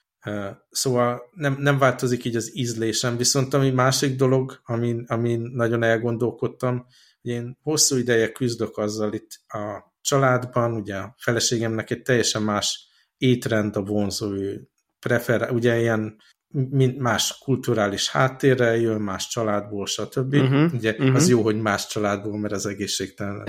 Szóval 0.71 1.23
nem, 1.33 1.57
nem 1.59 1.79
változik 1.79 2.25
így 2.25 2.37
az 2.37 2.57
ízlésem, 2.57 3.17
viszont 3.17 3.55
ami 3.55 3.71
másik 3.71 4.17
dolog, 4.17 4.61
amin, 4.65 5.05
amin 5.09 5.41
nagyon 5.41 5.83
elgondolkodtam, 5.83 6.87
hogy 7.23 7.31
én 7.31 7.59
hosszú 7.63 7.97
ideje 7.97 8.33
küzdök 8.33 8.77
azzal 8.77 9.13
itt 9.13 9.31
a 9.49 9.93
családban, 10.01 10.73
ugye 10.73 10.97
a 10.97 11.15
feleségemnek 11.19 11.91
egy 11.91 12.03
teljesen 12.03 12.43
más 12.43 12.87
étrend 13.17 13.77
a 13.77 13.83
vonzó, 13.83 14.33
ő 14.33 14.69
prefer, 14.99 15.51
ugye 15.51 15.81
ilyen 15.81 16.17
más 16.99 17.39
kulturális 17.39 18.11
háttérrel 18.11 18.77
jön, 18.77 19.01
más 19.01 19.29
családból, 19.29 19.87
stb. 19.87 20.35
Uh-huh, 20.35 20.73
ugye 20.73 20.91
uh-huh. 20.91 21.15
az 21.15 21.29
jó, 21.29 21.43
hogy 21.43 21.61
más 21.61 21.87
családból, 21.87 22.39
mert 22.39 22.55
az 22.55 22.67
egészségtelen 22.67 23.45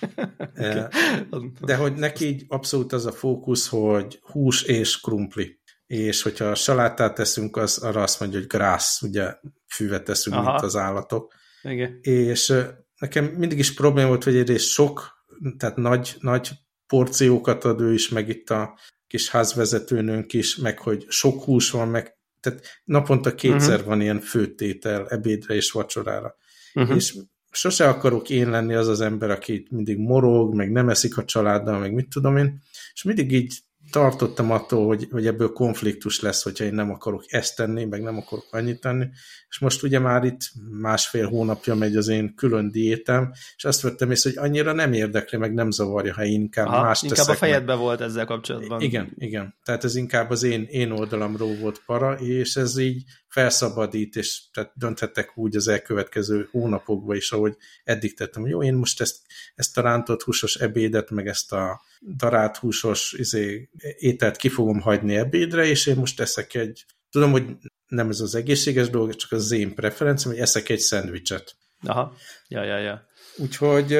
De 1.60 1.76
hogy 1.76 1.92
neki 1.92 2.26
így 2.26 2.44
abszolút 2.48 2.92
az 2.92 3.06
a 3.06 3.12
fókusz, 3.12 3.68
hogy 3.68 4.18
hús 4.22 4.62
és 4.62 5.00
krumpli. 5.00 5.60
És 5.86 6.22
hogyha 6.22 6.44
a 6.44 6.54
salátát 6.54 7.14
teszünk, 7.14 7.56
az 7.56 7.78
arra 7.78 8.02
azt 8.02 8.20
mondja, 8.20 8.38
hogy 8.38 8.48
grász, 8.48 9.02
ugye 9.02 9.34
füvet 9.66 10.04
teszünk, 10.04 10.36
Aha. 10.36 10.50
mint 10.50 10.62
az 10.62 10.76
állatok. 10.76 11.34
Igen. 11.62 11.98
És 12.02 12.54
nekem 12.98 13.24
mindig 13.24 13.58
is 13.58 13.74
probléma 13.74 14.08
volt, 14.08 14.24
hogy 14.24 14.36
egyrészt 14.36 14.68
sok, 14.68 15.24
tehát 15.56 15.76
nagy, 15.76 16.16
nagy 16.20 16.50
porciókat 16.86 17.64
ad 17.64 17.80
ő 17.80 17.92
is, 17.92 18.08
meg 18.08 18.28
itt 18.28 18.50
a 18.50 18.78
kis 19.06 19.28
házvezetőnőnk 19.28 20.32
is, 20.32 20.56
meg 20.56 20.78
hogy 20.78 21.06
sok 21.08 21.42
hús 21.42 21.70
van, 21.70 21.88
meg 21.88 22.18
tehát 22.40 22.62
naponta 22.84 23.34
kétszer 23.34 23.74
uh-huh. 23.74 23.88
van 23.88 24.00
ilyen 24.00 24.20
főtétel 24.20 25.08
ebédre 25.08 25.54
és 25.54 25.70
vacsorára. 25.70 26.36
Uh-huh. 26.74 26.96
És 26.96 27.16
sose 27.50 27.88
akarok 27.88 28.30
én 28.30 28.50
lenni 28.50 28.74
az 28.74 28.88
az 28.88 29.00
ember, 29.00 29.30
aki 29.30 29.66
mindig 29.70 29.98
morog, 29.98 30.54
meg 30.54 30.70
nem 30.70 30.88
eszik 30.88 31.18
a 31.18 31.24
családdal, 31.24 31.78
meg 31.78 31.92
mit 31.92 32.08
tudom 32.08 32.36
én, 32.36 32.62
és 32.94 33.02
mindig 33.02 33.32
így 33.32 33.58
tartottam 33.90 34.50
attól, 34.50 34.86
hogy, 34.86 35.08
hogy 35.10 35.26
ebből 35.26 35.52
konfliktus 35.52 36.20
lesz, 36.20 36.42
hogyha 36.42 36.64
én 36.64 36.74
nem 36.74 36.90
akarok 36.90 37.24
ezt 37.26 37.56
tenni, 37.56 37.84
meg 37.84 38.02
nem 38.02 38.16
akarok 38.16 38.46
annyit 38.50 38.80
tenni, 38.80 39.06
és 39.48 39.58
most 39.58 39.82
ugye 39.82 39.98
már 39.98 40.24
itt 40.24 40.40
másfél 40.80 41.28
hónapja 41.28 41.74
megy 41.74 41.96
az 41.96 42.08
én 42.08 42.34
külön 42.34 42.70
diétem, 42.70 43.32
és 43.56 43.64
azt 43.64 43.80
vettem 43.80 44.10
észre, 44.10 44.30
hogy 44.30 44.48
annyira 44.48 44.72
nem 44.72 44.92
érdekli, 44.92 45.38
meg 45.38 45.54
nem 45.54 45.70
zavarja, 45.70 46.14
ha 46.14 46.24
én 46.24 46.40
inkább 46.40 46.66
Aha, 46.66 46.82
más 46.82 47.02
Inkább 47.02 47.28
a 47.28 47.34
fejedbe 47.34 47.72
meg. 47.72 47.82
volt 47.82 48.00
ezzel 48.00 48.24
kapcsolatban. 48.24 48.80
Igen, 48.80 49.12
igen. 49.14 49.54
Tehát 49.64 49.84
ez 49.84 49.96
inkább 49.96 50.30
az 50.30 50.42
én, 50.42 50.66
én 50.70 50.90
oldalamról 50.90 51.56
volt 51.56 51.82
para, 51.86 52.12
és 52.14 52.56
ez 52.56 52.78
így 52.78 53.02
felszabadít, 53.38 54.16
és 54.16 54.42
tehát 54.52 54.72
dönthetek 54.74 55.38
úgy 55.38 55.56
az 55.56 55.68
elkövetkező 55.68 56.48
hónapokban 56.50 57.16
is, 57.16 57.32
ahogy 57.32 57.56
eddig 57.84 58.16
tettem, 58.16 58.42
hogy 58.42 58.50
jó, 58.50 58.62
én 58.62 58.74
most 58.74 59.00
ezt, 59.00 59.16
ezt 59.54 59.78
a 59.78 59.80
rántott 59.80 60.22
húsos 60.22 60.54
ebédet, 60.54 61.10
meg 61.10 61.26
ezt 61.26 61.52
a 61.52 61.82
darált 62.16 62.56
húsos 62.56 63.12
izé, 63.12 63.68
ételt 63.98 64.36
ki 64.36 64.48
fogom 64.48 64.80
hagyni 64.80 65.16
ebédre, 65.16 65.64
és 65.64 65.86
én 65.86 65.96
most 65.96 66.20
eszek 66.20 66.54
egy, 66.54 66.84
tudom, 67.10 67.30
hogy 67.30 67.44
nem 67.86 68.08
ez 68.08 68.20
az 68.20 68.34
egészséges 68.34 68.90
dolog, 68.90 69.14
csak 69.14 69.32
az 69.32 69.50
én 69.50 69.74
preferenciám, 69.74 70.32
hogy 70.32 70.42
eszek 70.42 70.68
egy 70.68 70.78
szendvicset. 70.78 71.56
Aha, 71.82 72.16
ja, 72.48 72.64
ja, 72.64 72.78
ja. 72.78 73.06
Úgyhogy 73.36 73.98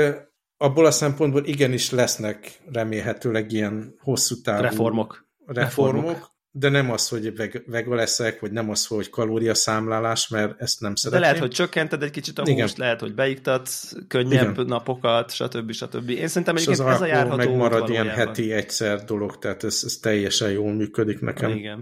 abból 0.56 0.86
a 0.86 0.90
szempontból 0.90 1.44
igenis 1.44 1.90
lesznek 1.90 2.60
remélhetőleg 2.72 3.52
ilyen 3.52 3.94
hosszú 3.98 4.40
távú 4.40 4.62
reformok. 4.62 5.28
reformok, 5.46 6.04
reformok 6.04 6.36
de 6.58 6.68
nem 6.68 6.90
az, 6.90 7.08
hogy 7.08 7.36
veg, 7.36 7.62
vega 7.66 7.94
leszek, 7.94 8.40
vagy 8.40 8.52
nem 8.52 8.70
az, 8.70 8.86
hogy 8.86 9.10
kalóriaszámlálás, 9.10 10.28
mert 10.28 10.60
ezt 10.60 10.80
nem 10.80 10.94
szeretném. 10.94 11.22
De 11.22 11.28
lehet, 11.28 11.42
hogy 11.46 11.54
csökkented 11.54 12.02
egy 12.02 12.10
kicsit 12.10 12.38
a 12.38 12.42
Igen. 12.46 12.60
húst, 12.60 12.78
lehet, 12.78 13.00
hogy 13.00 13.14
beiktatsz 13.14 13.92
könnyebb 14.08 14.50
Igen. 14.52 14.66
napokat, 14.66 15.30
stb. 15.30 15.72
stb. 15.72 16.10
Én 16.10 16.28
szerintem 16.28 16.56
egyébként 16.56 16.88
ez 16.88 17.00
a 17.00 17.06
járható 17.06 17.36
megmarad 17.36 17.88
ilyen 17.88 18.08
heti 18.08 18.52
egyszer 18.52 19.04
dolog, 19.04 19.38
tehát 19.38 19.64
ez, 19.64 19.82
ez 19.84 19.96
teljesen 19.96 20.50
jól 20.50 20.72
működik 20.72 21.20
nekem. 21.20 21.50
Igen. 21.50 21.78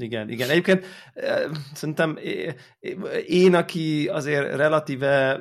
Igen, 0.00 0.30
igen. 0.30 0.50
Egyébként 0.50 0.86
szerintem 1.74 2.18
én, 3.26 3.54
aki 3.54 4.08
azért 4.12 4.56
relatíve, 4.56 5.40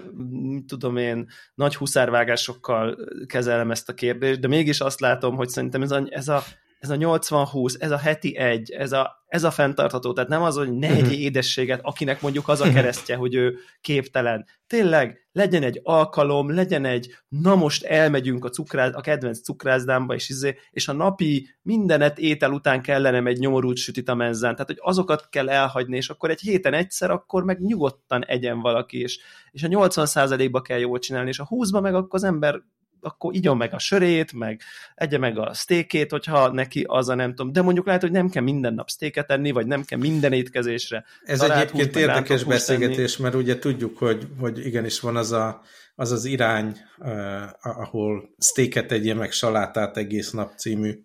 tudom 0.68 0.98
én, 0.98 1.28
nagy 1.54 1.76
huszárvágásokkal 1.76 2.98
kezelem 3.26 3.72
ezt 3.72 3.90
a 3.90 3.94
kérdést, 3.94 4.40
de 4.40 4.48
mégis 4.48 4.80
azt 4.80 5.00
látom, 5.00 5.36
hogy 5.36 5.50
szerintem 5.50 5.82
ez 5.82 5.92
a, 5.92 6.08
ez 6.10 6.28
a 6.28 6.44
ez 6.80 6.90
a 6.90 6.96
80-20, 6.96 7.82
ez 7.82 7.92
a 7.92 7.98
heti 7.98 8.38
egy, 8.38 8.72
ez 8.72 8.92
a, 8.92 9.24
ez 9.28 9.44
a 9.44 9.52
fenntartható, 9.52 10.14
tehát 10.14 10.30
nem 10.30 10.42
az, 10.42 10.56
hogy 10.56 10.72
ne 10.72 10.88
egy 10.88 11.02
uh-huh. 11.02 11.20
édességet, 11.20 11.80
akinek 11.84 12.22
mondjuk 12.22 12.48
az 12.48 12.62
a 12.62 12.72
keresztje, 12.72 13.16
hogy 13.16 13.36
ő 13.36 13.58
képtelen. 13.82 14.46
Tényleg, 14.68 15.28
legyen 15.32 15.64
egy 15.64 15.80
alkalom, 15.84 16.54
legyen 16.54 16.86
egy, 16.86 17.16
na 17.28 17.56
most 17.56 17.84
elmegyünk 17.84 18.46
a, 18.46 18.50
cukráz, 18.50 18.96
a 18.96 19.02
kedvenc 19.02 19.40
cukrászdámba, 19.40 20.14
és, 20.14 20.30
izé, 20.30 20.56
és 20.72 20.88
a 20.88 20.94
napi 20.94 21.48
mindenet 21.62 22.20
étel 22.20 22.52
után 22.52 22.82
kellene 22.82 23.30
egy 23.30 23.40
nyomorult 23.40 23.78
sütit 23.78 24.10
a 24.10 24.16
menzen, 24.16 24.52
tehát 24.52 24.68
hogy 24.68 24.80
azokat 24.82 25.30
kell 25.30 25.50
elhagyni, 25.50 25.96
és 25.96 26.10
akkor 26.10 26.30
egy 26.30 26.42
héten 26.42 26.74
egyszer, 26.74 27.12
akkor 27.12 27.44
meg 27.44 27.62
nyugodtan 27.62 28.26
egyen 28.26 28.60
valaki, 28.60 29.00
és, 29.00 29.20
és 29.52 29.64
a 29.64 29.68
80%-ba 29.68 30.62
kell 30.62 30.80
jól 30.80 31.00
csinálni, 31.00 31.30
és 31.30 31.40
a 31.40 31.48
20-ba 31.48 31.82
meg 31.82 31.96
akkor 31.96 32.20
az 32.20 32.24
ember 32.24 32.62
akkor 33.02 33.36
igyon 33.36 33.58
meg 33.58 33.74
a 33.74 33.80
sörét, 33.80 34.34
meg 34.34 34.62
egye 34.96 35.18
meg 35.18 35.38
a 35.38 35.54
sztékét, 35.54 36.12
hogyha 36.12 36.52
neki 36.52 36.84
az 36.88 37.10
a 37.10 37.16
nem 37.16 37.36
tudom, 37.36 37.52
de 37.52 37.62
mondjuk 37.62 37.86
lehet, 37.86 38.02
hogy 38.02 38.12
nem 38.12 38.30
kell 38.30 38.44
minden 38.44 38.74
nap 38.74 38.90
sztéket 38.90 39.32
enni, 39.32 39.52
vagy 39.52 39.68
nem 39.68 39.84
kell 39.84 40.00
minden 40.00 40.34
étkezésre. 40.34 41.06
Ez 41.24 41.42
egyébként 41.42 41.94
húsz, 41.94 42.02
érdekes 42.02 42.44
beszélgetés, 42.44 43.16
tenni. 43.16 43.30
mert 43.30 43.44
ugye 43.44 43.60
tudjuk, 43.60 43.98
hogy, 43.98 44.28
hogy 44.40 44.66
igenis 44.66 45.00
van 45.00 45.16
az 45.16 45.32
a, 45.32 45.62
az, 45.96 46.12
az 46.12 46.26
irány, 46.26 46.78
uh, 46.98 47.44
ahol 47.62 48.30
sztéket 48.38 48.92
egye 48.92 49.14
meg 49.14 49.32
salátát 49.32 49.98
egész 49.98 50.32
nap 50.32 50.52
című 50.58 51.00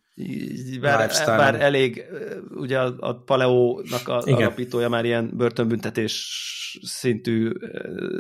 bár, 0.81 1.11
bár 1.27 1.61
elég, 1.61 2.05
ugye 2.51 2.79
a, 2.79 2.95
a 2.99 3.15
Paleónak 3.15 4.09
a 4.09 4.23
Igen. 4.25 4.41
alapítója 4.41 4.89
már 4.89 5.05
ilyen 5.05 5.31
börtönbüntetés 5.37 6.51
szintű 6.81 7.51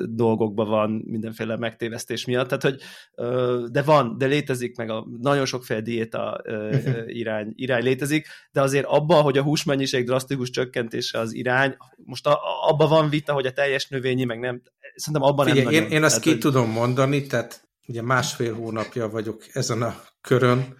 dolgokban 0.04 0.68
van 0.68 0.90
mindenféle 1.04 1.56
megtévesztés 1.56 2.24
miatt, 2.24 2.48
tehát 2.48 2.62
hogy 2.62 2.80
de 3.70 3.82
van, 3.82 4.18
de 4.18 4.26
létezik, 4.26 4.76
meg 4.76 4.90
a 4.90 5.06
nagyon 5.20 5.44
sokféle 5.44 5.80
diéta 5.80 6.42
irány, 7.06 7.52
irány 7.54 7.82
létezik, 7.82 8.26
de 8.52 8.60
azért 8.60 8.86
abba, 8.86 9.14
hogy 9.14 9.38
a 9.38 9.42
húsmennyiség 9.42 10.04
drasztikus 10.04 10.50
csökkentése 10.50 11.18
az 11.18 11.34
irány, 11.34 11.76
most 12.04 12.26
a, 12.26 12.38
abba 12.68 12.86
van 12.86 13.08
vita, 13.08 13.32
hogy 13.32 13.46
a 13.46 13.52
teljes 13.52 13.88
növényi, 13.88 14.24
meg 14.24 14.38
nem, 14.38 14.62
szerintem 14.94 15.28
abban 15.28 15.46
Figyelj, 15.46 15.64
nem 15.64 15.74
én, 15.74 15.80
nagyon. 15.80 15.96
Én 15.96 16.02
azt 16.02 16.22
tehát, 16.22 16.24
ki 16.24 16.30
hogy... 16.30 16.52
tudom 16.52 16.70
mondani, 16.70 17.26
tehát 17.26 17.70
ugye 17.86 18.02
másfél 18.02 18.54
hónapja 18.54 19.08
vagyok 19.08 19.44
ezen 19.52 19.82
a 19.82 20.02
körön, 20.20 20.76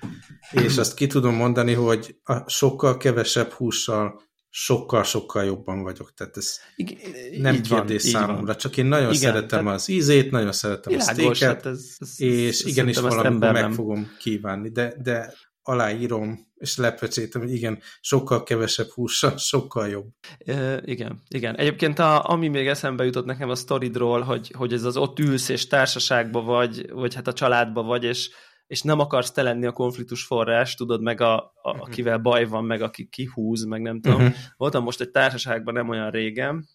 és 0.50 0.76
azt 0.76 0.94
ki 0.94 1.06
tudom 1.06 1.34
mondani, 1.34 1.72
hogy 1.72 2.16
a 2.22 2.48
sokkal 2.48 2.96
kevesebb 2.96 3.50
hússal 3.50 4.30
sokkal-sokkal 4.54 5.44
jobban 5.44 5.82
vagyok. 5.82 6.14
Tehát 6.14 6.36
ez 6.36 6.58
Igen, 6.76 6.98
nem 7.40 7.60
kérdés 7.60 8.12
van, 8.12 8.12
számomra, 8.12 8.46
van. 8.46 8.56
csak 8.56 8.76
én 8.76 8.86
nagyon 8.86 9.12
Igen, 9.12 9.32
szeretem 9.32 9.66
az 9.66 9.88
ízét, 9.88 10.30
nagyon 10.30 10.52
szeretem 10.52 10.92
világos, 10.92 11.10
a 11.10 11.34
sztéket, 11.34 11.54
hát 11.54 11.66
ez, 11.66 11.96
ez, 11.98 12.20
és 12.20 12.64
igenis 12.64 12.98
valamikor 12.98 13.52
meg 13.52 13.72
fogom 13.72 14.10
kívánni, 14.18 14.70
de, 14.70 14.94
de 15.02 15.34
aláírom, 15.62 16.51
és 16.62 16.76
lepecsétem, 16.76 17.40
hogy 17.40 17.52
igen, 17.52 17.78
sokkal 18.00 18.42
kevesebb 18.42 18.88
hússal, 18.88 19.36
sokkal 19.52 19.88
jobb. 19.88 20.06
E, 20.38 20.80
igen, 20.84 21.22
igen. 21.28 21.56
Egyébként 21.56 21.98
a, 21.98 22.28
ami 22.28 22.48
még 22.48 22.66
eszembe 22.66 23.04
jutott 23.04 23.24
nekem 23.24 23.50
a 23.50 23.54
sztoridról, 23.54 24.20
hogy, 24.20 24.52
hogy 24.56 24.72
ez 24.72 24.84
az 24.84 24.96
ott 24.96 25.18
ülsz 25.18 25.48
és 25.48 25.66
társaságba 25.66 26.42
vagy, 26.42 26.90
vagy 26.92 27.14
hát 27.14 27.26
a 27.26 27.32
családba 27.32 27.82
vagy, 27.82 28.04
és 28.04 28.30
és 28.66 28.82
nem 28.82 28.98
akarsz 28.98 29.30
te 29.30 29.42
lenni 29.42 29.66
a 29.66 29.72
konfliktus 29.72 30.24
forrás, 30.24 30.74
tudod, 30.74 31.02
meg 31.02 31.20
a, 31.20 31.52
a, 31.62 31.72
mhm. 31.72 31.80
akivel 31.80 32.18
baj 32.18 32.44
van, 32.44 32.64
meg 32.64 32.82
aki 32.82 33.08
kihúz, 33.08 33.64
meg 33.64 33.82
nem 33.82 34.00
tudom. 34.00 34.20
Uh-huh. 34.20 34.36
Voltam 34.56 34.82
most 34.82 35.00
egy 35.00 35.10
társaságban 35.10 35.74
nem 35.74 35.88
olyan 35.88 36.10
régen, 36.10 36.68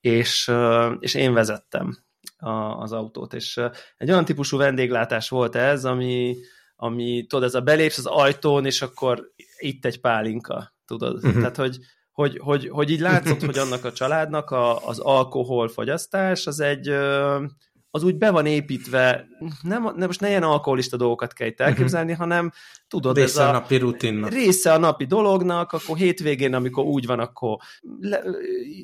és, 0.00 0.52
és 0.98 1.14
én 1.14 1.32
vezettem 1.32 1.98
a, 2.36 2.50
az 2.50 2.92
autót, 2.92 3.34
és 3.34 3.60
egy 3.96 4.10
olyan 4.10 4.24
típusú 4.24 4.56
vendéglátás 4.56 5.28
volt 5.28 5.56
ez, 5.56 5.84
ami, 5.84 6.36
ami 6.82 7.24
tudod, 7.28 7.44
ez 7.44 7.54
a 7.54 7.60
belépsz 7.60 7.98
az 7.98 8.06
ajtón, 8.06 8.66
és 8.66 8.82
akkor 8.82 9.32
itt 9.58 9.84
egy 9.84 10.00
pálinka, 10.00 10.74
tudod. 10.86 11.14
Uh-huh. 11.14 11.32
Tehát, 11.32 11.56
hogy, 11.56 11.78
hogy, 12.12 12.38
hogy, 12.38 12.68
hogy 12.68 12.90
így 12.90 13.00
látszott, 13.00 13.44
hogy 13.44 13.58
annak 13.58 13.84
a 13.84 13.92
családnak 13.92 14.50
a, 14.50 14.86
az 14.86 14.98
alkoholfogyasztás 14.98 16.46
az 16.46 16.60
egy, 16.60 16.88
az 17.90 18.02
úgy 18.02 18.16
be 18.16 18.30
van 18.30 18.46
építve, 18.46 19.26
nem, 19.62 19.82
nem 19.82 20.06
most 20.06 20.20
ne 20.20 20.28
ilyen 20.28 20.42
alkoholista 20.42 20.96
dolgokat 20.96 21.32
kell 21.32 21.46
itt 21.46 21.60
elképzelni, 21.60 22.12
uh-huh. 22.12 22.26
hanem 22.28 22.52
tudod, 22.90 23.16
része 23.16 23.40
ez 23.40 23.46
a, 23.46 23.48
a 23.48 23.52
napi 23.52 23.76
rutinnak. 23.76 24.30
Része 24.30 24.72
a 24.72 24.78
napi 24.78 25.04
dolognak, 25.04 25.72
akkor 25.72 25.96
hétvégén, 25.96 26.54
amikor 26.54 26.84
úgy 26.84 27.06
van, 27.06 27.18
akkor 27.18 27.56
le, 28.00 28.22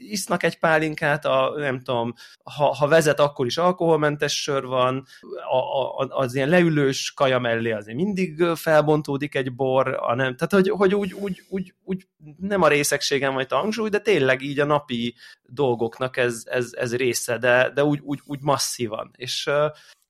isznak 0.08 0.42
egy 0.42 0.58
pálinkát, 0.58 1.24
a, 1.24 1.52
nem 1.56 1.80
tudom, 1.80 2.14
ha, 2.44 2.74
ha 2.74 2.88
vezet, 2.88 3.20
akkor 3.20 3.46
is 3.46 3.56
alkoholmentes 3.56 4.42
sör 4.42 4.64
van, 4.64 5.06
a, 5.50 5.56
a, 6.02 6.06
az 6.08 6.34
ilyen 6.34 6.48
leülős 6.48 7.12
kaja 7.12 7.38
mellé 7.38 7.70
azért 7.70 7.96
mindig 7.96 8.44
felbontódik 8.54 9.34
egy 9.34 9.54
bor, 9.54 9.98
a 10.00 10.14
nem, 10.14 10.36
tehát 10.36 10.52
hogy, 10.52 10.68
hogy 10.68 10.94
úgy, 10.94 11.12
úgy, 11.12 11.42
úgy, 11.48 11.74
úgy, 11.84 12.06
nem 12.38 12.62
a 12.62 12.68
részegségem 12.68 13.34
vagy 13.34 13.46
a 13.50 13.56
hangsúly, 13.56 13.88
de 13.88 13.98
tényleg 13.98 14.42
így 14.42 14.60
a 14.60 14.64
napi 14.64 15.14
dolgoknak 15.42 16.16
ez, 16.16 16.42
ez, 16.44 16.70
ez 16.72 16.96
része, 16.96 17.38
de, 17.38 17.70
de 17.74 17.84
úgy, 17.84 18.00
úgy, 18.02 18.20
úgy 18.24 18.40
masszívan. 18.42 19.10
És 19.16 19.50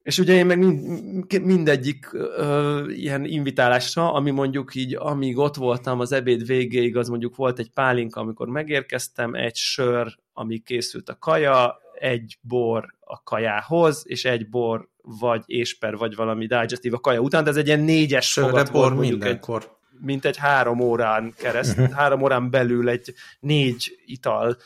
és 0.06 0.18
ugye 0.18 0.34
én 0.34 0.46
meg 0.46 0.58
mind, 0.58 1.42
mindegyik 1.42 2.08
ö, 2.12 2.84
ilyen 2.88 3.24
invitálásra, 3.24 4.12
ami 4.12 4.30
mondjuk 4.30 4.74
így, 4.74 4.94
amíg 4.94 5.38
ott 5.38 5.56
voltam 5.56 6.00
az 6.00 6.12
ebéd 6.12 6.46
végéig, 6.46 6.96
az 6.96 7.08
mondjuk 7.08 7.36
volt 7.36 7.58
egy 7.58 7.70
pálinka, 7.70 8.20
amikor 8.20 8.48
megérkeztem, 8.48 9.34
egy 9.34 9.56
sör, 9.56 10.18
ami 10.32 10.58
készült 10.58 11.08
a 11.08 11.16
kaja, 11.18 11.76
egy 12.00 12.38
bor 12.40 12.94
a 13.00 13.22
kajához, 13.22 14.02
és 14.06 14.24
egy 14.24 14.48
bor 14.48 14.88
vagy 15.02 15.42
ésper, 15.46 15.96
vagy 15.96 16.14
valami 16.14 16.46
digestív 16.46 16.94
a 16.94 16.98
kaja 16.98 17.20
után, 17.20 17.44
de 17.44 17.50
ez 17.50 17.56
egy 17.56 17.66
ilyen 17.66 17.80
négyes 17.80 18.30
Sörre 18.30 18.64
bor 18.64 18.94
mindenkor. 18.94 19.62
Egy, 19.62 19.68
mint 20.00 20.24
egy 20.24 20.36
három 20.36 20.80
órán 20.80 21.34
kereszt, 21.36 21.78
uh-huh. 21.78 21.94
három 21.94 22.22
órán 22.22 22.50
belül 22.50 22.88
egy 22.88 23.14
négy 23.40 23.98
ital 24.04 24.56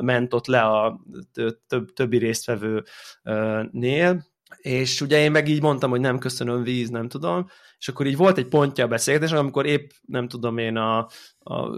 ment 0.00 0.34
ott 0.34 0.46
le 0.46 0.60
a 0.60 1.00
több, 1.68 1.92
többi 1.92 2.18
résztvevőnél, 2.18 4.24
és 4.56 5.00
ugye 5.00 5.22
én 5.22 5.30
meg 5.30 5.48
így 5.48 5.62
mondtam, 5.62 5.90
hogy 5.90 6.00
nem 6.00 6.18
köszönöm 6.18 6.62
víz, 6.62 6.88
nem 6.88 7.08
tudom, 7.08 7.46
és 7.78 7.88
akkor 7.88 8.06
így 8.06 8.16
volt 8.16 8.38
egy 8.38 8.48
pontja 8.48 8.84
a 8.84 8.88
beszélgetés, 8.88 9.32
amikor 9.32 9.66
épp, 9.66 9.90
nem 10.06 10.28
tudom 10.28 10.58
én, 10.58 10.76
a, 10.76 10.98
a 11.38 11.70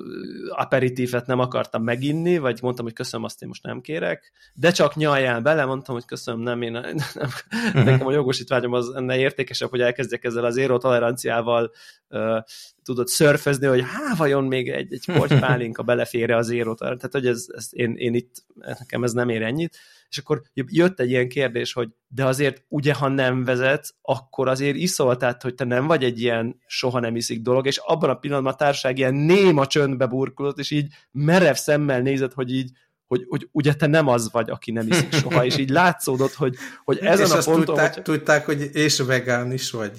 aperitívet 0.48 1.26
nem 1.26 1.38
akartam 1.38 1.82
meginni, 1.82 2.38
vagy 2.38 2.58
mondtam, 2.62 2.84
hogy 2.84 2.94
köszönöm, 2.94 3.24
azt 3.24 3.42
én 3.42 3.48
most 3.48 3.62
nem 3.62 3.80
kérek, 3.80 4.32
de 4.54 4.70
csak 4.70 4.94
nyaljál 4.94 5.40
bele, 5.40 5.64
mondtam, 5.64 5.94
hogy 5.94 6.04
köszönöm, 6.04 6.40
nem, 6.40 6.62
én 6.62 6.72
nem, 6.72 6.84
uh-huh. 6.84 7.84
nekem 7.84 8.06
a 8.06 8.12
jogosítványom 8.12 8.72
az 8.72 8.94
ennél 8.94 9.18
értékesebb, 9.18 9.70
hogy 9.70 9.80
elkezdjek 9.80 10.24
ezzel 10.24 10.44
az 10.44 10.56
éró 10.56 10.78
toleranciával 10.78 11.70
uh, 12.08 12.38
tudod 12.82 13.06
szörfözni, 13.06 13.66
hogy 13.66 13.82
há, 13.82 14.14
vajon 14.16 14.44
még 14.44 14.70
egy, 14.70 14.92
egy 14.92 15.04
portypálinka 15.16 15.82
belefére 15.82 16.36
az 16.36 16.50
éró 16.50 16.74
Tehát, 16.74 17.12
hogy 17.12 17.26
ez, 17.26 17.46
ez 17.48 17.68
én, 17.70 17.94
én 17.96 18.14
itt, 18.14 18.44
nekem 18.54 19.04
ez 19.04 19.12
nem 19.12 19.28
ér 19.28 19.42
ennyit, 19.42 19.78
és 20.10 20.18
akkor 20.18 20.42
jött 20.52 21.00
egy 21.00 21.10
ilyen 21.10 21.28
kérdés, 21.28 21.72
hogy 21.72 21.88
de 22.08 22.24
azért 22.24 22.64
ugye, 22.68 22.94
ha 22.94 23.08
nem 23.08 23.44
vezetsz, 23.44 23.94
akkor 24.02 24.48
azért 24.48 24.76
iszol, 24.76 25.16
tehát 25.16 25.42
hogy 25.42 25.54
te 25.54 25.64
nem 25.64 25.86
vagy 25.86 26.04
egy 26.04 26.20
ilyen 26.20 26.60
soha 26.66 27.00
nem 27.00 27.16
iszik 27.16 27.42
dolog, 27.42 27.66
és 27.66 27.76
abban 27.76 28.10
a 28.10 28.14
pillanatban 28.14 28.52
a 28.52 28.56
társaság 28.56 28.98
ilyen 28.98 29.14
néma 29.14 29.66
csöndbe 29.66 30.06
burkolott, 30.06 30.58
és 30.58 30.70
így 30.70 30.92
merev 31.10 31.54
szemmel 31.54 32.00
nézett, 32.00 32.32
hogy 32.32 32.52
így 32.52 32.70
hogy, 33.06 33.26
hogy 33.28 33.48
ugye 33.52 33.74
te 33.74 33.86
nem 33.86 34.08
az 34.08 34.32
vagy, 34.32 34.50
aki 34.50 34.70
nem 34.70 34.86
iszik 34.86 35.12
soha, 35.12 35.44
és 35.44 35.56
így 35.56 35.68
látszódott, 35.68 36.32
hogy, 36.32 36.54
hogy 36.84 36.98
ezen 37.12 37.26
és 37.26 37.32
a 37.32 37.50
ponton... 37.50 37.64
Tudták, 37.64 37.94
hogy... 37.94 38.02
tudták, 38.02 38.44
hogy 38.44 38.70
és 38.72 38.98
vegán 38.98 39.52
is 39.52 39.70
vagy. 39.70 39.90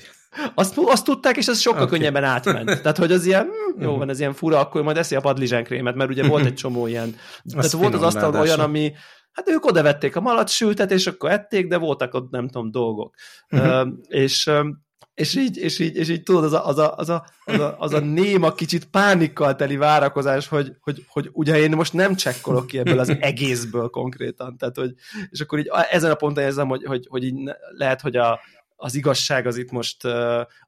Azt, 0.55 0.78
azt 0.78 1.03
tudták, 1.03 1.38
és 1.38 1.47
ez 1.47 1.60
sokkal 1.60 1.84
okay. 1.84 1.97
könnyebben 1.97 2.24
átment. 2.24 2.66
Tehát, 2.82 2.97
hogy 2.97 3.12
az 3.12 3.26
ilyen, 3.26 3.47
hm, 3.76 3.82
jó 3.82 3.97
van, 3.97 4.10
ez 4.10 4.20
ilyen 4.20 4.34
fura, 4.34 4.60
akkor 4.60 4.84
majd 4.84 4.97
eszi 4.97 5.16
a 5.16 5.20
padlizsánkrémet, 5.20 5.95
mert 5.95 6.10
ugye 6.10 6.28
volt 6.28 6.45
egy 6.45 6.53
csomó 6.53 6.88
ilyen. 6.88 7.16
Tehát 7.53 7.72
volt 7.72 7.93
az 7.93 8.01
asztal 8.01 8.36
olyan, 8.36 8.60
ami, 8.60 8.93
hát 9.32 9.49
ők 9.49 9.65
oda 9.65 9.82
vették 9.82 10.15
a 10.15 10.21
malac 10.21 10.51
sültet, 10.51 10.91
és 10.91 11.07
akkor 11.07 11.32
ették, 11.32 11.67
de 11.67 11.77
voltak 11.77 12.13
ott 12.13 12.30
nem 12.30 12.47
tudom 12.47 12.71
dolgok. 12.71 13.15
Uh-huh. 13.49 13.88
Uh, 13.88 13.93
és 14.07 14.51
és 15.19 15.36
így, 15.36 15.57
és 15.57 15.80
így, 15.80 15.95
és 15.95 16.09
így 16.09 16.23
tudod, 16.23 16.43
az 16.43 16.53
a, 16.53 16.67
az, 16.67 16.77
a, 16.77 16.93
az, 16.95 17.09
a, 17.09 17.25
az, 17.45 17.59
a, 17.59 17.75
az 17.80 17.93
a 17.93 17.99
néma, 17.99 18.51
kicsit 18.51 18.86
pánikkal 18.86 19.55
teli 19.55 19.75
várakozás, 19.75 20.47
hogy, 20.47 20.75
hogy, 20.80 21.05
hogy 21.07 21.30
ugye 21.34 21.57
én 21.57 21.71
most 21.71 21.93
nem 21.93 22.15
csekkolok 22.15 22.67
ki 22.67 22.77
ebből 22.77 22.99
az 22.99 23.17
egészből 23.19 23.89
konkrétan, 23.89 24.57
tehát 24.57 24.75
hogy, 24.75 24.93
és 25.30 25.39
akkor 25.39 25.59
így 25.59 25.69
ezen 25.89 26.11
a 26.11 26.15
ponton 26.15 26.43
érzem, 26.43 26.67
hogy, 26.67 26.84
hogy, 26.84 27.05
hogy 27.09 27.23
így 27.23 27.36
lehet, 27.77 28.01
hogy 28.01 28.15
a, 28.15 28.39
az 28.75 28.95
igazság 28.95 29.47
az 29.47 29.57
itt 29.57 29.71
most, 29.71 30.05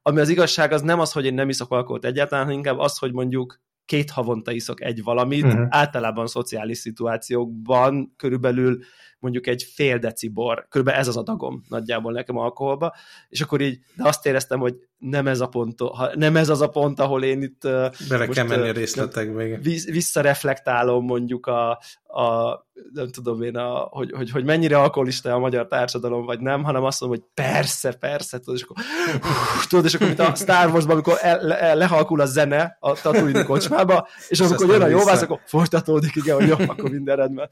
ami 0.02 0.20
az 0.20 0.28
igazság 0.28 0.72
az 0.72 0.82
nem 0.82 1.00
az, 1.00 1.12
hogy 1.12 1.24
én 1.24 1.34
nem 1.34 1.48
iszok 1.48 1.70
alkoholt 1.70 2.04
egyáltalán, 2.04 2.44
hanem 2.44 2.58
inkább 2.58 2.78
az, 2.78 2.98
hogy 2.98 3.12
mondjuk 3.12 3.60
két 3.92 4.10
havonta 4.10 4.52
iszok 4.52 4.82
egy 4.82 5.02
valamit, 5.02 5.44
uh-huh. 5.44 5.66
általában 5.68 6.26
szociális 6.26 6.78
szituációkban 6.78 8.14
körülbelül 8.16 8.78
mondjuk 9.22 9.46
egy 9.46 9.62
fél 9.74 9.98
deci 9.98 10.28
bor, 10.28 10.66
körülbelül 10.68 11.00
ez 11.00 11.08
az 11.08 11.16
adagom 11.16 11.64
nagyjából 11.68 12.12
nekem 12.12 12.36
alkoholba, 12.36 12.94
és 13.28 13.40
akkor 13.40 13.60
így, 13.60 13.78
de 13.96 14.08
azt 14.08 14.26
éreztem, 14.26 14.60
hogy 14.60 14.74
nem 14.98 15.26
ez 15.26 15.40
a 15.40 15.46
pont, 15.46 15.78
nem 16.14 16.36
ez 16.36 16.48
az 16.48 16.60
a 16.60 16.68
pont, 16.68 17.00
ahol 17.00 17.22
én 17.22 17.42
itt 17.42 17.60
Bele 18.08 18.26
most, 18.26 18.38
kell 18.38 18.46
menni 18.46 18.68
a 18.68 18.72
részletekbe. 18.72 19.58
Visszareflektálom 19.90 21.04
mondjuk 21.04 21.46
a, 21.46 21.70
a 22.12 22.60
nem 22.92 23.10
tudom 23.10 23.42
én, 23.42 23.56
a, 23.56 23.88
hogy, 23.90 24.12
hogy, 24.12 24.30
hogy 24.30 24.44
mennyire 24.44 24.78
alkoholista 24.78 25.32
a 25.34 25.38
magyar 25.38 25.66
társadalom, 25.66 26.24
vagy 26.24 26.40
nem, 26.40 26.62
hanem 26.62 26.84
azt 26.84 27.00
mondom, 27.00 27.18
hogy 27.18 27.44
persze, 27.44 27.92
persze, 27.92 28.38
tudod, 28.38 28.54
és 28.54 28.62
akkor, 28.62 28.76
hú, 29.20 29.28
tudod, 29.68 29.84
és 29.84 29.94
akkor 29.94 30.06
mint 30.06 30.18
a 30.18 30.34
Star 30.34 30.70
Wars-ban, 30.70 30.92
amikor 30.92 31.16
el, 31.20 31.52
el, 31.52 31.76
lehalkul 31.76 32.20
a 32.20 32.26
zene 32.26 32.76
a 32.80 33.00
Tatooine 33.00 33.44
kocsmába, 33.44 34.08
és 34.28 34.40
amikor 34.40 34.68
jön 34.68 34.82
a 34.82 34.86
jóvász, 34.86 35.22
akkor 35.22 35.40
folytatódik, 35.44 36.14
igen, 36.14 36.36
hogy 36.36 36.48
jó, 36.48 36.56
akkor 36.66 36.90
minden 36.90 37.16
rendben. 37.16 37.48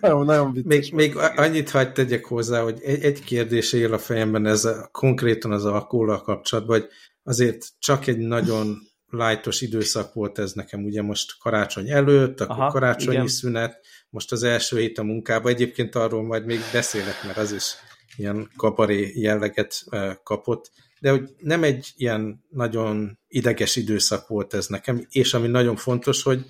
nagyon, 0.00 0.24
nagyon 0.24 0.52
vicces. 0.52 0.68
Még, 0.68 0.92
még 0.96 1.16
annyit 1.16 1.70
hagyd 1.70 1.92
tegyek 1.92 2.24
hozzá, 2.24 2.62
hogy 2.62 2.80
egy, 2.82 3.02
egy 3.02 3.24
kérdés 3.24 3.72
él 3.72 3.92
a 3.92 3.98
fejemben 3.98 4.46
ez 4.46 4.64
a, 4.64 4.88
konkrétan 4.92 5.52
az 5.52 5.64
alkohollal 5.64 6.22
kapcsolatban, 6.22 6.80
hogy 6.80 6.88
azért 7.22 7.66
csak 7.78 8.06
egy 8.06 8.18
nagyon 8.18 8.78
lájtos 9.06 9.60
időszak 9.60 10.14
volt 10.14 10.38
ez 10.38 10.52
nekem, 10.52 10.84
ugye 10.84 11.02
most 11.02 11.38
karácsony 11.38 11.90
előtt, 11.90 12.40
akkor 12.40 12.56
Aha, 12.56 12.70
karácsonyi 12.70 13.14
igen. 13.14 13.28
szünet, 13.28 13.80
most 14.10 14.32
az 14.32 14.42
első 14.42 14.78
hét 14.78 14.98
a 14.98 15.02
munkában, 15.02 15.52
egyébként 15.52 15.94
arról 15.94 16.22
majd 16.22 16.44
még 16.44 16.60
beszélek, 16.72 17.24
mert 17.24 17.36
az 17.36 17.52
is 17.52 17.74
ilyen 18.16 18.50
kaparé 18.56 19.12
jelleget 19.14 19.84
kapott, 20.22 20.70
de 21.00 21.10
hogy 21.10 21.30
nem 21.38 21.62
egy 21.62 21.92
ilyen 21.96 22.44
nagyon 22.50 23.18
ideges 23.28 23.76
időszak 23.76 24.28
volt 24.28 24.54
ez 24.54 24.66
nekem, 24.66 25.06
és 25.10 25.34
ami 25.34 25.48
nagyon 25.48 25.76
fontos, 25.76 26.22
hogy 26.22 26.44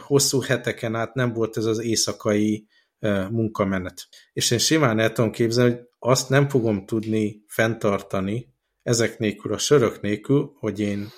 hosszú 0.00 0.40
heteken 0.40 0.94
át 0.94 1.14
nem 1.14 1.32
volt 1.32 1.56
ez 1.56 1.64
az 1.64 1.82
éjszakai 1.82 2.66
munkamenet. 3.30 4.08
És 4.32 4.50
én 4.50 4.58
simán 4.58 4.98
el 4.98 5.12
tudom 5.12 5.30
képzelni, 5.30 5.72
hogy 5.72 5.80
azt 5.98 6.28
nem 6.28 6.48
fogom 6.48 6.86
tudni 6.86 7.44
fenntartani 7.46 8.54
ezek 8.82 9.18
nélkül, 9.18 9.52
a 9.52 9.58
sörök 9.58 10.00
nélkül, 10.00 10.52
hogy 10.58 10.80
én 10.80 11.08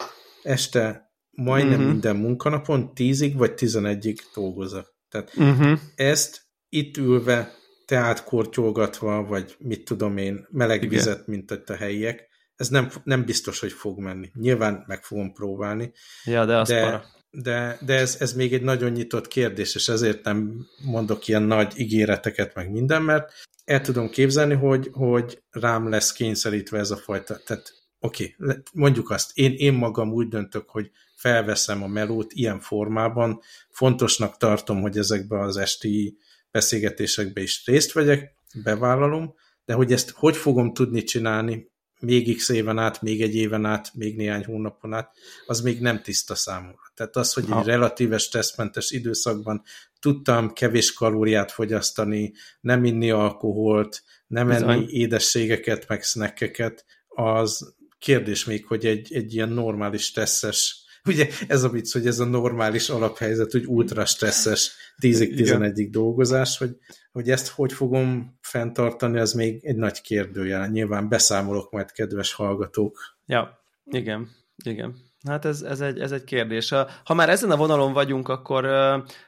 este 0.42 1.12
majdnem 1.30 1.72
uh-huh. 1.72 1.90
minden 1.90 2.16
munkanapon 2.16 2.92
10-ig 2.94 3.32
vagy 3.36 3.52
11-ig 3.56 4.18
dolgozok. 4.34 4.94
Tehát 5.08 5.36
uh-huh. 5.36 5.78
ezt 5.94 6.42
itt 6.68 6.96
ülve, 6.96 7.52
teát 7.86 8.24
kortyolgatva, 8.24 9.24
vagy 9.24 9.56
mit 9.58 9.84
tudom 9.84 10.16
én, 10.16 10.46
meleg 10.50 10.76
Igen. 10.76 10.88
vizet, 10.88 11.26
mint 11.26 11.50
ott 11.50 11.68
a 11.68 11.76
helyiek, 11.76 12.28
ez 12.54 12.68
nem, 12.68 12.90
nem 13.04 13.24
biztos, 13.24 13.60
hogy 13.60 13.72
fog 13.72 13.98
menni. 13.98 14.30
Nyilván 14.34 14.84
meg 14.86 15.02
fogom 15.02 15.32
próbálni. 15.32 15.92
Ja, 16.24 16.44
de 16.44 16.56
az 16.56 16.68
de, 16.68 17.04
de, 17.30 17.78
de 17.80 17.94
ez, 17.94 18.16
ez 18.20 18.32
még 18.32 18.54
egy 18.54 18.62
nagyon 18.62 18.90
nyitott 18.90 19.28
kérdés, 19.28 19.74
és 19.74 19.88
ezért 19.88 20.24
nem 20.24 20.66
mondok 20.84 21.28
ilyen 21.28 21.42
nagy 21.42 21.72
ígéreteket, 21.78 22.54
meg 22.54 22.70
minden, 22.70 23.02
mert 23.02 23.32
el 23.64 23.80
tudom 23.80 24.10
képzelni, 24.10 24.54
hogy, 24.54 24.90
hogy 24.92 25.42
rám 25.50 25.88
lesz 25.88 26.12
kényszerítve 26.12 26.78
ez 26.78 26.90
a 26.90 26.96
fajta, 26.96 27.38
tehát 27.44 27.72
oké, 28.00 28.34
okay, 28.38 28.56
mondjuk 28.72 29.10
azt, 29.10 29.30
én, 29.34 29.54
én 29.56 29.72
magam 29.72 30.12
úgy 30.12 30.28
döntök, 30.28 30.68
hogy 30.68 30.90
felveszem 31.16 31.82
a 31.82 31.86
melót 31.86 32.32
ilyen 32.32 32.60
formában, 32.60 33.40
fontosnak 33.70 34.36
tartom, 34.36 34.80
hogy 34.80 34.98
ezekbe 34.98 35.40
az 35.40 35.56
esti 35.56 36.18
beszélgetésekbe 36.50 37.40
is 37.40 37.66
részt 37.66 37.92
vegyek, 37.92 38.34
bevállalom, 38.62 39.34
de 39.64 39.74
hogy 39.74 39.92
ezt 39.92 40.10
hogy 40.10 40.36
fogom 40.36 40.72
tudni 40.72 41.02
csinálni 41.02 41.70
még 42.00 42.36
x 42.36 42.48
éven 42.48 42.78
át, 42.78 43.02
még 43.02 43.22
egy 43.22 43.34
éven 43.34 43.64
át, 43.64 43.90
még 43.94 44.16
néhány 44.16 44.44
hónapon 44.44 44.92
át, 44.92 45.12
az 45.46 45.60
még 45.60 45.80
nem 45.80 46.02
tiszta 46.02 46.34
számomra. 46.34 46.92
Tehát 46.94 47.16
az, 47.16 47.32
hogy 47.32 47.44
egy 47.58 47.64
relatíve 47.64 48.18
stresszmentes 48.18 48.90
időszakban 48.90 49.62
tudtam 50.00 50.52
kevés 50.52 50.92
kalóriát 50.92 51.52
fogyasztani, 51.52 52.32
nem 52.60 52.84
inni 52.84 53.10
alkoholt, 53.10 54.02
nem 54.26 54.50
enni 54.50 54.86
édességeket, 54.90 55.88
meg 55.88 56.02
snackeket, 56.02 56.84
az 57.08 57.74
kérdés 57.98 58.44
még, 58.44 58.66
hogy 58.66 58.86
egy, 58.86 59.14
egy 59.14 59.34
ilyen 59.34 59.48
normális 59.48 60.02
stresszes, 60.02 60.76
ugye 61.04 61.28
ez 61.48 61.62
a 61.62 61.68
vicc, 61.68 61.92
hogy 61.92 62.06
ez 62.06 62.18
a 62.18 62.24
normális 62.24 62.88
alaphelyzet, 62.88 63.52
hogy 63.52 63.64
ultra 63.66 64.04
stresszes 64.04 64.72
10-11 65.02 65.88
dolgozás, 65.90 66.58
hogy, 66.58 66.76
hogy 67.18 67.30
ezt 67.30 67.48
hogy 67.48 67.72
fogom 67.72 68.38
fenntartani, 68.40 69.18
az 69.18 69.32
még 69.32 69.64
egy 69.64 69.76
nagy 69.76 70.00
kérdőjel. 70.00 70.68
Nyilván 70.68 71.08
beszámolok 71.08 71.70
majd, 71.70 71.92
kedves 71.92 72.32
hallgatók. 72.32 73.16
Ja, 73.26 73.62
igen, 73.84 74.28
igen. 74.56 74.96
Hát 75.26 75.44
ez, 75.44 75.62
ez, 75.62 75.80
egy, 75.80 75.98
ez 75.98 76.12
egy 76.12 76.24
kérdés. 76.24 76.74
Ha 77.04 77.14
már 77.14 77.28
ezen 77.28 77.50
a 77.50 77.56
vonalon 77.56 77.92
vagyunk, 77.92 78.28
akkor 78.28 78.66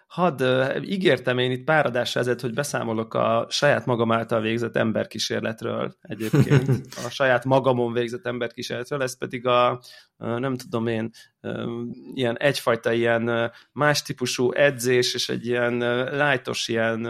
hadd 0.07 0.43
ígértem 0.84 1.38
én 1.38 1.51
itt 1.51 1.64
pár 1.64 1.86
adásra 1.86 2.20
ezért, 2.20 2.41
hogy 2.41 2.55
beszámolok 2.55 3.14
a 3.14 3.47
saját 3.49 3.86
magam 3.86 4.12
által 4.12 4.41
végzett 4.41 4.76
emberkísérletről 4.76 5.95
egyébként. 6.01 6.68
A 7.07 7.11
saját 7.11 7.45
magamon 7.45 7.93
végzett 7.93 8.26
emberkísérletről, 8.26 9.03
ez 9.03 9.18
pedig 9.18 9.47
a, 9.47 9.80
nem 10.16 10.57
tudom 10.57 10.86
én, 10.86 11.11
ilyen 12.14 12.38
egyfajta 12.38 12.93
ilyen 12.93 13.53
más 13.72 14.03
típusú 14.03 14.53
edzés, 14.53 15.14
és 15.14 15.28
egy 15.28 15.47
ilyen 15.47 15.78
lájtos 16.16 16.68
ilyen 16.68 17.09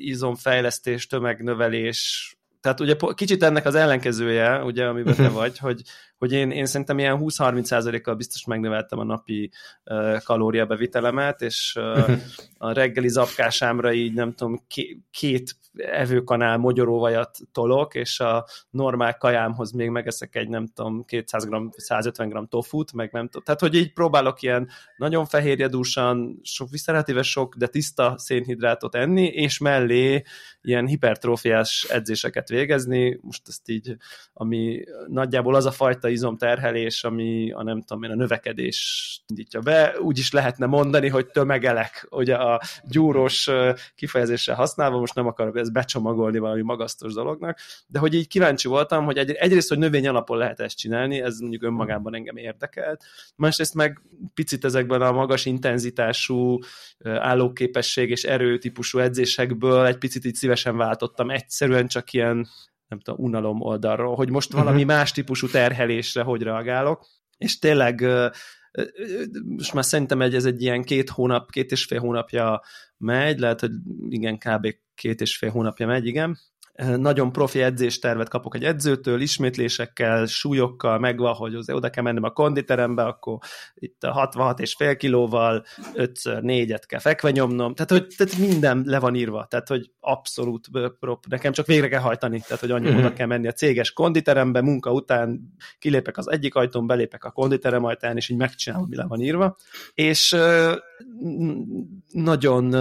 izomfejlesztés, 0.00 1.06
tömegnövelés, 1.06 2.35
tehát 2.66 2.80
ugye 2.80 2.96
kicsit 3.14 3.42
ennek 3.42 3.66
az 3.66 3.74
ellenkezője, 3.74 4.62
ugye, 4.62 4.86
amiben 4.86 5.14
te 5.14 5.28
vagy, 5.28 5.58
hogy, 5.58 5.82
hogy 6.18 6.32
én, 6.32 6.50
én 6.50 6.66
szerintem 6.66 6.98
ilyen 6.98 7.18
20-30%-kal 7.20 8.14
biztos 8.14 8.44
megnöveltem 8.44 8.98
a 8.98 9.04
napi 9.04 9.50
uh, 9.84 10.22
kalóriabevitelemet, 10.22 11.42
és 11.42 11.76
uh, 11.78 12.10
a 12.58 12.72
reggeli 12.72 13.08
zapkásámra 13.08 13.92
így 13.92 14.14
nem 14.14 14.32
tudom, 14.32 14.66
két 15.10 15.56
evőkanál 15.76 16.56
mogyoróvajat 16.56 17.38
tolok, 17.52 17.94
és 17.94 18.20
a 18.20 18.46
normál 18.70 19.16
kajámhoz 19.16 19.72
még 19.72 19.90
megeszek 19.90 20.36
egy, 20.36 20.48
nem 20.48 20.66
tudom, 20.66 21.04
200 21.04 21.44
g, 21.44 21.54
150 21.76 22.28
g 22.28 22.48
tofut, 22.48 22.92
meg 22.92 23.12
nem 23.12 23.24
tudom. 23.24 23.42
Tehát, 23.42 23.60
hogy 23.60 23.74
így 23.74 23.92
próbálok 23.92 24.42
ilyen 24.42 24.68
nagyon 24.96 25.26
fehérjedúsan, 25.26 26.40
sok, 26.42 26.68
relatíve 26.86 27.22
sok, 27.22 27.54
de 27.56 27.66
tiszta 27.66 28.14
szénhidrátot 28.18 28.94
enni, 28.94 29.26
és 29.26 29.58
mellé 29.58 30.22
ilyen 30.62 30.86
hipertrófiás 30.86 31.86
edzéseket 31.90 32.48
végezni. 32.48 33.18
Most 33.22 33.48
ezt 33.48 33.68
így, 33.68 33.96
ami 34.32 34.84
nagyjából 35.06 35.54
az 35.54 35.66
a 35.66 35.70
fajta 35.70 36.08
izomterhelés, 36.08 37.04
ami 37.04 37.50
a 37.52 37.62
nem 37.62 37.82
tudom 37.82 38.02
én, 38.02 38.10
a 38.10 38.14
növekedés 38.14 39.20
indítja 39.26 39.60
be. 39.60 39.94
Úgy 40.00 40.18
is 40.18 40.32
lehetne 40.32 40.66
mondani, 40.66 41.08
hogy 41.08 41.26
tömegelek, 41.26 42.06
ugye 42.10 42.34
a 42.34 42.60
gyúrós 42.88 43.50
kifejezéssel 43.94 44.54
használva, 44.54 44.98
most 44.98 45.14
nem 45.14 45.26
akarok 45.26 45.56
ezt 45.66 45.74
becsomagolni 45.74 46.38
valami 46.38 46.62
magasztos 46.62 47.12
dolognak, 47.12 47.58
de 47.86 47.98
hogy 47.98 48.14
így 48.14 48.28
kíváncsi 48.28 48.68
voltam, 48.68 49.04
hogy 49.04 49.18
egy, 49.18 49.30
egyrészt, 49.30 49.68
hogy 49.68 49.78
növény 49.78 50.08
alapon 50.08 50.38
lehet 50.38 50.60
ezt 50.60 50.76
csinálni, 50.76 51.20
ez 51.20 51.38
mondjuk 51.38 51.62
önmagában 51.62 52.14
engem 52.14 52.36
érdekelt, 52.36 53.04
másrészt 53.36 53.74
meg 53.74 54.02
picit 54.34 54.64
ezekben 54.64 55.02
a 55.02 55.12
magas 55.12 55.44
intenzitású 55.44 56.58
állóképesség 57.04 58.10
és 58.10 58.24
erő 58.24 58.58
típusú 58.58 58.98
edzésekből 58.98 59.86
egy 59.86 59.98
picit 59.98 60.24
így 60.24 60.34
szívesen 60.34 60.76
váltottam, 60.76 61.30
egyszerűen 61.30 61.86
csak 61.86 62.12
ilyen 62.12 62.48
nem 62.88 63.00
tudom, 63.00 63.24
unalom 63.24 63.60
oldalról, 63.60 64.14
hogy 64.14 64.30
most 64.30 64.52
valami 64.52 64.82
uh-huh. 64.82 64.96
más 64.96 65.12
típusú 65.12 65.48
terhelésre 65.48 66.22
hogy 66.22 66.42
reagálok, 66.42 67.06
és 67.38 67.58
tényleg 67.58 68.06
most 69.44 69.74
már 69.74 69.84
szerintem 69.84 70.22
egy, 70.22 70.34
ez 70.34 70.44
egy 70.44 70.62
ilyen 70.62 70.82
két 70.82 71.10
hónap, 71.10 71.50
két 71.50 71.70
és 71.70 71.84
fél 71.84 72.00
hónapja 72.00 72.62
megy, 72.96 73.38
lehet, 73.38 73.60
hogy 73.60 73.70
igen, 74.08 74.38
kb. 74.38 74.74
két 74.94 75.20
és 75.20 75.36
fél 75.36 75.50
hónapja 75.50 75.86
megy, 75.86 76.06
igen, 76.06 76.38
nagyon 76.96 77.32
profi 77.32 77.62
edzéstervet 77.62 78.28
kapok 78.28 78.54
egy 78.54 78.64
edzőtől, 78.64 79.20
ismétlésekkel, 79.20 80.26
súlyokkal, 80.26 80.98
megvan, 80.98 81.34
hogy 81.34 81.54
az 81.54 81.70
oda 81.70 81.90
kell 81.90 82.02
mennem 82.02 82.22
a 82.22 82.30
konditerembe, 82.30 83.04
akkor 83.04 83.38
itt 83.74 84.02
a 84.02 84.12
66 84.12 84.60
és 84.60 84.74
fél 84.74 84.96
kilóval 84.96 85.64
5 85.94 86.18
négyet 86.40 86.86
kell 86.86 87.00
fekve 87.00 87.30
nyomnom, 87.30 87.74
tehát, 87.74 87.90
hogy 87.90 88.14
tehát 88.16 88.38
minden 88.38 88.82
le 88.86 88.98
van 88.98 89.14
írva, 89.14 89.46
tehát, 89.50 89.68
hogy 89.68 89.90
abszolút 90.00 90.68
prop, 91.00 91.26
nekem 91.26 91.52
csak 91.52 91.66
végre 91.66 91.88
kell 91.88 92.00
hajtani, 92.00 92.40
tehát, 92.40 92.60
hogy 92.60 92.70
annyi 92.70 92.86
uh-huh. 92.86 93.04
oda 93.04 93.12
kell 93.12 93.26
menni 93.26 93.46
a 93.46 93.52
céges 93.52 93.92
konditerembe, 93.92 94.60
munka 94.60 94.92
után 94.92 95.40
kilépek 95.78 96.16
az 96.16 96.30
egyik 96.30 96.54
ajtón, 96.54 96.86
belépek 96.86 97.24
a 97.24 97.30
konditerem 97.30 97.84
ajtán, 97.84 98.16
és 98.16 98.28
így 98.28 98.36
megcsinálom, 98.36 98.86
mi 98.88 98.96
le 98.96 99.06
van 99.06 99.20
írva, 99.20 99.56
és 99.94 100.36
nagyon 102.12 102.74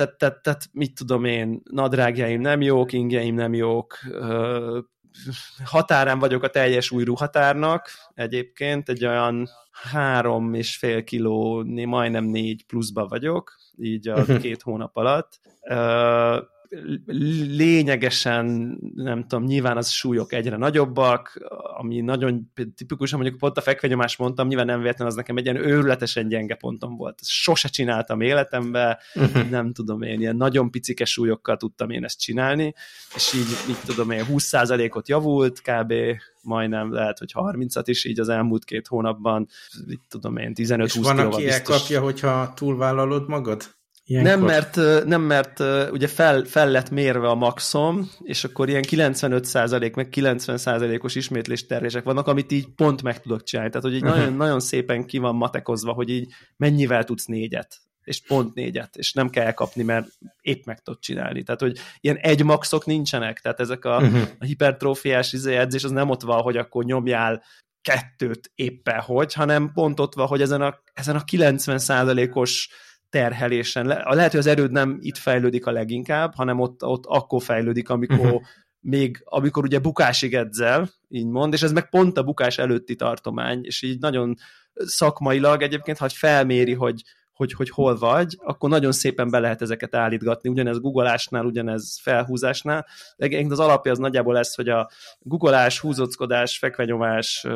tehát, 0.00 0.18
tehát, 0.18 0.42
tehát 0.42 0.68
mit 0.72 0.94
tudom 0.94 1.24
én, 1.24 1.60
nadrágjaim 1.70 2.40
nem 2.40 2.60
jók, 2.60 2.92
ingjeim 2.92 3.34
nem 3.34 3.54
jók, 3.54 3.98
határán 5.64 6.18
vagyok 6.18 6.42
a 6.42 6.48
teljes 6.48 6.90
új 6.90 7.04
ruhatárnak 7.04 7.90
egyébként, 8.14 8.88
egy 8.88 9.06
olyan 9.06 9.48
három 9.92 10.54
és 10.54 10.76
fél 10.76 11.04
kiló, 11.04 11.62
majdnem 11.84 12.24
négy 12.24 12.66
pluszba 12.66 13.06
vagyok, 13.06 13.56
így 13.76 14.08
a 14.08 14.18
mhm. 14.18 14.36
két 14.36 14.62
hónap 14.62 14.96
alatt 14.96 15.40
lényegesen, 17.56 18.78
nem 18.94 19.26
tudom, 19.26 19.44
nyilván 19.44 19.76
az 19.76 19.90
súlyok 19.90 20.32
egyre 20.32 20.56
nagyobbak, 20.56 21.48
ami 21.78 22.00
nagyon 22.00 22.52
tipikusan 22.74 23.18
mondjuk 23.18 23.40
pont 23.40 23.56
a 23.56 23.60
fekvenyomás 23.60 24.16
mondtam, 24.16 24.46
nyilván 24.46 24.66
nem 24.66 24.80
véletlen, 24.80 25.06
az 25.06 25.14
nekem 25.14 25.36
egy 25.36 25.44
ilyen 25.44 25.66
őrületesen 25.66 26.28
gyenge 26.28 26.54
pontom 26.54 26.96
volt. 26.96 27.18
Ezt 27.20 27.30
sose 27.30 27.68
csináltam 27.68 28.20
életemben, 28.20 28.96
uh-huh. 29.14 29.50
nem 29.50 29.72
tudom 29.72 30.02
én, 30.02 30.20
ilyen 30.20 30.36
nagyon 30.36 30.70
picike 30.70 31.04
súlyokkal 31.04 31.56
tudtam 31.56 31.90
én 31.90 32.04
ezt 32.04 32.20
csinálni, 32.20 32.74
és 33.14 33.32
így, 33.34 33.70
így 33.70 33.80
tudom 33.86 34.10
én, 34.10 34.24
20%-ot 34.28 35.08
javult, 35.08 35.60
kb 35.60 35.92
majdnem 36.42 36.92
lehet, 36.92 37.18
hogy 37.18 37.32
30-at 37.34 37.82
is 37.84 38.04
így 38.04 38.20
az 38.20 38.28
elmúlt 38.28 38.64
két 38.64 38.86
hónapban, 38.86 39.48
így 39.90 40.00
tudom 40.08 40.36
én, 40.36 40.52
15-20 40.54 40.84
És 40.84 40.94
van, 40.94 41.18
aki 41.18 41.44
biztos... 41.44 41.52
elkapja, 41.54 42.00
hogyha 42.00 42.52
túlvállalod 42.54 43.28
magad? 43.28 43.78
Ilyenkor... 44.10 44.32
Nem, 44.32 44.44
mert, 44.44 45.04
nem, 45.06 45.22
mert 45.22 45.60
ugye 45.92 46.06
fel, 46.06 46.44
fel 46.44 46.70
lett 46.70 46.90
mérve 46.90 47.28
a 47.28 47.34
maxom, 47.34 48.10
és 48.22 48.44
akkor 48.44 48.68
ilyen 48.68 48.84
95% 48.88 49.94
meg 49.94 50.08
90%-os 50.16 51.14
ismétlés 51.14 51.66
tervések 51.66 52.04
vannak, 52.04 52.26
amit 52.26 52.52
így 52.52 52.66
pont 52.66 53.02
meg 53.02 53.20
tudok 53.20 53.42
csinálni. 53.42 53.70
Tehát, 53.70 53.86
hogy 53.86 53.96
így 53.96 54.02
uh-huh. 54.02 54.18
nagyon, 54.18 54.34
nagyon 54.34 54.60
szépen 54.60 55.06
ki 55.06 55.18
van 55.18 55.34
matekozva, 55.34 55.92
hogy 55.92 56.08
így 56.08 56.32
mennyivel 56.56 57.04
tudsz 57.04 57.24
négyet, 57.24 57.76
és 58.04 58.22
pont 58.26 58.54
négyet, 58.54 58.96
és 58.96 59.12
nem 59.12 59.30
kell 59.30 59.52
kapni, 59.52 59.82
mert 59.82 60.08
épp 60.40 60.64
meg 60.64 60.80
tudod 60.80 61.00
csinálni. 61.00 61.42
Tehát, 61.42 61.60
hogy 61.60 61.78
ilyen 62.00 62.16
egy 62.16 62.44
maxok 62.44 62.86
nincsenek, 62.86 63.40
tehát 63.40 63.60
ezek 63.60 63.84
a, 63.84 63.96
uh-huh. 63.96 64.22
a 64.38 64.44
hipertrófiás 64.44 65.32
izé 65.32 65.56
edzés, 65.56 65.84
az 65.84 65.90
nem 65.90 66.10
ott 66.10 66.22
van, 66.22 66.42
hogy 66.42 66.56
akkor 66.56 66.84
nyomjál 66.84 67.42
kettőt 67.82 68.52
éppen 68.54 69.00
hogy, 69.00 69.34
hanem 69.34 69.72
pont 69.72 70.00
ott 70.00 70.14
van, 70.14 70.26
hogy 70.26 70.42
ezen 70.42 70.60
a, 70.60 70.78
ezen 70.92 71.16
a 71.16 71.24
90%-os 71.32 72.68
terhelésen. 73.10 73.86
Le, 73.86 74.02
lehet, 74.14 74.30
hogy 74.30 74.40
az 74.40 74.46
erőd 74.46 74.70
nem 74.70 74.98
itt 75.00 75.16
fejlődik 75.16 75.66
a 75.66 75.70
leginkább, 75.70 76.34
hanem 76.34 76.60
ott, 76.60 76.84
ott 76.84 77.04
akkor 77.06 77.42
fejlődik, 77.42 77.88
amikor 77.88 78.18
uh-huh. 78.18 78.42
még, 78.80 79.20
amikor 79.24 79.64
ugye 79.64 79.78
bukásig 79.78 80.34
edzel, 80.34 80.90
így 81.08 81.26
mond, 81.26 81.52
és 81.52 81.62
ez 81.62 81.72
meg 81.72 81.88
pont 81.88 82.18
a 82.18 82.22
bukás 82.22 82.58
előtti 82.58 82.94
tartomány, 82.94 83.60
és 83.62 83.82
így 83.82 83.98
nagyon 83.98 84.34
szakmailag 84.74 85.62
egyébként, 85.62 85.98
ha 85.98 86.08
felméri, 86.08 86.74
hogy 86.74 87.02
hogy, 87.40 87.52
hogy 87.52 87.70
hol 87.70 87.98
vagy, 87.98 88.36
akkor 88.38 88.70
nagyon 88.70 88.92
szépen 88.92 89.30
be 89.30 89.38
lehet 89.38 89.62
ezeket 89.62 89.94
állítgatni, 89.94 90.48
ugyanez 90.48 90.80
googolásnál, 90.80 91.44
ugyanez 91.44 91.98
felhúzásnál. 92.02 92.86
Egyébként 93.16 93.52
az 93.52 93.58
alapja 93.58 93.92
az 93.92 93.98
nagyjából 93.98 94.34
lesz, 94.34 94.54
hogy 94.56 94.68
a 94.68 94.90
googolás, 95.20 95.78
húzockodás, 95.78 96.58
fekvenyomás, 96.58 97.46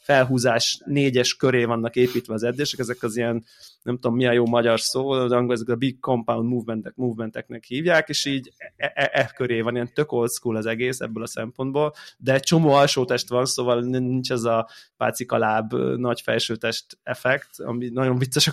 felhúzás 0.00 0.80
négyes 0.84 1.34
köré 1.34 1.64
vannak 1.64 1.96
építve 1.96 2.34
az 2.34 2.42
edzések, 2.42 2.78
ezek 2.78 3.02
az 3.02 3.16
ilyen 3.16 3.44
nem 3.84 3.94
tudom 3.94 4.16
mi 4.16 4.26
a 4.26 4.32
jó 4.32 4.46
magyar 4.46 4.80
szó, 4.80 5.08
az 5.08 5.32
angol 5.32 5.54
ezek 5.54 5.68
a 5.68 5.76
big 5.76 6.00
compound 6.00 6.48
movementek, 6.48 6.94
movementeknek 6.96 7.64
hívják, 7.64 8.08
és 8.08 8.24
így 8.24 8.52
e, 8.76 8.92
e, 8.94 9.10
e 9.12 9.30
köré 9.36 9.60
van, 9.60 9.74
ilyen 9.74 9.92
tök 9.94 10.12
old 10.12 10.30
school 10.30 10.56
az 10.56 10.66
egész 10.66 11.00
ebből 11.00 11.22
a 11.22 11.26
szempontból, 11.26 11.92
de 12.18 12.32
egy 12.32 12.42
csomó 12.42 12.70
alsótest 12.70 13.28
van, 13.28 13.44
szóval 13.44 13.80
nincs 13.80 14.30
ez 14.30 14.42
a 14.42 14.68
pácikaláb 14.96 15.74
nagy 15.96 16.20
felsőtest 16.20 16.98
effekt, 17.02 17.48
ami 17.58 17.88
nagyon 17.88 18.18
vicces 18.18 18.46
a 18.46 18.52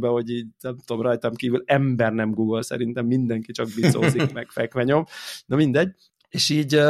konditeremben, 0.00 0.10
hogy 0.10 0.30
így 0.30 0.46
nem 0.60 0.76
tudom, 0.84 1.02
rajtam 1.02 1.34
kívül 1.34 1.62
ember 1.66 2.12
nem 2.12 2.30
Google, 2.30 2.62
szerintem 2.62 3.06
mindenki 3.06 3.52
csak 3.52 3.68
bicózik, 3.74 4.32
meg 4.32 4.50
fekvenyom, 4.50 5.04
na 5.46 5.56
mindegy, 5.56 5.94
és 6.28 6.48
így 6.48 6.80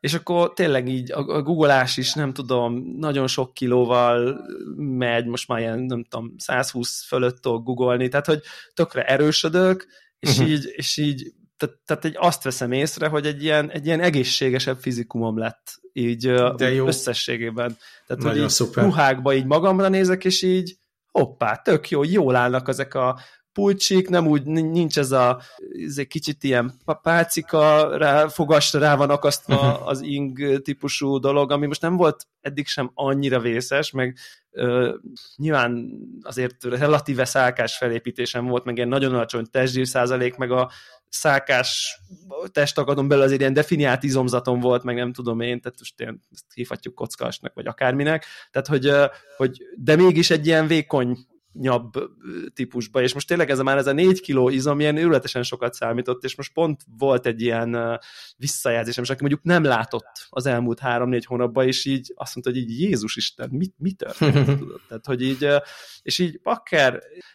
és 0.00 0.14
akkor 0.14 0.52
tényleg 0.52 0.88
így 0.88 1.12
a, 1.12 1.18
a 1.18 1.42
googleás 1.42 1.96
is, 1.96 2.12
nem 2.12 2.32
tudom, 2.32 2.94
nagyon 2.98 3.26
sok 3.26 3.54
kilóval 3.54 4.40
megy, 4.76 5.26
most 5.26 5.48
már 5.48 5.58
ilyen, 5.58 5.78
nem 5.78 6.04
tudom, 6.04 6.34
120 6.38 7.04
fölött 7.06 7.40
tudok 7.40 7.64
googolni, 7.64 8.08
tehát 8.08 8.26
hogy 8.26 8.40
tökre 8.74 9.04
erősödök, 9.04 9.86
és 10.18 10.30
uh-huh. 10.30 10.50
így, 10.50 10.72
és 10.76 10.96
így 10.96 11.32
tehát, 11.56 11.78
tehát 11.84 12.04
egy 12.04 12.16
azt 12.18 12.42
veszem 12.42 12.72
észre, 12.72 13.08
hogy 13.08 13.26
egy 13.26 13.42
ilyen, 13.42 13.70
egy 13.70 13.86
ilyen 13.86 14.00
egészségesebb 14.00 14.78
fizikumom 14.78 15.38
lett 15.38 15.80
így 15.92 16.32
De 16.56 16.72
jó. 16.72 16.86
összességében. 16.86 17.76
Tehát, 18.06 18.22
Nagyon 18.22 18.38
hogy 18.38 18.42
így 18.42 18.48
szuper. 18.48 18.84
ruhákba 18.84 19.34
így 19.34 19.44
magamra 19.44 19.88
nézek, 19.88 20.24
és 20.24 20.42
így 20.42 20.76
hoppá, 21.18 21.56
tök 21.56 21.90
jó, 21.90 22.04
jól 22.04 22.36
állnak 22.36 22.68
ezek 22.68 22.94
a 22.94 23.18
pulcsik, 23.52 24.08
nem 24.08 24.26
úgy, 24.26 24.44
nincs 24.44 24.98
ez 24.98 25.12
a 25.12 25.40
ez 25.86 25.98
egy 25.98 26.06
kicsit 26.06 26.44
ilyen 26.44 26.72
pálcika, 27.02 27.96
rá, 27.96 28.28
fogasra 28.28 28.80
rá 28.80 28.96
van 28.96 29.10
akasztva 29.10 29.54
uh-huh. 29.54 29.88
az 29.88 30.00
ing 30.00 30.62
típusú 30.62 31.18
dolog, 31.18 31.50
ami 31.50 31.66
most 31.66 31.80
nem 31.80 31.96
volt 31.96 32.26
eddig 32.40 32.66
sem 32.66 32.90
annyira 32.94 33.40
vészes, 33.40 33.90
meg 33.90 34.16
ö, 34.50 34.94
nyilván 35.36 35.90
azért 36.22 36.64
relatíve 36.64 37.24
szálkás 37.24 37.76
felépítésem 37.76 38.46
volt, 38.46 38.64
meg 38.64 38.76
ilyen 38.76 38.88
nagyon 38.88 39.14
alacsony 39.14 39.46
testzsír 39.50 39.86
százalék, 39.86 40.36
meg 40.36 40.50
a 40.50 40.70
szálkás 41.08 42.00
testakadon 42.52 43.08
belül 43.08 43.24
azért 43.24 43.40
ilyen 43.40 43.52
definiált 43.52 44.02
izomzatom 44.02 44.60
volt, 44.60 44.82
meg 44.82 44.96
nem 44.96 45.12
tudom 45.12 45.40
én, 45.40 45.60
tehát 45.60 45.78
most 45.78 46.00
ilyen, 46.00 46.22
ezt 46.32 46.44
hívhatjuk 46.54 46.94
kockasnak, 46.94 47.54
vagy 47.54 47.66
akárminek, 47.66 48.24
tehát 48.50 48.66
hogy, 48.66 48.92
hogy 49.36 49.58
de 49.76 49.96
mégis 49.96 50.30
egy 50.30 50.46
ilyen 50.46 50.66
vékony 50.66 51.26
nyabb 51.58 51.92
típusba, 52.54 53.02
és 53.02 53.14
most 53.14 53.28
tényleg 53.28 53.50
ez 53.50 53.58
a 53.58 53.62
már 53.62 53.76
ez 53.76 53.86
a 53.86 53.92
négy 53.92 54.20
kiló 54.20 54.48
izom 54.48 54.80
ilyen 54.80 54.96
őrületesen 54.96 55.42
sokat 55.42 55.74
számított, 55.74 56.24
és 56.24 56.36
most 56.36 56.52
pont 56.52 56.82
volt 56.98 57.26
egy 57.26 57.42
ilyen 57.42 58.00
visszajelzésem, 58.36 59.04
és 59.04 59.10
aki 59.10 59.20
mondjuk 59.20 59.42
nem 59.42 59.64
látott 59.64 60.26
az 60.28 60.46
elmúlt 60.46 60.78
három-négy 60.78 61.24
hónapban, 61.24 61.66
és 61.66 61.84
így 61.84 62.12
azt 62.14 62.34
mondta, 62.34 62.52
hogy 62.52 62.70
így 62.70 62.80
Jézus 62.80 63.16
Isten, 63.16 63.48
mit, 63.52 63.74
mi 63.78 63.92
történt? 63.92 64.58
Tudod? 64.58 64.80
Tehát, 64.88 65.06
hogy 65.06 65.22
így, 65.22 65.46
és 66.02 66.18
így 66.18 66.40
bakker, 66.42 66.90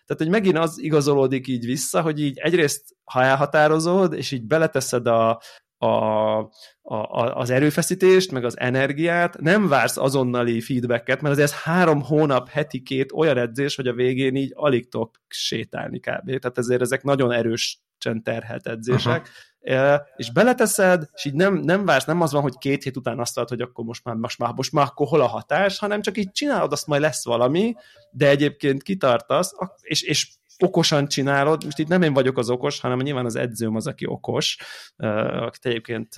tehát, 0.05 0.17
hogy 0.17 0.30
megint 0.30 0.57
az 0.57 0.80
igazolódik 0.80 1.47
így 1.47 1.65
vissza, 1.65 2.01
hogy 2.01 2.19
így 2.22 2.38
egyrészt, 2.38 2.95
ha 3.03 3.24
elhatározod, 3.24 4.13
és 4.13 4.32
így 4.32 4.43
beleteszed 4.43 5.07
a, 5.07 5.41
a, 5.82 6.38
a, 6.82 7.36
az 7.36 7.49
erőfeszítést, 7.49 8.32
meg 8.32 8.45
az 8.45 8.59
energiát, 8.59 9.39
nem 9.39 9.67
vársz 9.67 9.97
azonnali 9.97 10.61
feedbacket, 10.61 11.21
mert 11.21 11.39
ez 11.39 11.53
három 11.53 12.01
hónap, 12.01 12.49
heti 12.49 12.82
két 12.82 13.11
olyan 13.11 13.38
edzés, 13.38 13.75
hogy 13.75 13.88
a 13.88 13.93
végén 13.93 14.36
így 14.36 14.51
alig 14.55 14.89
tudok 14.89 15.21
sétálni 15.27 15.99
kb. 15.99 16.25
Tehát 16.25 16.57
ezért 16.57 16.82
ezek 16.82 17.03
nagyon 17.03 17.32
erős 17.32 17.82
terhelt 18.23 18.67
edzések, 18.67 19.29
Aha. 19.61 20.07
és 20.15 20.32
beleteszed, 20.32 21.09
és 21.13 21.25
így 21.25 21.34
nem, 21.34 21.53
nem 21.53 21.86
vársz, 21.86 22.05
nem 22.05 22.21
az 22.21 22.32
van, 22.32 22.41
hogy 22.41 22.57
két 22.57 22.84
hét 22.84 22.97
után 22.97 23.19
azt 23.19 23.39
hogy 23.49 23.61
akkor 23.61 23.86
most 23.86 24.03
már, 24.03 24.15
most 24.15 24.39
már, 24.39 24.53
most 24.53 24.71
már 24.71 24.86
akkor 24.86 25.07
hol 25.07 25.21
a 25.21 25.27
hatás, 25.27 25.79
hanem 25.79 26.01
csak 26.01 26.17
így 26.17 26.32
csinálod, 26.32 26.71
azt 26.71 26.88
majd 26.88 27.01
lesz 27.01 27.25
valami, 27.25 27.75
de 28.11 28.29
egyébként 28.29 28.84
kitartasz, 28.84 29.53
és, 29.82 30.01
és 30.01 30.29
okosan 30.62 31.07
csinálod, 31.07 31.64
most 31.64 31.80
itt 31.80 31.88
nem 31.88 32.01
én 32.01 32.14
vagyok 32.14 32.38
az 32.38 32.49
okos, 32.49 32.80
hanem 32.80 32.99
nyilván 32.99 33.26
az 33.26 33.36
edzőm 33.36 33.76
az, 33.76 33.88
aki 33.88 34.05
okos, 34.07 34.57
akit 34.97 35.66
egyébként 35.66 36.16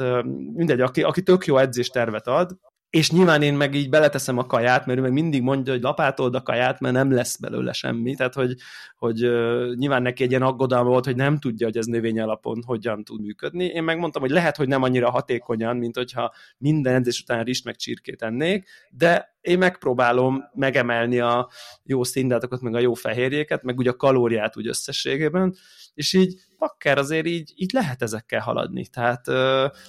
mindegy, 0.53 0.81
aki, 0.81 1.03
aki 1.03 1.23
tök 1.23 1.45
jó 1.45 1.57
edzéstervet 1.57 2.27
ad, 2.27 2.57
és 2.89 3.11
nyilván 3.11 3.41
én 3.41 3.53
meg 3.53 3.75
így 3.75 3.89
beleteszem 3.89 4.37
a 4.37 4.45
kaját, 4.45 4.85
mert 4.85 4.99
ő 4.99 5.01
meg 5.01 5.11
mindig 5.11 5.41
mondja, 5.41 5.73
hogy 5.73 5.81
lapátold 5.81 6.35
a 6.35 6.41
kaját, 6.41 6.79
mert 6.79 6.93
nem 6.93 7.11
lesz 7.11 7.37
belőle 7.37 7.73
semmi, 7.73 8.15
tehát 8.15 8.33
hogy, 8.33 8.55
hogy 8.95 9.25
uh, 9.25 9.73
nyilván 9.75 10.01
neki 10.01 10.23
egy 10.23 10.29
ilyen 10.29 10.41
aggodalma 10.41 10.89
volt, 10.89 11.05
hogy 11.05 11.15
nem 11.15 11.39
tudja, 11.39 11.65
hogy 11.65 11.77
ez 11.77 11.85
növény 11.85 12.19
alapon 12.19 12.63
hogyan 12.65 13.03
tud 13.03 13.21
működni. 13.21 13.65
Én 13.65 13.83
megmondtam, 13.83 14.21
hogy 14.21 14.31
lehet, 14.31 14.57
hogy 14.57 14.67
nem 14.67 14.83
annyira 14.83 15.09
hatékonyan, 15.09 15.77
mint 15.77 15.95
hogyha 15.95 16.33
minden 16.57 16.95
edzés 16.95 17.21
után 17.21 17.43
rist 17.43 17.65
meg 17.65 17.75
csirkét 17.75 18.21
ennék, 18.21 18.69
de 18.89 19.32
én 19.43 19.57
megpróbálom 19.57 20.43
megemelni 20.53 21.19
a 21.19 21.49
jó 21.83 22.03
színdátokat, 22.03 22.61
meg 22.61 22.75
a 22.75 22.79
jó 22.79 22.93
fehérjéket, 22.93 23.63
meg 23.63 23.77
ugye 23.77 23.89
a 23.89 23.95
kalóriát 23.95 24.57
úgy 24.57 24.67
összességében, 24.67 25.55
és 25.93 26.13
így 26.13 26.41
pakker 26.57 26.97
azért 26.97 27.25
így, 27.25 27.53
így 27.55 27.73
lehet 27.73 28.01
ezekkel 28.01 28.39
haladni. 28.39 28.87
Tehát 28.87 29.27
uh, 29.27 29.35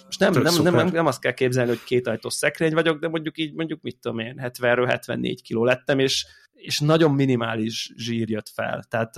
most 0.04 0.18
nem, 0.18 0.32
nem, 0.32 0.62
nem, 0.62 0.74
nem, 0.74 0.86
nem 0.86 1.06
azt 1.06 1.20
kell 1.20 1.32
képzelni, 1.32 1.68
hogy 1.68 1.84
két 1.84 2.06
ajtós 2.06 2.34
szekrény 2.34 2.72
vagyok, 2.72 2.98
de 2.98 3.08
mondjuk 3.08 3.38
így, 3.38 3.54
mondjuk 3.54 3.82
mit 3.82 3.98
tudom 4.00 4.18
én, 4.18 4.38
70 4.38 4.86
74 4.86 5.42
kiló 5.42 5.64
lettem, 5.64 5.98
és 5.98 6.26
és 6.64 6.80
nagyon 6.80 7.10
minimális 7.10 7.92
zsír 7.96 8.30
jött 8.30 8.48
fel. 8.48 8.84
Tehát 8.88 9.14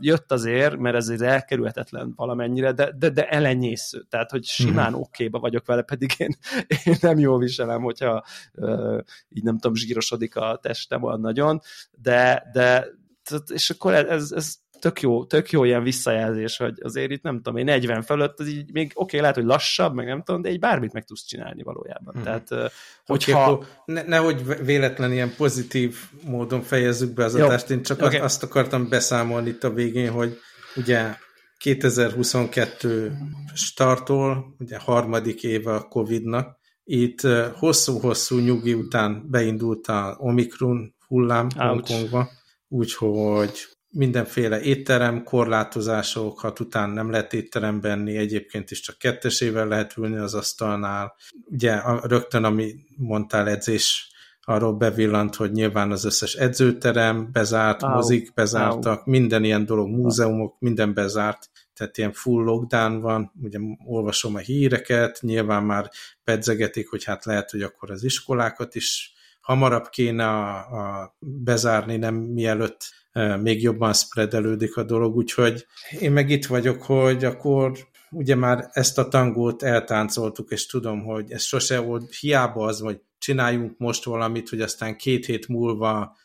jött 0.00 0.32
azért, 0.32 0.76
mert 0.76 0.96
ez 0.96 1.08
elkerülhetetlen 1.08 2.12
valamennyire, 2.16 2.72
de, 2.72 2.92
de, 2.98 3.08
de 3.08 3.28
elenyésző. 3.28 4.06
Tehát, 4.08 4.30
hogy 4.30 4.44
simán 4.44 4.90
mm-hmm. 4.90 5.00
okéba 5.00 5.38
vagyok 5.38 5.66
vele, 5.66 5.82
pedig 5.82 6.10
én, 6.18 6.36
én 6.84 6.96
nem 7.00 7.18
jól 7.18 7.38
viselem, 7.38 7.82
hogyha 7.82 8.24
így 9.28 9.42
nem 9.42 9.58
tudom, 9.58 9.74
zsírosodik 9.74 10.36
a 10.36 10.58
testem 10.62 11.02
olyan 11.02 11.20
nagyon, 11.20 11.60
de, 11.90 12.50
de 12.52 12.86
és 13.52 13.70
akkor 13.70 13.94
ez, 13.94 14.32
ez 14.32 14.54
tök 14.82 15.00
jó, 15.00 15.24
tök 15.24 15.50
jó 15.50 15.64
ilyen 15.64 15.82
visszajelzés, 15.82 16.56
hogy 16.56 16.78
azért 16.82 17.10
itt 17.10 17.22
nem 17.22 17.36
tudom, 17.36 17.56
én 17.56 17.64
40 17.64 18.02
fölött, 18.02 18.40
az 18.40 18.48
így 18.48 18.72
még 18.72 18.86
oké, 18.86 19.02
okay, 19.02 19.20
lehet, 19.20 19.34
hogy 19.34 19.44
lassabb, 19.44 19.94
meg 19.94 20.06
nem 20.06 20.22
tudom, 20.22 20.42
de 20.42 20.48
egy 20.48 20.58
bármit 20.58 20.92
meg 20.92 21.04
tudsz 21.04 21.24
csinálni 21.24 21.62
valójában. 21.62 22.14
Hmm. 22.14 22.22
Tehát, 22.22 22.48
hogyha... 23.04 23.52
Okay, 23.52 23.68
ne, 23.84 24.02
nehogy 24.02 24.64
véletlen 24.64 25.12
ilyen 25.12 25.34
pozitív 25.36 25.96
módon 26.24 26.62
fejezzük 26.62 27.14
be 27.14 27.24
az 27.24 27.34
adást, 27.34 27.70
én 27.70 27.82
csak 27.82 28.02
okay. 28.02 28.18
azt 28.18 28.42
akartam 28.42 28.88
beszámolni 28.88 29.48
itt 29.48 29.64
a 29.64 29.72
végén, 29.72 30.10
hogy 30.10 30.38
ugye 30.76 31.14
2022 31.58 33.12
startol, 33.54 34.54
ugye 34.58 34.78
harmadik 34.78 35.42
éve 35.42 35.74
a 35.74 35.88
Covid-nak, 35.88 36.58
itt 36.84 37.20
hosszú-hosszú 37.54 38.38
nyugi 38.38 38.74
után 38.74 39.30
beindult 39.30 39.86
a 39.86 40.16
Omikron 40.18 40.94
hullám 41.06 41.48
Hongkongba, 41.56 42.30
úgyhogy 42.68 43.70
mindenféle 43.92 44.60
étterem, 44.60 45.24
korlátozások, 45.24 46.40
ha 46.40 46.52
után 46.60 46.90
nem 46.90 47.10
lehet 47.10 47.32
étteremben 47.32 47.80
benni, 47.80 48.16
egyébként 48.16 48.70
is 48.70 48.80
csak 48.80 48.98
kettesével 48.98 49.68
lehet 49.68 49.96
ülni 49.96 50.16
az 50.16 50.34
asztalnál. 50.34 51.14
Ugye 51.44 51.80
rögtön, 52.02 52.44
ami 52.44 52.74
mondtál 52.96 53.48
edzés, 53.48 54.10
arról 54.44 54.72
bevillant, 54.72 55.34
hogy 55.34 55.52
nyilván 55.52 55.90
az 55.90 56.04
összes 56.04 56.34
edzőterem 56.34 57.28
bezárt, 57.32 57.82
Au. 57.82 57.94
mozik 57.94 58.34
bezártak, 58.34 58.98
Au. 58.98 59.10
minden 59.10 59.44
ilyen 59.44 59.64
dolog, 59.64 59.88
múzeumok, 59.88 60.56
minden 60.58 60.94
bezárt, 60.94 61.50
tehát 61.74 61.98
ilyen 61.98 62.12
full 62.12 62.44
lockdown 62.44 63.00
van, 63.00 63.32
ugye 63.42 63.58
olvasom 63.84 64.34
a 64.34 64.38
híreket, 64.38 65.18
nyilván 65.20 65.62
már 65.62 65.90
pedzegetik, 66.24 66.88
hogy 66.88 67.04
hát 67.04 67.24
lehet, 67.24 67.50
hogy 67.50 67.62
akkor 67.62 67.90
az 67.90 68.04
iskolákat 68.04 68.74
is 68.74 69.14
hamarabb 69.40 69.88
kéne 69.88 70.28
a, 70.28 70.56
a 70.56 71.16
bezárni, 71.18 71.96
nem 71.96 72.14
mielőtt 72.14 72.90
még 73.40 73.62
jobban 73.62 73.92
spreadelődik 73.92 74.76
a 74.76 74.82
dolog, 74.82 75.16
úgyhogy 75.16 75.66
én 76.00 76.12
meg 76.12 76.30
itt 76.30 76.46
vagyok, 76.46 76.82
hogy 76.82 77.24
akkor 77.24 77.72
ugye 78.10 78.34
már 78.34 78.68
ezt 78.72 78.98
a 78.98 79.08
tangót 79.08 79.62
eltáncoltuk, 79.62 80.50
és 80.50 80.66
tudom, 80.66 81.04
hogy 81.04 81.30
ez 81.30 81.42
sose 81.42 81.78
volt 81.78 82.14
hiába 82.14 82.66
az, 82.66 82.80
hogy 82.80 83.00
csináljunk 83.18 83.78
most 83.78 84.04
valamit, 84.04 84.48
hogy 84.48 84.60
aztán 84.60 84.96
két 84.96 85.26
hét 85.26 85.48
múlva 85.48 86.16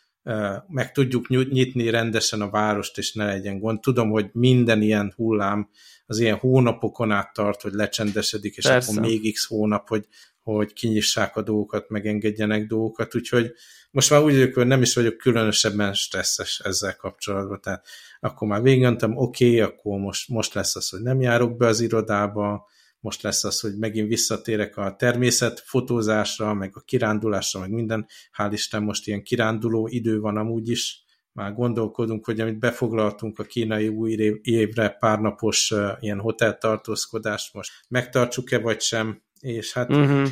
meg 0.67 0.91
tudjuk 0.91 1.27
nyitni 1.27 1.89
rendesen 1.89 2.41
a 2.41 2.49
várost, 2.49 2.97
és 2.97 3.13
ne 3.13 3.25
legyen 3.25 3.59
gond. 3.59 3.79
Tudom, 3.79 4.09
hogy 4.09 4.29
minden 4.33 4.81
ilyen 4.81 5.13
hullám 5.15 5.69
az 6.05 6.19
ilyen 6.19 6.35
hónapokon 6.35 7.11
át 7.11 7.33
tart, 7.33 7.61
hogy 7.61 7.73
lecsendesedik, 7.73 8.55
és 8.55 8.63
Persze. 8.67 8.91
akkor 8.91 9.09
még 9.09 9.33
x 9.33 9.45
hónap, 9.45 9.87
hogy, 9.87 10.05
hogy 10.53 10.73
kinyissák 10.73 11.35
a 11.35 11.41
dolgokat, 11.41 11.89
megengedjenek 11.89 12.67
dolgokat, 12.67 13.15
úgyhogy 13.15 13.53
most 13.91 14.09
már 14.09 14.23
úgy 14.23 14.33
vagyok, 14.33 14.53
hogy 14.53 14.67
nem 14.67 14.81
is 14.81 14.95
vagyok 14.95 15.17
különösebben 15.17 15.93
stresszes 15.93 16.59
ezzel 16.63 16.95
kapcsolatban, 16.95 17.61
tehát 17.61 17.87
akkor 18.19 18.47
már 18.47 18.61
végigmentem, 18.61 19.17
oké, 19.17 19.45
okay, 19.45 19.59
akkor 19.59 19.99
most, 19.99 20.29
most 20.29 20.53
lesz 20.53 20.75
az, 20.75 20.89
hogy 20.89 21.01
nem 21.01 21.21
járok 21.21 21.57
be 21.57 21.67
az 21.67 21.79
irodába, 21.79 22.67
most 22.99 23.21
lesz 23.21 23.43
az, 23.43 23.59
hogy 23.59 23.77
megint 23.77 24.07
visszatérek 24.07 24.77
a 24.77 24.95
természetfotózásra, 24.95 26.53
meg 26.53 26.71
a 26.73 26.79
kirándulásra, 26.79 27.59
meg 27.59 27.69
minden. 27.69 28.07
Hál' 28.37 28.49
Isten 28.51 28.83
most 28.83 29.07
ilyen 29.07 29.23
kiránduló 29.23 29.87
idő 29.87 30.19
van 30.19 30.37
amúgy 30.37 30.69
is. 30.69 31.05
Már 31.31 31.53
gondolkodunk, 31.53 32.25
hogy 32.25 32.39
amit 32.39 32.59
befoglaltunk 32.59 33.39
a 33.39 33.43
kínai 33.43 33.87
új 33.87 34.39
évre 34.41 34.89
párnapos 34.89 35.71
uh, 35.71 35.91
ilyen 35.99 36.19
hoteltartózkodást, 36.19 37.53
most 37.53 37.71
megtartsuk-e 37.87 38.59
vagy 38.59 38.81
sem, 38.81 39.21
és 39.39 39.73
hát 39.73 39.89
uh-huh. 39.89 40.27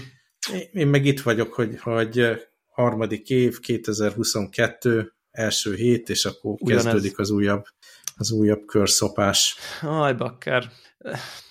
én 0.71 0.87
meg 0.87 1.05
itt 1.05 1.21
vagyok, 1.21 1.53
hogy, 1.53 1.79
hogy 1.79 2.37
harmadik 2.65 3.29
év, 3.29 3.59
2022, 3.59 5.13
első 5.31 5.73
hét, 5.73 6.09
és 6.09 6.25
akkor 6.25 6.55
Ugyanez. 6.59 6.83
kezdődik 6.83 7.19
az 7.19 7.29
újabb, 7.29 7.63
az 8.15 8.31
újabb 8.31 8.65
körszopás. 8.65 9.55
Aj, 9.81 10.13
bakker. 10.13 10.71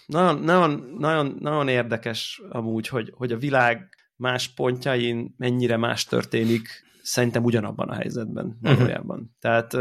Nagyon, 0.07 0.39
nagyon, 0.39 0.95
nagyon, 0.99 1.37
nagyon 1.41 1.69
érdekes 1.69 2.43
amúgy, 2.49 2.89
hogy, 2.89 3.13
hogy 3.15 3.33
a 3.33 3.37
világ 3.37 3.89
más 4.17 4.49
pontjain 4.49 5.35
mennyire 5.37 5.77
más 5.77 6.05
történik, 6.05 6.69
szerintem 7.03 7.45
ugyanabban 7.45 7.89
a 7.89 7.95
helyzetben 7.95 8.59
mhm. 8.61 8.75
valójában. 8.75 9.19
Uh-huh. 9.19 9.33
Tehát 9.41 9.73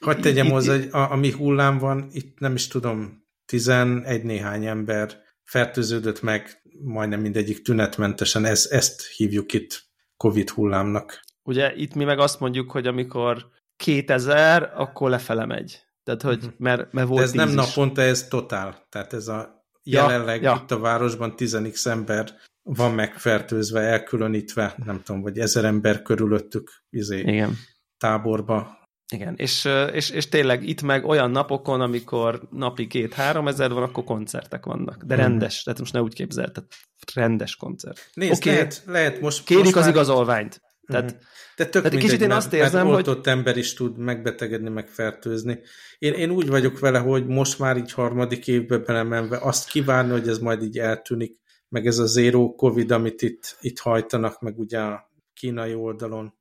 Hogy 0.00 0.20
tegyem 0.20 0.50
hozzá, 0.50 0.74
hogy 0.74 0.88
a, 0.90 1.10
a 1.12 1.16
mi 1.16 1.30
hullám 1.30 1.78
van, 1.78 2.08
itt 2.10 2.38
nem 2.38 2.54
is 2.54 2.66
tudom, 2.66 3.26
11 3.46 4.22
néhány 4.22 4.66
ember 4.66 5.26
fertőződött 5.48 6.22
meg, 6.22 6.62
majdnem 6.84 7.20
mindegyik 7.20 7.62
tünetmentesen, 7.62 8.44
ez, 8.44 8.66
ezt 8.70 9.06
hívjuk 9.06 9.52
itt 9.52 9.86
Covid 10.16 10.50
hullámnak. 10.50 11.24
Ugye 11.42 11.74
itt 11.74 11.94
mi 11.94 12.04
meg 12.04 12.18
azt 12.18 12.40
mondjuk, 12.40 12.70
hogy 12.70 12.86
amikor 12.86 13.50
2000, 13.76 14.72
akkor 14.74 15.10
lefele 15.10 15.46
megy. 15.46 15.82
Tehát, 16.02 16.22
hogy 16.22 16.38
mhm. 16.38 16.48
mert, 16.56 16.92
mert 16.92 17.08
volt 17.08 17.20
De 17.20 17.26
ez 17.26 17.32
nem 17.32 17.48
is. 17.48 17.54
naponta, 17.54 18.02
ez 18.02 18.28
totál. 18.28 18.86
Tehát 18.88 19.12
ez 19.12 19.28
a 19.28 19.66
jelenleg 19.82 20.42
ja, 20.42 20.50
ja. 20.50 20.60
itt 20.62 20.70
a 20.70 20.78
városban 20.78 21.36
10 21.36 21.86
ember 21.86 22.34
van 22.62 22.94
megfertőzve, 22.94 23.80
elkülönítve, 23.80 24.74
nem 24.84 25.02
tudom, 25.02 25.22
vagy 25.22 25.38
ezer 25.38 25.64
ember 25.64 26.02
körülöttük 26.02 26.70
izé, 26.90 27.18
Igen. 27.18 27.56
táborba. 27.98 28.77
Igen, 29.12 29.34
és, 29.36 29.68
és, 29.92 30.10
és 30.10 30.28
tényleg 30.28 30.68
itt 30.68 30.82
meg 30.82 31.04
olyan 31.04 31.30
napokon, 31.30 31.80
amikor 31.80 32.48
napi 32.50 32.86
két-három 32.86 33.48
ezer 33.48 33.70
van, 33.70 33.82
akkor 33.82 34.04
koncertek 34.04 34.64
vannak. 34.64 35.02
De 35.04 35.14
mhm. 35.14 35.22
rendes, 35.22 35.54
hmm. 35.54 35.62
tehát 35.64 35.78
most 35.78 35.92
ne 35.92 36.02
úgy 36.02 36.14
képzeld, 36.14 36.52
tehát 36.52 36.70
rendes 37.14 37.56
koncert. 37.56 38.10
Nézd, 38.14 38.42
okay. 38.42 38.52
lehet, 38.52 38.82
lehet 38.86 39.20
most... 39.20 39.44
Kérik 39.44 39.64
most 39.64 39.76
az 39.76 39.82
már... 39.82 39.94
igazolványt. 39.94 40.62
Tehát, 40.86 41.12
mm. 41.12 41.16
De 41.56 41.64
tök 41.64 41.72
tehát 41.72 41.90
mindegy, 41.90 42.10
kicsit 42.10 42.20
én 42.20 42.30
azt 42.30 42.52
érzem, 42.52 42.86
mert 42.86 43.06
hogy... 43.06 43.18
ember 43.22 43.56
is 43.56 43.74
tud 43.74 43.98
megbetegedni, 43.98 44.68
megfertőzni. 44.68 45.60
Én, 45.98 46.12
én 46.12 46.30
úgy 46.30 46.48
vagyok 46.48 46.78
vele, 46.78 46.98
hogy 46.98 47.26
most 47.26 47.58
már 47.58 47.76
így 47.76 47.92
harmadik 47.92 48.46
évbe 48.46 48.78
belemenve 48.78 49.38
azt 49.40 49.68
kívánni, 49.68 50.10
hogy 50.10 50.28
ez 50.28 50.38
majd 50.38 50.62
így 50.62 50.78
eltűnik, 50.78 51.40
meg 51.68 51.86
ez 51.86 51.98
a 51.98 52.06
zéró 52.06 52.54
Covid, 52.54 52.90
amit 52.90 53.22
itt, 53.22 53.56
itt 53.60 53.78
hajtanak, 53.78 54.40
meg 54.40 54.58
ugye 54.58 54.78
a 54.78 55.10
kínai 55.34 55.74
oldalon. 55.74 56.34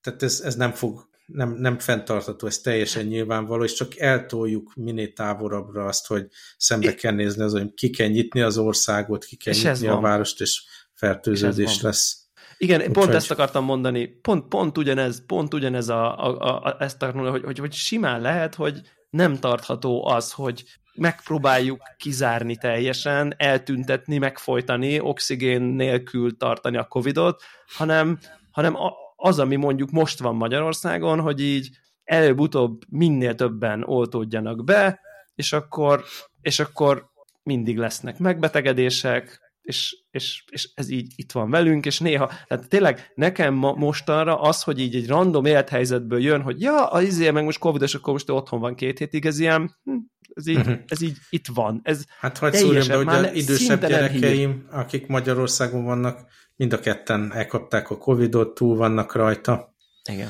Tehát 0.00 0.22
ez, 0.22 0.40
ez 0.44 0.54
nem 0.54 0.72
fog 0.72 1.10
nem, 1.32 1.54
nem 1.58 1.78
fenntartható, 1.78 2.46
ez 2.46 2.58
teljesen 2.58 3.04
nyilvánvaló, 3.04 3.64
és 3.64 3.72
csak 3.72 3.98
eltoljuk 3.98 4.72
minél 4.74 5.12
távolabbra 5.12 5.84
azt, 5.84 6.06
hogy 6.06 6.26
szembe 6.56 6.94
kell 6.94 7.12
nézni 7.12 7.42
az, 7.42 7.52
hogy 7.52 7.74
ki 7.74 7.90
kell 7.90 8.08
nyitni 8.08 8.40
az 8.40 8.58
országot, 8.58 9.24
ki 9.24 9.36
kell 9.36 9.54
és 9.54 9.62
nyitni 9.62 9.86
a 9.86 10.00
várost, 10.00 10.40
és 10.40 10.62
fertőződés 10.94 11.70
és 11.70 11.80
lesz. 11.80 12.22
Igen, 12.58 12.80
Úgy 12.80 12.90
pont 12.90 13.06
hogy... 13.06 13.14
ezt 13.14 13.30
akartam 13.30 13.64
mondani, 13.64 14.06
pont, 14.06 14.48
pont 14.48 14.78
ugyanez, 14.78 15.26
pont 15.26 15.54
ugyanez 15.54 15.88
a, 15.88 16.26
a, 16.26 16.62
a, 16.64 16.76
ezt 16.78 17.00
mondani, 17.00 17.30
hogy, 17.30 17.44
hogy, 17.44 17.58
hogy 17.58 17.72
simán 17.72 18.20
lehet, 18.20 18.54
hogy 18.54 18.80
nem 19.10 19.36
tartható 19.36 20.06
az, 20.06 20.32
hogy 20.32 20.64
megpróbáljuk 20.94 21.80
kizárni 21.96 22.56
teljesen, 22.56 23.34
eltüntetni, 23.36 24.18
megfojtani, 24.18 25.00
oxigén 25.00 25.62
nélkül 25.62 26.36
tartani 26.36 26.76
a 26.76 26.84
Covidot, 26.84 27.42
hanem, 27.76 28.18
hanem 28.50 28.76
az, 29.24 29.38
ami 29.38 29.56
mondjuk 29.56 29.90
most 29.90 30.18
van 30.18 30.36
Magyarországon, 30.36 31.20
hogy 31.20 31.40
így 31.40 31.70
előbb-utóbb 32.04 32.80
minél 32.88 33.34
többen 33.34 33.82
oltódjanak 33.84 34.64
be, 34.64 35.00
és 35.34 35.52
akkor, 35.52 36.04
és 36.40 36.60
akkor 36.60 37.10
mindig 37.42 37.78
lesznek 37.78 38.18
megbetegedések, 38.18 39.40
és, 39.62 39.96
és, 40.10 40.44
és 40.50 40.70
ez 40.74 40.90
így 40.90 41.12
itt 41.16 41.32
van 41.32 41.50
velünk, 41.50 41.86
és 41.86 41.98
néha, 41.98 42.30
tehát 42.46 42.68
tényleg 42.68 43.12
nekem 43.14 43.54
ma, 43.54 43.72
mostanra 43.72 44.40
az, 44.40 44.62
hogy 44.62 44.80
így 44.80 44.94
egy 44.94 45.06
random 45.06 45.44
élethelyzetből 45.44 46.22
jön, 46.22 46.42
hogy 46.42 46.60
ja, 46.60 46.86
az 46.86 47.02
izé, 47.02 47.30
meg 47.30 47.44
most 47.44 47.58
covid 47.58 47.82
és 47.82 47.94
akkor 47.94 48.12
most 48.12 48.30
otthon 48.30 48.60
van 48.60 48.74
két 48.74 48.98
hétig, 48.98 49.26
ez 49.26 49.38
ilyen, 49.38 49.76
hm, 49.84 49.96
ez 50.34 50.46
így, 50.46 50.56
uh-huh. 50.56 50.78
ez 50.86 51.00
így 51.00 51.16
itt 51.30 51.46
van. 51.54 51.80
Ez 51.82 52.04
hát 52.20 52.38
hogy 52.38 52.54
szúrjam 52.54 53.04
be, 53.04 53.16
hogy 53.16 53.36
idősebb 53.36 53.86
gyerekeim, 53.86 54.66
akik 54.70 55.06
Magyarországon 55.06 55.84
vannak, 55.84 56.30
mind 56.62 56.74
a 56.74 56.80
ketten 56.80 57.32
elkapták 57.32 57.90
a 57.90 57.98
Covidot, 57.98 58.54
túl 58.54 58.76
vannak 58.76 59.14
rajta. 59.14 59.74
Igen. 60.10 60.28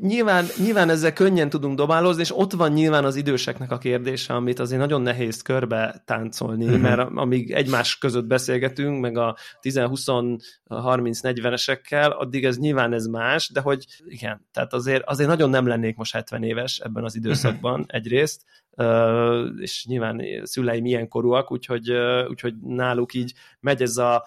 Nyilván, 0.00 0.44
nyilván 0.56 0.88
ezzel 0.88 1.12
könnyen 1.12 1.48
tudunk 1.48 1.76
dobálozni, 1.76 2.22
és 2.22 2.36
ott 2.36 2.52
van 2.52 2.72
nyilván 2.72 3.04
az 3.04 3.16
időseknek 3.16 3.70
a 3.70 3.78
kérdése, 3.78 4.34
amit 4.34 4.58
azért 4.58 4.80
nagyon 4.80 5.02
nehéz 5.02 5.42
körbe 5.42 6.02
táncolni, 6.04 6.64
uh-huh. 6.64 6.80
mert 6.80 7.08
amíg 7.14 7.52
egymás 7.52 7.98
között 7.98 8.24
beszélgetünk, 8.24 9.00
meg 9.00 9.16
a 9.16 9.36
10-20-30-40-esekkel, 9.62 12.16
addig 12.16 12.44
ez 12.44 12.58
nyilván 12.58 12.92
ez 12.92 13.06
más, 13.06 13.48
de 13.48 13.60
hogy 13.60 13.86
igen, 14.04 14.46
tehát 14.52 14.72
azért, 14.72 15.04
azért 15.06 15.28
nagyon 15.28 15.50
nem 15.50 15.66
lennék 15.66 15.96
most 15.96 16.12
70 16.12 16.42
éves 16.42 16.78
ebben 16.78 17.04
az 17.04 17.16
időszakban 17.16 17.80
uh-huh. 17.80 17.96
egyrészt, 17.96 18.42
és 19.56 19.86
nyilván 19.86 20.22
szüleim 20.42 20.84
ilyen 20.84 21.08
korúak, 21.08 21.52
úgyhogy, 21.52 21.92
úgyhogy 22.28 22.54
náluk 22.60 23.14
így 23.14 23.34
megy 23.60 23.82
ez 23.82 23.96
a 23.96 24.26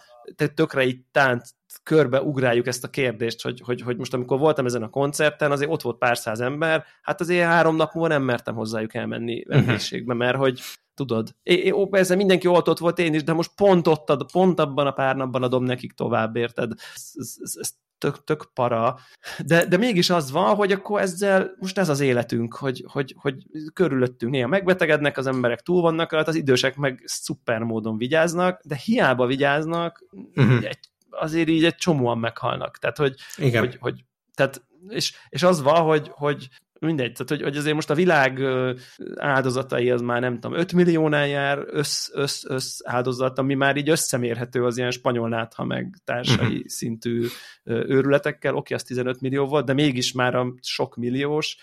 tökre 0.53 0.85
így 0.85 1.01
tánc, 1.11 1.49
körbe 1.83 2.21
ugráljuk 2.21 2.67
ezt 2.67 2.83
a 2.83 2.89
kérdést, 2.89 3.41
hogy, 3.41 3.61
hogy, 3.65 3.81
hogy 3.81 3.97
most 3.97 4.13
amikor 4.13 4.39
voltam 4.39 4.65
ezen 4.65 4.83
a 4.83 4.89
koncerten, 4.89 5.51
azért 5.51 5.71
ott 5.71 5.81
volt 5.81 5.97
pár 5.97 6.17
száz 6.17 6.39
ember, 6.39 6.85
hát 7.01 7.21
azért 7.21 7.47
három 7.47 7.75
nap 7.75 7.93
múlva 7.93 8.09
nem 8.09 8.23
mertem 8.23 8.55
hozzájuk 8.55 8.93
elmenni 8.93 9.43
mhm. 9.47 9.49
vendégségbe, 9.49 10.13
mert 10.13 10.37
hogy 10.37 10.61
tudod, 10.93 11.35
é, 11.43 11.53
é, 11.53 11.71
ó, 11.71 11.87
persze 11.87 12.15
mindenki 12.15 12.47
oltott 12.47 12.77
volt 12.77 12.99
én 12.99 13.13
is, 13.13 13.23
de 13.23 13.33
most 13.33 13.51
pont 13.55 13.87
ott, 13.87 14.09
ad, 14.09 14.31
pont 14.31 14.59
abban 14.59 14.87
a 14.87 14.91
pár 14.91 15.15
napban 15.15 15.43
adom 15.43 15.63
nekik 15.63 15.93
tovább, 15.93 16.35
érted? 16.35 16.71
Ez, 16.95 17.11
ez, 17.15 17.51
ez 17.59 17.69
tök, 17.99 18.23
tök 18.23 18.49
para, 18.53 18.99
de, 19.45 19.65
de 19.65 19.77
mégis 19.77 20.09
az 20.09 20.31
van, 20.31 20.55
hogy 20.55 20.71
akkor 20.71 21.01
ezzel 21.01 21.51
most 21.59 21.77
ez 21.77 21.89
az 21.89 21.99
életünk, 21.99 22.55
hogy, 22.55 22.85
hogy, 22.87 23.15
hogy 23.17 23.35
körülöttünk 23.73 24.31
néha 24.31 24.47
megbetegednek, 24.47 25.17
az 25.17 25.27
emberek 25.27 25.61
túl 25.61 25.81
vannak, 25.81 26.13
hát 26.13 26.27
az 26.27 26.35
idősek 26.35 26.75
meg 26.75 27.01
szuper 27.05 27.61
módon 27.61 27.97
vigyáznak, 27.97 28.61
de 28.63 28.75
hiába 28.75 29.25
vigyáznak, 29.25 30.03
uh-huh. 30.35 30.65
egy, 30.65 30.79
azért 31.09 31.49
így 31.49 31.65
egy 31.65 31.75
csomóan 31.75 32.17
meghalnak. 32.17 32.77
Tehát, 32.77 32.97
hogy, 32.97 33.15
Igen. 33.37 33.59
hogy, 33.59 33.77
hogy 33.79 34.05
tehát, 34.33 34.67
és, 34.87 35.13
és 35.29 35.43
az 35.43 35.61
van, 35.61 35.81
hogy, 35.81 36.11
hogy 36.13 36.49
mindegy, 36.79 37.11
tehát 37.11 37.29
hogy, 37.29 37.41
hogy 37.41 37.57
azért 37.57 37.75
most 37.75 37.89
a 37.89 37.95
világ 37.95 38.41
áldozatai 39.15 39.89
az 39.89 40.01
már 40.01 40.21
nem 40.21 40.39
tudom, 40.39 40.57
5 40.57 40.73
milliónál 40.73 41.27
jár 41.27 41.63
össz, 41.67 42.09
össz, 42.13 42.43
össz 42.47 42.79
áldozat, 42.83 43.39
ami 43.39 43.53
már 43.53 43.77
így 43.77 43.89
összemérhető 43.89 44.65
az 44.65 44.77
ilyen 44.77 44.91
spanyol 44.91 45.29
nátha 45.29 45.65
meg 45.65 45.95
társai 46.03 46.45
uh-huh. 46.45 46.65
szintű 46.65 47.27
őrületekkel, 47.63 48.55
oké, 48.55 48.73
az 48.73 48.83
15 48.83 49.21
millió 49.21 49.45
volt, 49.45 49.65
de 49.65 49.73
mégis 49.73 50.11
már 50.11 50.35
a 50.35 50.53
sok 50.61 50.95
milliós. 50.95 51.57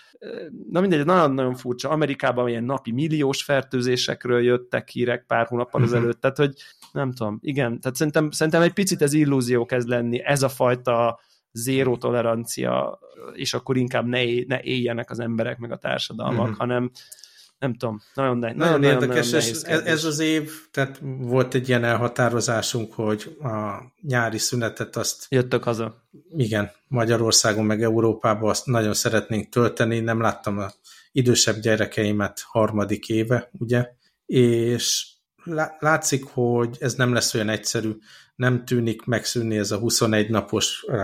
Na 0.69 0.79
mindegy, 0.79 1.05
nagyon-nagyon 1.05 1.55
furcsa. 1.55 1.89
Amerikában 1.89 2.47
ilyen 2.47 2.63
napi 2.63 2.91
milliós 2.91 3.43
fertőzésekről 3.43 4.43
jöttek 4.43 4.89
hírek 4.89 5.23
pár 5.27 5.47
hónappal 5.47 5.81
uh-huh. 5.81 5.97
ezelőtt, 5.97 6.21
tehát 6.21 6.37
hogy 6.37 6.53
nem 6.91 7.11
tudom, 7.11 7.39
igen, 7.41 7.79
tehát 7.79 7.97
szerintem, 7.97 8.31
szerintem 8.31 8.61
egy 8.61 8.73
picit 8.73 9.01
ez 9.01 9.13
illúzió 9.13 9.65
kezd 9.65 9.87
lenni, 9.87 10.21
ez 10.23 10.43
a 10.43 10.49
fajta 10.49 11.19
zéró 11.51 11.97
tolerancia, 11.97 12.99
és 13.33 13.53
akkor 13.53 13.77
inkább 13.77 14.05
ne, 14.05 14.19
ne 14.47 14.61
éljenek 14.61 15.09
az 15.09 15.19
emberek 15.19 15.57
meg 15.57 15.71
a 15.71 15.77
társadalmak, 15.77 16.47
mm-hmm. 16.47 16.57
hanem 16.57 16.91
nem 17.59 17.73
tudom, 17.73 18.01
nagyon, 18.13 18.37
ne, 18.37 18.53
nagyon, 18.53 18.79
nagyon 18.79 18.83
érdekes, 18.83 19.29
nagyon 19.29 19.47
és 19.47 19.61
ez, 19.61 19.81
ez 19.85 20.05
az 20.05 20.19
év, 20.19 20.51
tehát 20.71 21.01
volt 21.19 21.53
egy 21.53 21.69
ilyen 21.69 21.83
elhatározásunk, 21.83 22.93
hogy 22.93 23.37
a 23.41 23.81
nyári 24.01 24.37
szünetet 24.37 24.95
azt... 24.95 25.25
Jöttök 25.29 25.63
haza. 25.63 26.03
Igen, 26.35 26.71
Magyarországon 26.87 27.65
meg 27.65 27.83
Európában 27.83 28.49
azt 28.49 28.65
nagyon 28.65 28.93
szeretnénk 28.93 29.49
tölteni, 29.49 29.99
nem 29.99 30.21
láttam 30.21 30.57
a 30.57 30.71
idősebb 31.11 31.59
gyerekeimet 31.59 32.41
harmadik 32.45 33.09
éve, 33.09 33.49
ugye, 33.51 33.87
és 34.25 35.07
látszik, 35.79 36.25
hogy 36.25 36.77
ez 36.79 36.93
nem 36.93 37.13
lesz 37.13 37.33
olyan 37.33 37.49
egyszerű, 37.49 37.91
nem 38.37 38.65
tűnik 38.65 39.05
megszűnni 39.05 39.57
ez 39.57 39.71
a 39.71 39.77
21 39.77 40.29
napos 40.29 40.83
uh, 40.87 40.97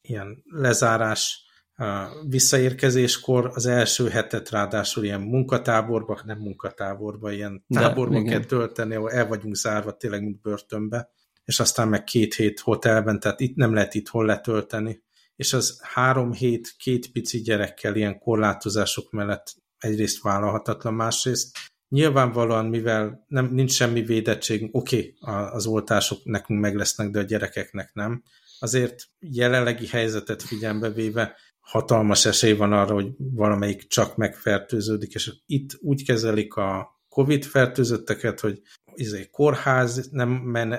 ilyen 0.00 0.42
lezárás, 0.44 1.44
uh, 1.76 1.86
visszaérkezéskor. 2.28 3.50
Az 3.54 3.66
első 3.66 4.08
hetet 4.08 4.50
ráadásul 4.50 5.04
ilyen 5.04 5.20
munkatáborba, 5.20 6.20
nem 6.24 6.38
munkatáborba, 6.38 7.32
ilyen 7.32 7.64
táborba 7.68 8.22
kell 8.22 8.44
tölteni, 8.44 8.94
ahol 8.94 9.10
el 9.10 9.26
vagyunk 9.26 9.54
zárva 9.54 9.96
tényleg, 9.96 10.22
mint 10.22 10.40
börtönbe, 10.40 11.10
és 11.44 11.60
aztán 11.60 11.88
meg 11.88 12.04
két 12.04 12.34
hét 12.34 12.60
hotelben, 12.60 13.20
tehát 13.20 13.40
itt 13.40 13.56
nem 13.56 13.74
lehet 13.74 13.94
itthon 13.94 14.24
letölteni. 14.24 15.02
És 15.36 15.52
az 15.52 15.80
három 15.82 16.32
hét 16.32 16.74
két 16.78 17.12
pici 17.12 17.40
gyerekkel 17.40 17.96
ilyen 17.96 18.18
korlátozások 18.18 19.10
mellett 19.10 19.54
egyrészt 19.78 20.22
vállalhatatlan, 20.22 20.94
másrészt 20.94 21.56
Nyilvánvalóan, 21.90 22.66
mivel 22.66 23.24
nem, 23.28 23.48
nincs 23.52 23.72
semmi 23.72 24.02
védettség, 24.02 24.68
oké, 24.72 25.14
okay, 25.20 25.46
az 25.52 25.66
oltások 25.66 26.24
nekünk 26.24 26.60
meg 26.60 26.74
lesznek, 26.74 27.10
de 27.10 27.18
a 27.18 27.22
gyerekeknek 27.22 27.90
nem. 27.92 28.22
Azért 28.58 29.08
jelenlegi 29.18 29.86
helyzetet 29.86 30.42
figyelembe 30.42 30.90
véve 30.90 31.36
hatalmas 31.60 32.26
esély 32.26 32.52
van 32.52 32.72
arra, 32.72 32.94
hogy 32.94 33.08
valamelyik 33.18 33.86
csak 33.86 34.16
megfertőződik, 34.16 35.14
és 35.14 35.32
itt 35.46 35.70
úgy 35.80 36.04
kezelik 36.04 36.54
a 36.54 37.00
Covid 37.08 37.44
fertőzötteket, 37.44 38.40
hogy 38.40 38.60
izé, 38.94 39.28
kórház, 39.30 40.08
nem 40.10 40.28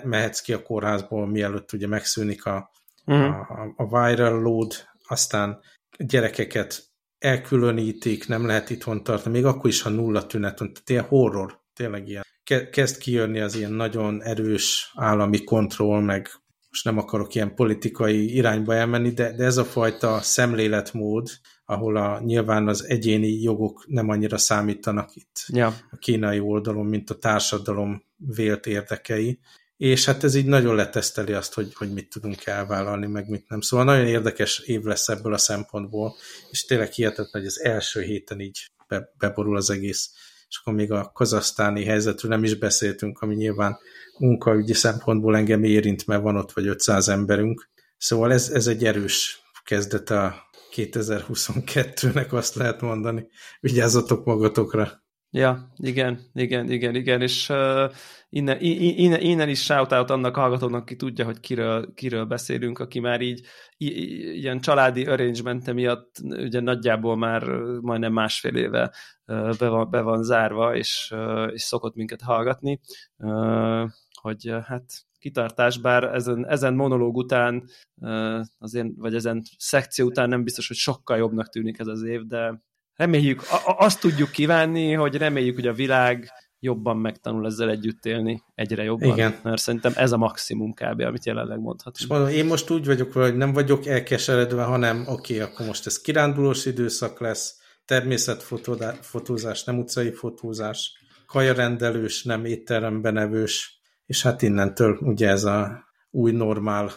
mehetsz 0.03 0.41
ki 0.41 0.53
a 0.53 0.61
kórházból, 0.61 1.27
mielőtt 1.27 1.73
ugye 1.73 1.87
megszűnik 1.87 2.45
a, 2.45 2.71
uh-huh. 3.05 3.51
a, 3.51 3.73
a 3.75 4.05
viral 4.07 4.41
load, 4.41 4.73
aztán 5.07 5.59
gyerekeket 5.97 6.90
elkülönítik, 7.21 8.27
nem 8.27 8.45
lehet 8.45 8.69
itthon 8.69 9.03
tartani, 9.03 9.35
még 9.35 9.45
akkor 9.45 9.69
is, 9.69 9.81
ha 9.81 9.89
nulla 9.89 10.25
tünet 10.25 10.59
van, 10.59 10.73
tehát 10.73 10.89
ilyen 10.89 11.03
horror, 11.03 11.59
tényleg 11.73 12.07
ilyen. 12.07 12.23
Kezd 12.71 12.97
kijönni 12.97 13.39
az 13.39 13.55
ilyen 13.55 13.71
nagyon 13.71 14.23
erős 14.23 14.91
állami 14.95 15.43
kontroll, 15.43 16.01
meg 16.01 16.29
most 16.69 16.85
nem 16.85 16.97
akarok 16.97 17.35
ilyen 17.35 17.55
politikai 17.55 18.35
irányba 18.35 18.75
elmenni, 18.75 19.09
de, 19.09 19.35
de 19.35 19.43
ez 19.43 19.57
a 19.57 19.63
fajta 19.63 20.19
szemléletmód, 20.21 21.27
ahol 21.65 21.97
a, 21.97 22.19
nyilván 22.19 22.67
az 22.67 22.85
egyéni 22.85 23.41
jogok 23.41 23.85
nem 23.87 24.09
annyira 24.09 24.37
számítanak 24.37 25.15
itt 25.15 25.45
ja. 25.47 25.67
a 25.67 25.97
kínai 25.97 26.39
oldalon, 26.39 26.85
mint 26.85 27.09
a 27.09 27.17
társadalom 27.17 28.03
vélt 28.17 28.65
érdekei, 28.65 29.39
és 29.81 30.05
hát 30.05 30.23
ez 30.23 30.35
így 30.35 30.45
nagyon 30.45 30.75
leteszteli 30.75 31.33
azt, 31.33 31.53
hogy, 31.53 31.73
hogy 31.73 31.93
mit 31.93 32.09
tudunk 32.09 32.45
elvállalni, 32.45 33.07
meg 33.07 33.29
mit 33.29 33.49
nem. 33.49 33.61
Szóval 33.61 33.85
nagyon 33.85 34.07
érdekes 34.07 34.59
év 34.59 34.83
lesz 34.83 35.09
ebből 35.09 35.33
a 35.33 35.37
szempontból, 35.37 36.15
és 36.51 36.65
tényleg 36.65 36.91
hihetetlen, 36.91 37.41
hogy 37.41 37.45
az 37.45 37.63
első 37.63 38.01
héten 38.01 38.39
így 38.39 38.71
be, 38.87 39.11
beborul 39.17 39.55
az 39.55 39.69
egész. 39.69 40.09
És 40.49 40.57
akkor 40.57 40.73
még 40.73 40.91
a 40.91 41.11
kazasztáni 41.13 41.83
helyzetről 41.83 42.31
nem 42.31 42.43
is 42.43 42.55
beszéltünk, 42.55 43.21
ami 43.21 43.35
nyilván 43.35 43.77
munkaügyi 44.17 44.73
szempontból 44.73 45.35
engem 45.37 45.63
érint, 45.63 46.07
mert 46.07 46.21
van 46.21 46.37
ott 46.37 46.51
vagy 46.51 46.67
500 46.67 47.09
emberünk. 47.09 47.69
Szóval 47.97 48.31
ez, 48.31 48.49
ez 48.49 48.67
egy 48.67 48.85
erős 48.85 49.41
kezdet 49.63 50.09
a 50.09 50.35
2022-nek, 50.75 52.29
azt 52.29 52.55
lehet 52.55 52.81
mondani. 52.81 53.27
Vigyázzatok 53.59 54.25
magatokra! 54.25 55.00
Ja, 55.33 55.71
igen, 55.77 56.19
igen, 56.33 56.71
igen, 56.71 56.95
igen, 56.95 57.21
és 57.21 57.49
uh, 57.49 57.91
innen, 58.29 58.57
innen, 58.61 59.21
innen 59.21 59.49
is 59.49 59.63
shout 59.63 59.91
annak 59.91 60.35
hallgatónak, 60.35 60.81
aki 60.81 60.95
tudja, 60.95 61.25
hogy 61.25 61.39
kiről, 61.39 61.93
kiről 61.93 62.25
beszélünk, 62.25 62.79
aki 62.79 62.99
már 62.99 63.21
így 63.21 63.45
ilyen 63.77 64.59
családi 64.59 65.05
arrangement 65.05 65.73
miatt 65.73 66.15
ugye 66.23 66.59
nagyjából 66.59 67.17
már 67.17 67.43
majdnem 67.81 68.13
másfél 68.13 68.55
éve 68.55 68.93
uh, 69.25 69.57
be, 69.57 69.67
van, 69.67 69.89
be 69.89 70.01
van 70.01 70.23
zárva, 70.23 70.75
és, 70.75 71.11
uh, 71.13 71.51
és 71.53 71.61
szokott 71.61 71.95
minket 71.95 72.21
hallgatni, 72.21 72.79
uh, 73.17 73.89
hogy 74.21 74.49
uh, 74.49 74.61
hát 74.63 74.85
kitartás, 75.19 75.77
bár 75.77 76.03
ezen, 76.03 76.47
ezen 76.47 76.73
monológ 76.73 77.15
után, 77.15 77.63
uh, 77.95 78.39
azért, 78.57 78.87
vagy 78.95 79.15
ezen 79.15 79.41
szekció 79.57 80.05
után 80.05 80.29
nem 80.29 80.43
biztos, 80.43 80.67
hogy 80.67 80.77
sokkal 80.77 81.17
jobbnak 81.17 81.49
tűnik 81.49 81.79
ez 81.79 81.87
az 81.87 82.03
év, 82.03 82.21
de 82.21 82.61
reméljük, 83.01 83.41
azt 83.65 83.99
tudjuk 83.99 84.31
kívánni, 84.31 84.93
hogy 84.93 85.15
reméljük, 85.15 85.55
hogy 85.55 85.67
a 85.67 85.73
világ 85.73 86.31
jobban 86.59 86.97
megtanul 86.97 87.45
ezzel 87.45 87.69
együtt 87.69 88.05
élni, 88.05 88.43
egyre 88.55 88.83
jobban. 88.83 89.09
Igen. 89.09 89.35
Mert 89.43 89.61
szerintem 89.61 89.91
ez 89.95 90.11
a 90.11 90.17
maximum 90.17 90.73
kb., 90.73 90.99
amit 90.99 91.25
jelenleg 91.25 91.59
mondhatunk. 91.59 91.97
És 91.97 92.07
mondom, 92.07 92.27
én 92.27 92.45
most 92.45 92.69
úgy 92.69 92.85
vagyok, 92.85 93.13
hogy 93.13 93.37
nem 93.37 93.53
vagyok 93.53 93.85
elkeseredve, 93.85 94.63
hanem 94.63 95.03
oké, 95.07 95.11
okay, 95.11 95.39
akkor 95.39 95.65
most 95.65 95.85
ez 95.85 96.01
kirándulós 96.01 96.65
időszak 96.65 97.19
lesz, 97.19 97.59
természetfotózás, 97.85 99.63
nem 99.63 99.79
utcai 99.79 100.11
fotózás, 100.11 100.91
kajarendelős, 101.25 102.23
nem 102.23 102.45
étteremben 102.45 103.17
evős, 103.17 103.81
és 104.05 104.21
hát 104.21 104.41
innentől 104.41 104.97
ugye 105.01 105.27
ez 105.27 105.43
a 105.43 105.85
új 106.11 106.31
normál. 106.31 106.91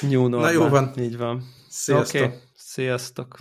New 0.00 0.28
normal. 0.28 0.40
Na 0.50 0.50
jó 0.50 0.68
van. 0.68 0.92
Így 0.98 1.16
van. 1.16 1.42
Sziasztok. 1.68 2.22
Okay. 2.22 2.36
Sziasztok. 2.54 3.38